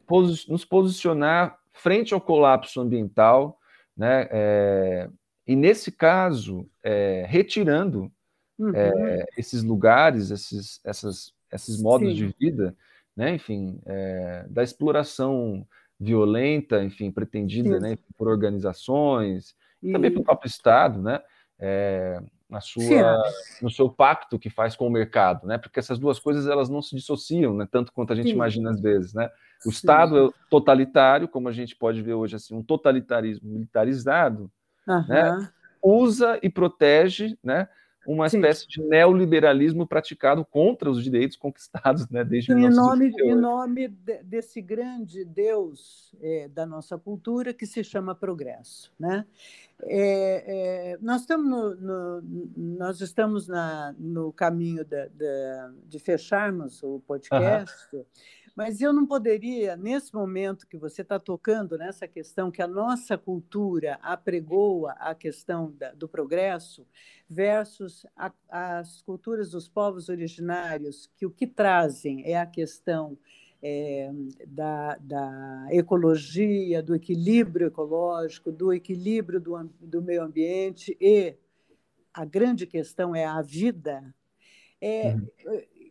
posi 0.06 0.50
nos 0.50 0.64
posicionar 0.64 1.58
frente 1.72 2.12
ao 2.12 2.20
colapso 2.20 2.80
ambiental, 2.80 3.57
né? 3.98 4.28
É, 4.30 5.10
e 5.44 5.56
nesse 5.56 5.90
caso, 5.90 6.70
é, 6.84 7.26
retirando 7.28 8.12
uhum. 8.56 8.72
é, 8.74 9.26
esses 9.36 9.62
lugares, 9.62 10.30
esses, 10.30 10.80
essas, 10.84 11.32
esses 11.52 11.82
modos 11.82 12.10
Sim. 12.10 12.14
de 12.14 12.34
vida, 12.38 12.76
né, 13.16 13.34
enfim, 13.34 13.80
é, 13.84 14.46
da 14.48 14.62
exploração 14.62 15.66
violenta, 15.98 16.84
enfim, 16.84 17.10
pretendida 17.10 17.80
né, 17.80 17.98
por 18.16 18.28
organizações, 18.28 19.56
e... 19.82 19.90
também 19.90 20.12
pelo 20.12 20.22
próprio 20.22 20.48
Estado, 20.48 21.02
né, 21.02 21.20
é, 21.58 22.22
na 22.48 22.60
sua, 22.60 23.22
no 23.60 23.70
seu 23.70 23.90
pacto 23.90 24.38
que 24.38 24.48
faz 24.48 24.76
com 24.76 24.86
o 24.86 24.90
mercado, 24.90 25.46
né, 25.46 25.58
porque 25.58 25.80
essas 25.80 25.98
duas 25.98 26.20
coisas 26.20 26.46
elas 26.46 26.68
não 26.68 26.80
se 26.80 26.94
dissociam, 26.94 27.54
né, 27.56 27.66
tanto 27.68 27.92
quanto 27.92 28.12
a 28.12 28.16
gente 28.16 28.30
imagina 28.30 28.70
às 28.70 28.80
vezes, 28.80 29.12
né. 29.12 29.28
O 29.66 29.70
Estado 29.70 30.28
é 30.28 30.30
totalitário, 30.50 31.28
como 31.28 31.48
a 31.48 31.52
gente 31.52 31.74
pode 31.76 32.00
ver 32.02 32.14
hoje, 32.14 32.36
assim, 32.36 32.54
um 32.54 32.62
totalitarismo 32.62 33.50
militarizado, 33.50 34.50
uhum. 34.86 35.06
né, 35.08 35.50
usa 35.82 36.38
e 36.42 36.48
protege 36.48 37.36
né, 37.42 37.68
uma 38.08 38.26
Sim. 38.28 38.38
espécie 38.38 38.66
de 38.66 38.80
neoliberalismo 38.80 39.86
praticado 39.86 40.44
contra 40.44 40.90
os 40.90 41.04
direitos 41.04 41.36
conquistados 41.36 42.08
né, 42.08 42.24
desde 42.24 42.52
em 42.52 42.70
nome, 42.70 43.12
em 43.20 43.34
nome 43.34 43.88
desse 44.24 44.62
grande 44.62 45.24
Deus 45.26 46.14
é, 46.20 46.48
da 46.48 46.64
nossa 46.64 46.96
cultura 46.96 47.52
que 47.52 47.66
se 47.66 47.84
chama 47.84 48.14
progresso. 48.14 48.90
Né? 48.98 49.26
É, 49.82 50.92
é, 50.92 50.98
nós 51.02 51.20
estamos 51.20 51.46
no, 51.50 51.74
no, 51.74 52.22
nós 52.56 53.00
estamos 53.02 53.46
na, 53.46 53.94
no 53.98 54.32
caminho 54.32 54.84
de, 54.84 55.08
de, 55.10 55.72
de 55.86 55.98
fecharmos 55.98 56.82
o 56.82 57.00
podcast. 57.06 57.74
Uhum. 57.92 58.04
Mas 58.58 58.80
eu 58.80 58.92
não 58.92 59.06
poderia, 59.06 59.76
nesse 59.76 60.12
momento 60.12 60.66
que 60.66 60.76
você 60.76 61.02
está 61.02 61.16
tocando 61.16 61.78
nessa 61.78 62.08
questão 62.08 62.50
que 62.50 62.60
a 62.60 62.66
nossa 62.66 63.16
cultura 63.16 64.00
apregoa 64.02 64.96
a 64.98 65.14
questão 65.14 65.70
da, 65.78 65.92
do 65.92 66.08
progresso 66.08 66.84
versus 67.30 68.04
a, 68.16 68.32
as 68.48 69.00
culturas 69.02 69.52
dos 69.52 69.68
povos 69.68 70.08
originários, 70.08 71.08
que 71.16 71.24
o 71.24 71.30
que 71.30 71.46
trazem 71.46 72.24
é 72.24 72.36
a 72.36 72.46
questão 72.46 73.16
é, 73.62 74.10
da, 74.48 74.96
da, 74.96 75.68
ecologia, 75.70 76.82
do 76.82 76.96
equilíbrio 76.96 77.68
ecológico, 77.68 78.50
do 78.50 78.72
equilíbrio 78.72 79.38
do, 79.38 79.70
do 79.80 80.02
meio 80.02 80.24
ambiente 80.24 80.96
e 81.00 81.36
a 82.12 82.24
grande 82.24 82.66
questão 82.66 83.14
é 83.14 83.24
a 83.24 83.40
vida, 83.40 84.12
é, 84.80 85.14
uhum. 85.14 85.28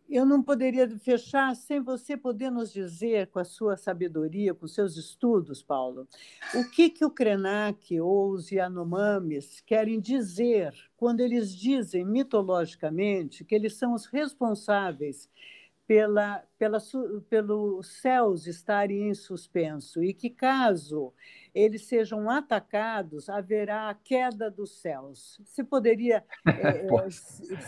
Eu 0.08 0.24
não 0.24 0.42
poderia 0.42 0.88
fechar 0.98 1.54
sem 1.54 1.80
você 1.80 2.16
poder 2.16 2.50
nos 2.50 2.72
dizer, 2.72 3.26
com 3.26 3.38
a 3.38 3.44
sua 3.44 3.76
sabedoria, 3.76 4.54
com 4.54 4.64
os 4.64 4.74
seus 4.74 4.96
estudos, 4.96 5.62
Paulo, 5.62 6.08
o 6.54 6.70
que, 6.70 6.88
que 6.88 7.04
o 7.04 7.10
Krenak 7.10 8.00
ou 8.00 8.30
os 8.30 8.50
Yanomamis 8.50 9.60
querem 9.60 10.00
dizer 10.00 10.72
quando 10.96 11.20
eles 11.20 11.54
dizem 11.54 12.04
mitologicamente 12.04 13.44
que 13.44 13.54
eles 13.54 13.74
são 13.74 13.92
os 13.92 14.06
responsáveis 14.06 15.28
pela, 15.88 16.44
pela, 16.58 16.78
pelos 17.30 17.86
céus 18.02 18.46
estarem 18.46 19.08
em 19.08 19.14
suspenso 19.14 20.04
e 20.04 20.12
que, 20.12 20.28
caso 20.28 21.14
eles 21.54 21.86
sejam 21.86 22.28
atacados, 22.28 23.30
haverá 23.30 23.88
a 23.88 23.94
queda 23.94 24.50
dos 24.50 24.82
céus. 24.82 25.40
Você 25.42 25.64
poderia 25.64 26.22
é, 26.46 27.10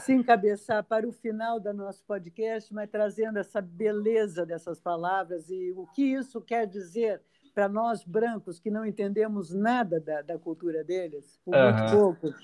se 0.02 0.12
encabeçar 0.12 0.84
para 0.84 1.08
o 1.08 1.12
final 1.12 1.58
do 1.58 1.72
nosso 1.72 2.04
podcast, 2.04 2.72
mas 2.74 2.90
trazendo 2.90 3.38
essa 3.38 3.62
beleza 3.62 4.44
dessas 4.44 4.78
palavras 4.78 5.48
e 5.48 5.72
o 5.74 5.86
que 5.86 6.02
isso 6.02 6.42
quer 6.42 6.66
dizer 6.66 7.22
para 7.54 7.70
nós 7.70 8.04
brancos 8.04 8.60
que 8.60 8.70
não 8.70 8.84
entendemos 8.84 9.50
nada 9.50 9.98
da, 9.98 10.20
da 10.20 10.38
cultura 10.38 10.84
deles, 10.84 11.40
por 11.42 11.54
uhum. 11.54 11.72
muito 11.72 11.90
pouco. 11.90 12.34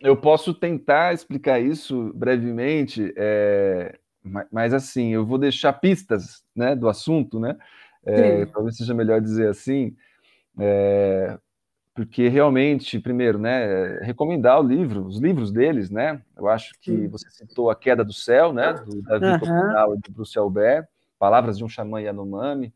Eu 0.00 0.16
posso 0.16 0.54
tentar 0.54 1.12
explicar 1.12 1.60
isso 1.60 2.10
brevemente. 2.14 3.12
É 3.16 3.98
mas 4.50 4.72
assim, 4.72 5.12
eu 5.12 5.24
vou 5.24 5.38
deixar 5.38 5.72
pistas 5.74 6.44
né, 6.54 6.74
do 6.74 6.88
assunto, 6.88 7.38
né? 7.38 7.56
É, 8.06 8.44
talvez 8.46 8.76
seja 8.76 8.92
melhor 8.92 9.20
dizer 9.20 9.48
assim, 9.48 9.96
é, 10.58 11.38
porque 11.94 12.28
realmente, 12.28 12.98
primeiro, 12.98 13.38
né, 13.38 13.98
recomendar 14.00 14.60
o 14.60 14.66
livro, 14.66 15.06
os 15.06 15.18
livros 15.18 15.50
deles, 15.52 15.90
né? 15.90 16.20
Eu 16.36 16.48
acho 16.48 16.72
que 16.80 17.06
você 17.08 17.30
citou 17.30 17.70
A 17.70 17.76
Queda 17.76 18.04
do 18.04 18.12
Céu, 18.12 18.52
né, 18.52 18.72
do 18.72 19.00
Davi 19.02 19.26
uhum. 19.26 19.94
E 19.94 19.98
do 20.00 20.12
Bruce 20.12 20.38
Albert, 20.38 20.88
Palavras 21.18 21.56
de 21.56 21.64
um 21.64 21.68
Xamã 21.68 22.00
Yanomami, 22.00 22.72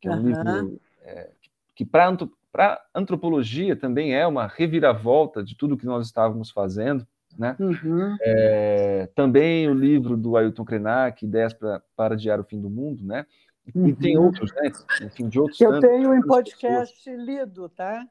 que 0.00 0.08
é 0.08 0.10
um 0.10 0.14
uhum. 0.14 0.22
livro 0.22 0.80
é, 1.02 1.30
que 1.74 1.84
para 1.84 2.80
antropologia 2.94 3.76
também 3.76 4.14
é 4.14 4.26
uma 4.26 4.46
reviravolta 4.46 5.42
de 5.42 5.56
tudo 5.56 5.76
que 5.76 5.86
nós 5.86 6.06
estávamos 6.06 6.50
fazendo, 6.50 7.06
né? 7.38 7.56
Uhum. 7.58 8.16
É, 8.20 9.08
também 9.14 9.68
o 9.68 9.74
livro 9.74 10.16
do 10.16 10.36
Ailton 10.36 10.64
Krenak, 10.64 11.24
Ideias 11.24 11.52
para, 11.52 11.82
para 11.96 12.14
Adiar 12.14 12.40
o 12.40 12.44
Fim 12.44 12.60
do 12.60 12.70
Mundo, 12.70 13.04
né? 13.04 13.26
Uhum. 13.74 13.88
E 13.88 13.94
tem 13.94 14.18
outros, 14.18 14.52
né? 14.54 14.70
Enfim, 15.02 15.28
de 15.28 15.38
outros 15.38 15.60
Eu 15.60 15.80
tenho 15.80 16.14
em 16.14 16.20
podcast 16.22 16.94
pessoas. 16.94 17.26
lido, 17.26 17.68
tá? 17.68 18.06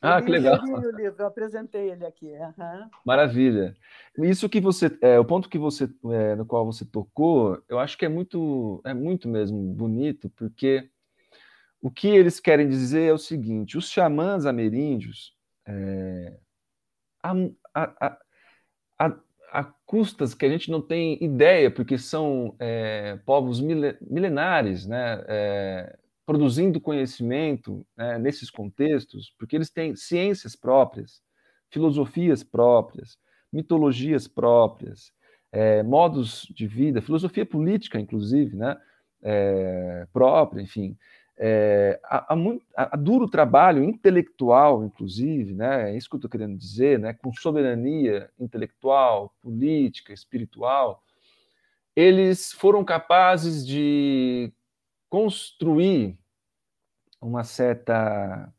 Eu 0.00 0.08
ah, 0.10 0.22
que 0.22 0.30
legal. 0.30 0.60
o 0.62 0.90
livro, 0.96 1.16
eu 1.18 1.26
apresentei 1.26 1.90
ele 1.90 2.06
aqui. 2.06 2.26
Uhum. 2.26 2.88
Maravilha. 3.04 3.76
Isso 4.16 4.48
que 4.48 4.60
você, 4.60 4.96
é, 5.00 5.18
o 5.18 5.24
ponto 5.24 5.48
que 5.48 5.58
você, 5.58 5.88
é, 6.12 6.36
no 6.36 6.46
qual 6.46 6.64
você 6.64 6.84
tocou, 6.84 7.60
eu 7.68 7.78
acho 7.80 7.98
que 7.98 8.04
é 8.04 8.08
muito, 8.08 8.80
é 8.84 8.94
muito 8.94 9.28
mesmo 9.28 9.58
bonito, 9.74 10.30
porque 10.30 10.88
o 11.80 11.90
que 11.90 12.08
eles 12.08 12.38
querem 12.38 12.68
dizer 12.68 13.08
é 13.08 13.12
o 13.12 13.18
seguinte: 13.18 13.76
os 13.76 13.88
xamãs 13.88 14.46
ameríndios, 14.46 15.34
é, 15.66 16.36
a, 17.22 17.32
a, 17.74 18.06
a, 18.06 18.18
a, 19.52 19.64
custas 19.86 20.34
que 20.34 20.44
a 20.44 20.48
gente 20.48 20.70
não 20.70 20.80
tem 20.80 21.22
ideia, 21.22 21.70
porque 21.70 21.98
são 21.98 22.54
é, 22.58 23.18
povos 23.24 23.60
milenares, 23.60 24.86
né, 24.86 25.24
é, 25.28 25.98
produzindo 26.26 26.80
conhecimento 26.80 27.86
né, 27.96 28.18
nesses 28.18 28.50
contextos, 28.50 29.34
porque 29.38 29.56
eles 29.56 29.70
têm 29.70 29.96
ciências 29.96 30.54
próprias, 30.54 31.22
filosofias 31.70 32.42
próprias, 32.42 33.18
mitologias 33.52 34.28
próprias, 34.28 35.12
é, 35.50 35.82
modos 35.82 36.46
de 36.54 36.66
vida, 36.66 37.00
filosofia 37.00 37.46
política, 37.46 37.98
inclusive, 37.98 38.54
né, 38.56 38.76
é, 39.22 40.06
própria, 40.12 40.60
enfim 40.62 40.96
é, 41.40 42.00
há, 42.02 42.34
há, 42.34 42.36
há, 42.76 42.96
duro 42.96 43.28
trabalho 43.28 43.84
intelectual, 43.84 44.84
inclusive, 44.84 45.54
né, 45.54 45.92
é 45.92 45.96
isso 45.96 46.08
que 46.08 46.16
eu 46.16 46.18
estou 46.18 46.30
querendo 46.30 46.56
dizer, 46.58 46.98
né, 46.98 47.12
com 47.12 47.32
soberania 47.32 48.28
intelectual, 48.40 49.32
política, 49.40 50.12
espiritual, 50.12 51.04
eles 51.94 52.52
foram 52.52 52.84
capazes 52.84 53.64
de 53.64 54.52
construir 55.08 56.18
uma 57.20 57.44
certa 57.44 58.52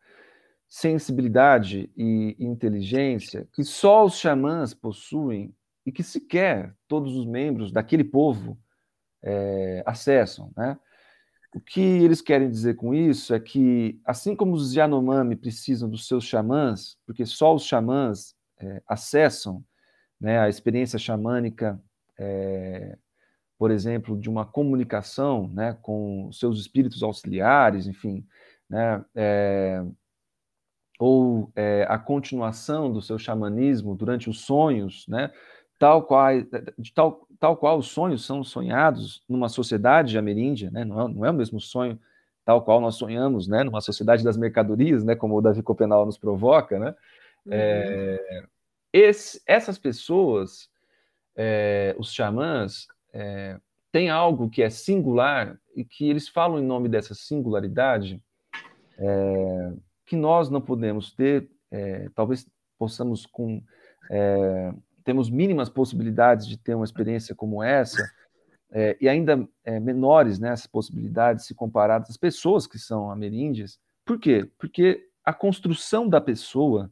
sensibilidade 0.68 1.92
e 1.98 2.36
inteligência 2.40 3.48
que 3.54 3.64
só 3.64 4.06
os 4.06 4.18
xamãs 4.18 4.74
possuem 4.74 5.54
e 5.86 5.92
que 5.92 6.04
sequer 6.04 6.76
todos 6.88 7.16
os 7.16 7.26
membros 7.26 7.72
daquele 7.72 8.04
povo 8.04 8.58
é, 9.22 9.84
acessam, 9.86 10.52
né? 10.56 10.78
O 11.54 11.60
que 11.60 11.82
eles 11.82 12.22
querem 12.22 12.50
dizer 12.50 12.76
com 12.76 12.94
isso 12.94 13.34
é 13.34 13.40
que, 13.40 14.00
assim 14.06 14.36
como 14.36 14.54
os 14.54 14.74
Yanomami 14.76 15.36
precisam 15.36 15.90
dos 15.90 16.08
seus 16.08 16.24
xamãs, 16.24 16.96
porque 17.06 17.26
só 17.26 17.56
os 17.56 17.64
xamãs 17.64 18.36
é, 18.60 18.82
acessam 18.88 19.64
né, 20.20 20.40
a 20.40 20.48
experiência 20.48 21.00
xamânica, 21.00 21.82
é, 22.20 22.98
por 23.58 23.72
exemplo, 23.72 24.18
de 24.18 24.30
uma 24.30 24.46
comunicação 24.46 25.48
né, 25.50 25.78
com 25.82 26.32
seus 26.32 26.60
espíritos 26.60 27.02
auxiliares, 27.02 27.88
enfim, 27.88 28.26
né, 28.70 29.04
é, 29.16 29.84
ou 31.00 31.52
é, 31.56 31.86
a 31.90 31.98
continuação 31.98 32.92
do 32.92 33.02
seu 33.02 33.18
xamanismo 33.18 33.96
durante 33.96 34.30
os 34.30 34.42
sonhos, 34.42 35.08
né, 35.08 35.32
tal 35.80 36.04
qual, 36.04 36.28
de 36.78 36.94
tal, 36.94 37.26
tal 37.40 37.56
qual 37.56 37.80
os 37.80 37.88
sonhos 37.88 38.26
são 38.26 38.44
sonhados 38.44 39.24
numa 39.28 39.48
sociedade 39.48 40.18
ameríndia, 40.18 40.70
né? 40.70 40.84
não, 40.84 41.02
é, 41.02 41.08
não 41.08 41.26
é 41.26 41.32
o 41.32 41.34
mesmo 41.34 41.60
sonho 41.60 41.98
tal 42.44 42.62
qual 42.62 42.82
nós 42.82 42.96
sonhamos, 42.96 43.48
né? 43.48 43.64
numa 43.64 43.80
sociedade 43.80 44.24
das 44.24 44.36
mercadorias, 44.36 45.04
né? 45.04 45.16
como 45.16 45.38
o 45.38 45.42
Davi 45.42 45.64
Copenal 45.64 46.06
nos 46.06 46.18
provoca, 46.18 46.78
né? 46.78 46.96
Uhum. 47.46 47.54
É, 47.54 48.44
esse, 48.92 49.42
essas 49.46 49.78
pessoas, 49.78 50.70
é, 51.36 51.96
os 51.98 52.12
xamãs, 52.12 52.88
é, 53.14 53.58
têm 53.92 54.10
algo 54.10 54.50
que 54.50 54.62
é 54.62 54.70
singular 54.70 55.58
e 55.76 55.86
que 55.86 56.10
eles 56.10 56.28
falam 56.28 56.60
em 56.60 56.66
nome 56.66 56.90
dessa 56.90 57.14
singularidade 57.16 58.22
é, 58.98 59.74
que 60.06 60.16
nós 60.16 60.50
não 60.50 60.60
podemos 60.60 61.14
ter, 61.14 61.48
talvez 62.16 62.48
possamos 62.80 63.28
com 63.28 63.62
temos 65.10 65.28
mínimas 65.28 65.70
possibilidades 65.70 66.46
de 66.46 66.56
ter 66.56 66.76
uma 66.76 66.86
experiência 66.86 67.34
como 67.34 67.64
essa, 67.64 68.08
é, 68.72 68.96
e 69.02 69.10
ainda 69.10 69.50
é, 69.66 69.80
menores 69.80 70.38
né, 70.38 70.50
essas 70.50 70.68
possibilidades 70.68 71.48
se 71.48 71.56
comparadas 71.56 72.12
às 72.12 72.16
pessoas 72.16 72.68
que 72.68 72.78
são 72.78 73.10
ameríndias. 73.10 73.80
Por 74.06 74.20
quê? 74.20 74.48
Porque 74.60 75.04
a 75.26 75.34
construção 75.34 76.08
da 76.08 76.22
pessoa 76.22 76.92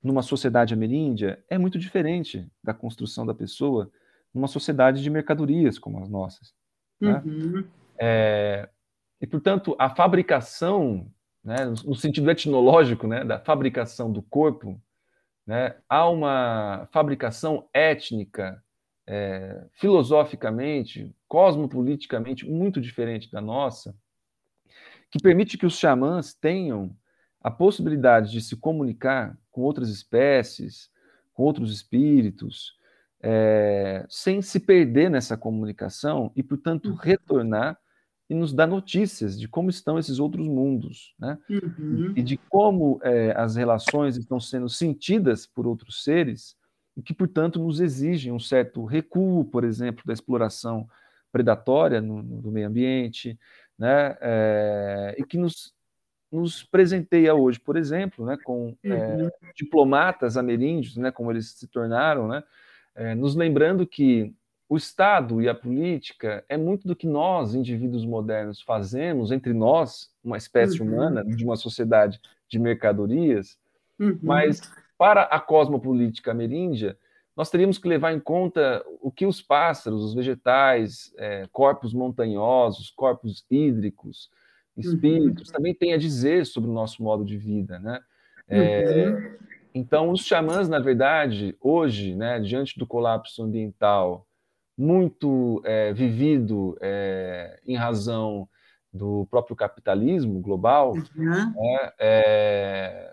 numa 0.00 0.22
sociedade 0.22 0.72
ameríndia 0.72 1.44
é 1.50 1.58
muito 1.58 1.76
diferente 1.76 2.48
da 2.62 2.72
construção 2.72 3.26
da 3.26 3.34
pessoa 3.34 3.90
numa 4.32 4.46
sociedade 4.46 5.02
de 5.02 5.10
mercadorias 5.10 5.76
como 5.76 6.00
as 6.00 6.08
nossas. 6.08 6.54
Né? 7.00 7.20
Uhum. 7.26 7.64
É, 7.98 8.68
e, 9.20 9.26
portanto, 9.26 9.74
a 9.76 9.90
fabricação, 9.90 11.10
né, 11.42 11.64
no 11.84 11.96
sentido 11.96 12.30
etnológico, 12.30 13.08
né, 13.08 13.24
da 13.24 13.40
fabricação 13.40 14.12
do 14.12 14.22
corpo, 14.22 14.80
né? 15.48 15.74
Há 15.88 16.06
uma 16.10 16.86
fabricação 16.92 17.66
étnica, 17.72 18.62
é, 19.06 19.64
filosoficamente, 19.72 21.16
cosmopoliticamente 21.26 22.46
muito 22.46 22.82
diferente 22.82 23.30
da 23.32 23.40
nossa, 23.40 23.96
que 25.10 25.18
permite 25.18 25.56
que 25.56 25.64
os 25.64 25.78
xamãs 25.78 26.34
tenham 26.34 26.94
a 27.40 27.50
possibilidade 27.50 28.30
de 28.30 28.42
se 28.42 28.56
comunicar 28.56 29.38
com 29.50 29.62
outras 29.62 29.88
espécies, 29.88 30.90
com 31.32 31.44
outros 31.44 31.72
espíritos, 31.72 32.76
é, 33.22 34.04
sem 34.06 34.42
se 34.42 34.60
perder 34.60 35.10
nessa 35.10 35.34
comunicação 35.34 36.30
e, 36.36 36.42
portanto, 36.42 36.90
uhum. 36.90 36.94
retornar 36.94 37.80
e 38.28 38.34
nos 38.34 38.52
dá 38.52 38.66
notícias 38.66 39.38
de 39.38 39.48
como 39.48 39.70
estão 39.70 39.98
esses 39.98 40.18
outros 40.18 40.46
mundos, 40.46 41.14
né? 41.18 41.38
Uhum. 41.48 42.12
E 42.14 42.22
de 42.22 42.36
como 42.36 43.00
é, 43.02 43.32
as 43.36 43.56
relações 43.56 44.16
estão 44.16 44.38
sendo 44.38 44.68
sentidas 44.68 45.46
por 45.46 45.66
outros 45.66 46.04
seres 46.04 46.56
e 46.96 47.02
que, 47.02 47.14
portanto, 47.14 47.58
nos 47.58 47.80
exigem 47.80 48.32
um 48.32 48.38
certo 48.38 48.84
recuo, 48.84 49.44
por 49.44 49.64
exemplo, 49.64 50.04
da 50.04 50.12
exploração 50.12 50.86
predatória 51.32 52.00
no, 52.00 52.22
no 52.22 52.50
meio 52.50 52.68
ambiente, 52.68 53.38
né? 53.78 54.16
É, 54.20 55.14
e 55.18 55.24
que 55.24 55.38
nos, 55.38 55.72
nos 56.30 56.62
presenteia 56.62 57.34
hoje, 57.34 57.58
por 57.58 57.76
exemplo, 57.76 58.26
né, 58.26 58.36
com 58.44 58.76
é, 58.84 58.94
uhum. 58.94 59.30
diplomatas 59.56 60.36
ameríndios, 60.36 60.96
né, 60.96 61.10
como 61.10 61.30
eles 61.30 61.52
se 61.52 61.66
tornaram, 61.66 62.28
né, 62.28 62.42
é, 62.94 63.14
nos 63.14 63.34
lembrando 63.34 63.86
que 63.86 64.34
o 64.68 64.76
Estado 64.76 65.40
e 65.40 65.48
a 65.48 65.54
política 65.54 66.44
é 66.48 66.56
muito 66.56 66.86
do 66.86 66.94
que 66.94 67.06
nós, 67.06 67.54
indivíduos 67.54 68.04
modernos, 68.04 68.60
fazemos 68.60 69.32
entre 69.32 69.54
nós, 69.54 70.10
uma 70.22 70.36
espécie 70.36 70.82
uhum. 70.82 70.92
humana, 70.92 71.24
de 71.24 71.42
uma 71.42 71.56
sociedade 71.56 72.20
de 72.46 72.58
mercadorias, 72.58 73.58
uhum. 73.98 74.18
mas 74.22 74.60
para 74.98 75.22
a 75.22 75.40
cosmopolítica 75.40 76.32
ameríndia, 76.32 76.98
nós 77.34 77.50
teríamos 77.50 77.78
que 77.78 77.88
levar 77.88 78.12
em 78.12 78.20
conta 78.20 78.84
o 79.00 79.10
que 79.10 79.24
os 79.24 79.40
pássaros, 79.40 80.04
os 80.04 80.14
vegetais, 80.14 81.14
é, 81.16 81.46
corpos 81.50 81.94
montanhosos, 81.94 82.90
corpos 82.90 83.46
hídricos, 83.50 84.28
espíritos, 84.76 85.48
uhum. 85.48 85.54
também 85.54 85.74
têm 85.74 85.94
a 85.94 85.98
dizer 85.98 86.44
sobre 86.44 86.68
o 86.68 86.74
nosso 86.74 87.02
modo 87.02 87.24
de 87.24 87.38
vida, 87.38 87.78
né? 87.78 88.00
É, 88.46 89.08
uhum. 89.08 89.36
Então, 89.74 90.10
os 90.10 90.22
xamãs, 90.22 90.68
na 90.68 90.78
verdade, 90.78 91.56
hoje, 91.60 92.14
né, 92.14 92.40
diante 92.40 92.78
do 92.78 92.86
colapso 92.86 93.42
ambiental 93.42 94.27
muito 94.78 95.60
é, 95.64 95.92
vivido 95.92 96.78
é, 96.80 97.58
em 97.66 97.74
razão 97.74 98.48
do 98.92 99.26
próprio 99.28 99.56
capitalismo 99.56 100.40
global, 100.40 100.92
uhum. 100.92 101.54
É, 101.98 103.12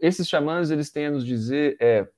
esses 0.00 0.26
xamãs 0.26 0.70
eles 0.70 0.90
têm 0.90 1.06
a 1.06 1.10
nos 1.10 1.24
dizer 1.24 1.76
é, 1.78 2.08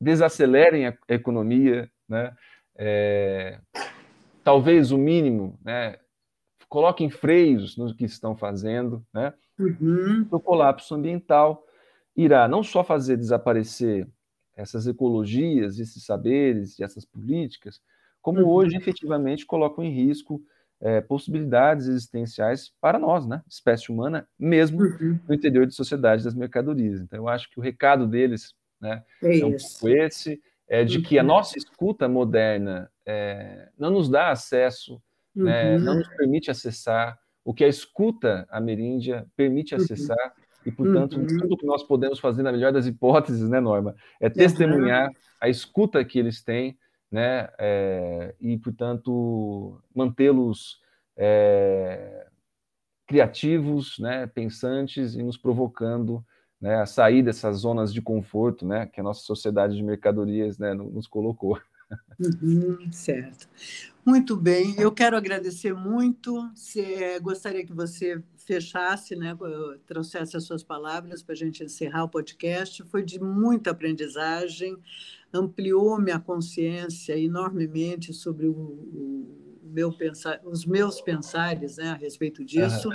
desacelerem 0.00 0.86
a 0.86 0.96
economia, 1.08 1.90
né, 2.08 2.32
é, 2.76 3.58
talvez 4.44 4.92
o 4.92 4.96
mínimo, 4.96 5.58
né, 5.62 5.98
coloquem 6.68 7.10
freios 7.10 7.76
no 7.76 7.94
que 7.94 8.04
estão 8.04 8.36
fazendo, 8.36 9.04
né, 9.12 9.34
uhum. 9.58 10.26
o 10.30 10.38
colapso 10.38 10.94
ambiental 10.94 11.66
irá 12.16 12.46
não 12.46 12.62
só 12.62 12.84
fazer 12.84 13.16
desaparecer 13.16 14.08
essas 14.56 14.86
ecologias, 14.86 15.78
esses 15.78 16.04
saberes 16.04 16.78
e 16.78 16.84
essas 16.84 17.04
políticas, 17.04 17.80
como 18.20 18.40
uhum. 18.40 18.48
hoje 18.48 18.76
efetivamente 18.76 19.46
colocam 19.46 19.84
em 19.84 19.90
risco 19.90 20.40
é, 20.80 21.00
possibilidades 21.00 21.86
existenciais 21.86 22.72
para 22.80 22.98
nós, 22.98 23.26
né, 23.26 23.42
espécie 23.46 23.92
humana, 23.92 24.26
mesmo 24.38 24.82
uhum. 24.82 25.18
no 25.28 25.34
interior 25.34 25.66
de 25.66 25.74
sociedades 25.74 26.24
das 26.24 26.34
mercadorias. 26.34 27.00
Então, 27.00 27.18
eu 27.18 27.28
acho 27.28 27.50
que 27.50 27.58
o 27.58 27.62
recado 27.62 28.06
deles 28.06 28.54
né, 28.80 29.02
é, 29.22 29.40
é 29.40 29.44
um 29.44 29.56
pouco 29.56 29.88
esse, 29.88 30.40
é 30.66 30.84
de 30.84 31.02
que 31.02 31.18
a 31.18 31.22
uhum. 31.22 31.28
nossa 31.28 31.58
escuta 31.58 32.08
moderna 32.08 32.90
é, 33.04 33.68
não 33.78 33.90
nos 33.90 34.08
dá 34.08 34.30
acesso, 34.30 35.02
né, 35.34 35.78
não 35.78 35.96
nos 35.96 36.08
permite 36.08 36.50
acessar 36.50 37.18
o 37.44 37.52
que 37.52 37.64
a 37.64 37.68
escuta 37.68 38.46
ameríndia 38.50 39.26
permite 39.36 39.74
acessar, 39.74 40.34
e, 40.64 40.70
portanto, 40.70 41.16
uhum. 41.18 41.26
tudo 41.26 41.56
que 41.56 41.66
nós 41.66 41.82
podemos 41.82 42.18
fazer, 42.18 42.42
na 42.42 42.52
melhor 42.52 42.72
das 42.72 42.86
hipóteses, 42.86 43.48
né, 43.48 43.60
Norma, 43.60 43.94
é 44.20 44.28
testemunhar 44.28 45.08
uhum. 45.08 45.14
a 45.40 45.48
escuta 45.48 46.04
que 46.04 46.18
eles 46.18 46.42
têm, 46.42 46.76
né, 47.10 47.48
é, 47.58 48.34
e, 48.40 48.56
portanto, 48.58 49.80
mantê-los 49.94 50.80
é, 51.16 52.26
criativos, 53.06 53.98
né, 53.98 54.26
pensantes 54.26 55.14
e 55.14 55.22
nos 55.22 55.36
provocando 55.36 56.24
né, 56.60 56.76
a 56.76 56.86
sair 56.86 57.22
dessas 57.22 57.58
zonas 57.58 57.92
de 57.92 58.00
conforto, 58.00 58.66
né, 58.66 58.86
que 58.86 59.00
a 59.00 59.02
nossa 59.02 59.22
sociedade 59.22 59.74
de 59.74 59.82
mercadorias 59.82 60.58
né, 60.58 60.74
nos 60.74 61.06
colocou. 61.06 61.58
Uhum, 62.18 62.92
certo. 62.92 63.48
Muito 64.04 64.36
bem, 64.36 64.74
eu 64.78 64.90
quero 64.92 65.16
agradecer 65.16 65.74
muito. 65.74 66.50
Se, 66.54 67.18
gostaria 67.20 67.64
que 67.64 67.72
você 67.72 68.22
fechasse, 68.36 69.14
né, 69.14 69.36
trouxesse 69.86 70.36
as 70.36 70.44
suas 70.44 70.62
palavras 70.62 71.22
para 71.22 71.34
a 71.34 71.36
gente 71.36 71.62
encerrar 71.62 72.04
o 72.04 72.08
podcast. 72.08 72.82
Foi 72.84 73.02
de 73.02 73.22
muita 73.22 73.70
aprendizagem, 73.70 74.76
ampliou 75.32 76.00
minha 76.00 76.18
consciência 76.18 77.16
enormemente 77.16 78.12
sobre 78.12 78.46
o, 78.46 78.52
o 78.52 79.40
meu 79.62 79.92
pensar, 79.92 80.40
os 80.44 80.64
meus 80.66 81.00
pensares 81.00 81.76
né, 81.76 81.90
a 81.90 81.94
respeito 81.94 82.44
disso. 82.44 82.88
Uhum. 82.88 82.94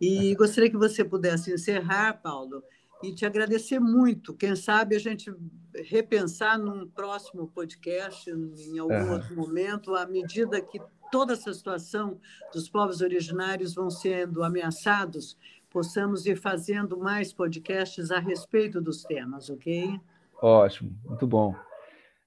E 0.00 0.34
gostaria 0.34 0.70
que 0.70 0.76
você 0.76 1.04
pudesse 1.04 1.52
encerrar, 1.52 2.14
Paulo, 2.14 2.62
e 3.02 3.14
te 3.14 3.26
agradecer 3.26 3.78
muito. 3.78 4.34
Quem 4.34 4.56
sabe 4.56 4.96
a 4.96 4.98
gente 4.98 5.32
repensar 5.74 6.58
num 6.58 6.86
próximo 6.86 7.46
podcast, 7.48 8.30
em 8.30 8.78
algum 8.78 8.94
uhum. 8.94 9.12
outro 9.12 9.36
momento, 9.36 9.94
à 9.94 10.06
medida 10.06 10.60
que 10.60 10.80
toda 11.10 11.34
essa 11.34 11.52
situação 11.52 12.18
dos 12.52 12.68
povos 12.68 13.00
originários 13.00 13.74
vão 13.74 13.90
sendo 13.90 14.42
ameaçados, 14.42 15.36
possamos 15.70 16.26
ir 16.26 16.36
fazendo 16.36 16.98
mais 16.98 17.32
podcasts 17.32 18.10
a 18.10 18.18
respeito 18.18 18.80
dos 18.80 19.02
temas, 19.02 19.50
ok? 19.50 20.00
Ótimo, 20.40 20.96
muito 21.04 21.26
bom. 21.26 21.54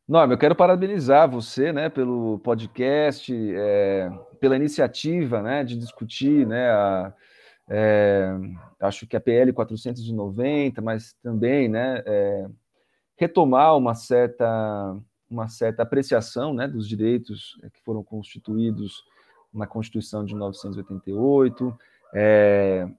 Norma, 0.08 0.34
eu 0.34 0.38
quero 0.38 0.56
parabenizar 0.56 1.30
você, 1.30 1.72
né, 1.72 1.88
pelo 1.88 2.40
podcast, 2.40 3.32
é, 3.56 4.12
pela 4.40 4.56
iniciativa, 4.56 5.42
né, 5.42 5.64
de 5.64 5.78
discutir, 5.78 6.48
né, 6.48 6.72
a, 6.72 7.14
é, 7.70 8.36
acho 8.80 9.06
que 9.06 9.16
a 9.16 9.22
PL 9.22 9.54
490, 9.54 10.82
mas 10.82 11.14
também, 11.22 11.70
né, 11.70 12.02
é, 12.06 12.48
retomar 13.16 13.78
uma 13.78 13.94
certa 13.94 14.98
uma 15.30 15.48
certa 15.48 15.84
apreciação 15.84 16.56
né, 16.56 16.68
dos 16.68 16.88
direitos 16.90 17.60
que 17.72 17.80
foram 17.84 18.04
constituídos 18.04 19.04
na 19.54 19.68
Constituição 19.68 20.26
de 20.26 20.34
1988, 20.34 21.78
é, 22.14 22.90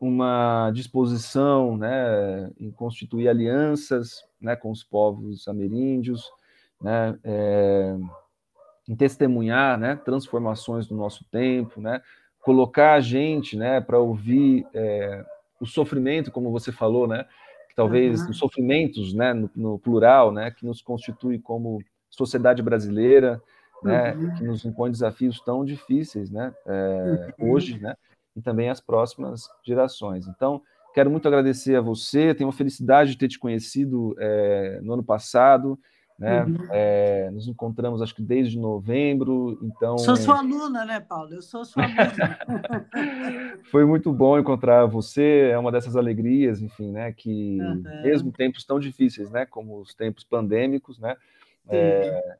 uma 0.00 0.70
disposição 0.72 1.76
né, 1.76 2.50
em 2.58 2.70
constituir 2.70 3.28
alianças 3.28 4.22
né, 4.40 4.54
com 4.54 4.70
os 4.70 4.84
povos 4.84 5.48
ameríndios, 5.48 6.30
né, 6.80 7.18
é, 7.24 7.96
em 8.86 8.94
testemunhar 8.94 9.78
né, 9.78 9.96
transformações 9.96 10.86
do 10.86 10.94
nosso 10.94 11.24
tempo, 11.30 11.80
né, 11.80 12.02
colocar 12.40 12.94
a 12.94 13.00
gente 13.00 13.56
né, 13.56 13.80
para 13.80 13.98
ouvir 13.98 14.66
é, 14.74 15.24
o 15.60 15.66
sofrimento, 15.66 16.30
como 16.30 16.50
você 16.50 16.72
falou, 16.72 17.06
né, 17.06 17.26
talvez 17.74 18.22
uhum. 18.22 18.30
os 18.30 18.38
sofrimentos, 18.38 19.12
né, 19.12 19.32
no, 19.32 19.50
no, 19.54 19.78
plural, 19.78 20.32
né, 20.32 20.50
que 20.50 20.64
nos 20.64 20.80
constitui 20.80 21.38
como 21.38 21.82
sociedade 22.10 22.62
brasileira, 22.62 23.40
né, 23.82 24.14
uhum. 24.14 24.34
que 24.34 24.44
nos 24.44 24.64
impõe 24.64 24.90
desafios 24.90 25.40
tão 25.40 25.64
difíceis, 25.64 26.30
né, 26.30 26.54
é, 26.66 27.34
uhum. 27.38 27.52
hoje, 27.52 27.78
né, 27.78 27.94
e 28.36 28.42
também 28.42 28.70
as 28.70 28.80
próximas 28.80 29.48
gerações. 29.64 30.26
Então, 30.26 30.62
quero 30.94 31.10
muito 31.10 31.28
agradecer 31.28 31.76
a 31.76 31.80
você, 31.80 32.34
tenho 32.34 32.50
a 32.50 32.52
felicidade 32.52 33.12
de 33.12 33.18
ter 33.18 33.28
te 33.28 33.38
conhecido 33.38 34.14
é, 34.18 34.80
no 34.82 34.94
ano 34.94 35.04
passado, 35.04 35.78
né? 36.18 36.44
Uhum. 36.44 36.56
É, 36.72 37.30
nos 37.30 37.46
encontramos 37.46 38.02
acho 38.02 38.14
que 38.14 38.22
desde 38.22 38.58
novembro, 38.58 39.56
então. 39.62 39.96
Sou 39.98 40.16
sua 40.16 40.38
aluna, 40.38 40.84
né, 40.84 40.98
Paulo? 40.98 41.32
Eu 41.32 41.42
sou 41.42 41.64
sua 41.64 41.84
aluna. 41.84 42.38
Foi 43.70 43.84
muito 43.84 44.12
bom 44.12 44.36
encontrar 44.36 44.84
você, 44.86 45.50
é 45.52 45.58
uma 45.58 45.70
dessas 45.70 45.94
alegrias, 45.94 46.60
enfim, 46.60 46.90
né? 46.90 47.12
Que 47.12 47.60
uhum. 47.60 47.82
mesmo 48.02 48.32
tempos 48.32 48.64
tão 48.64 48.80
difíceis, 48.80 49.30
né? 49.30 49.46
Como 49.46 49.80
os 49.80 49.94
tempos 49.94 50.24
pandêmicos, 50.24 50.98
né? 50.98 51.16
É, 51.68 52.36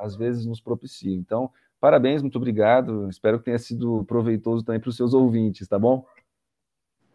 às 0.00 0.14
vezes 0.14 0.46
nos 0.46 0.60
propiciam. 0.60 1.14
Então, 1.14 1.50
parabéns, 1.80 2.22
muito 2.22 2.36
obrigado. 2.36 3.08
Espero 3.08 3.38
que 3.38 3.46
tenha 3.46 3.58
sido 3.58 4.04
proveitoso 4.04 4.64
também 4.64 4.80
para 4.80 4.90
os 4.90 4.96
seus 4.96 5.12
ouvintes, 5.12 5.66
tá 5.66 5.78
bom? 5.78 6.06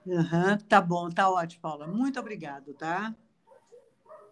Uhum, 0.06 0.58
tá 0.68 0.82
bom, 0.82 1.10
tá 1.10 1.30
ótimo, 1.30 1.62
Paula. 1.62 1.88
Muito 1.88 2.20
obrigado, 2.20 2.74
tá? 2.74 3.16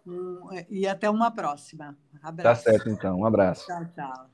Um, 0.06 0.48
e 0.68 0.86
até 0.86 1.08
uma 1.08 1.30
próxima. 1.30 1.96
Abraço. 2.22 2.64
Tá 2.64 2.70
certo, 2.70 2.88
então. 2.88 3.20
Um 3.20 3.24
abraço. 3.24 3.66
Tchau, 3.66 3.84
tchau. 3.94 4.30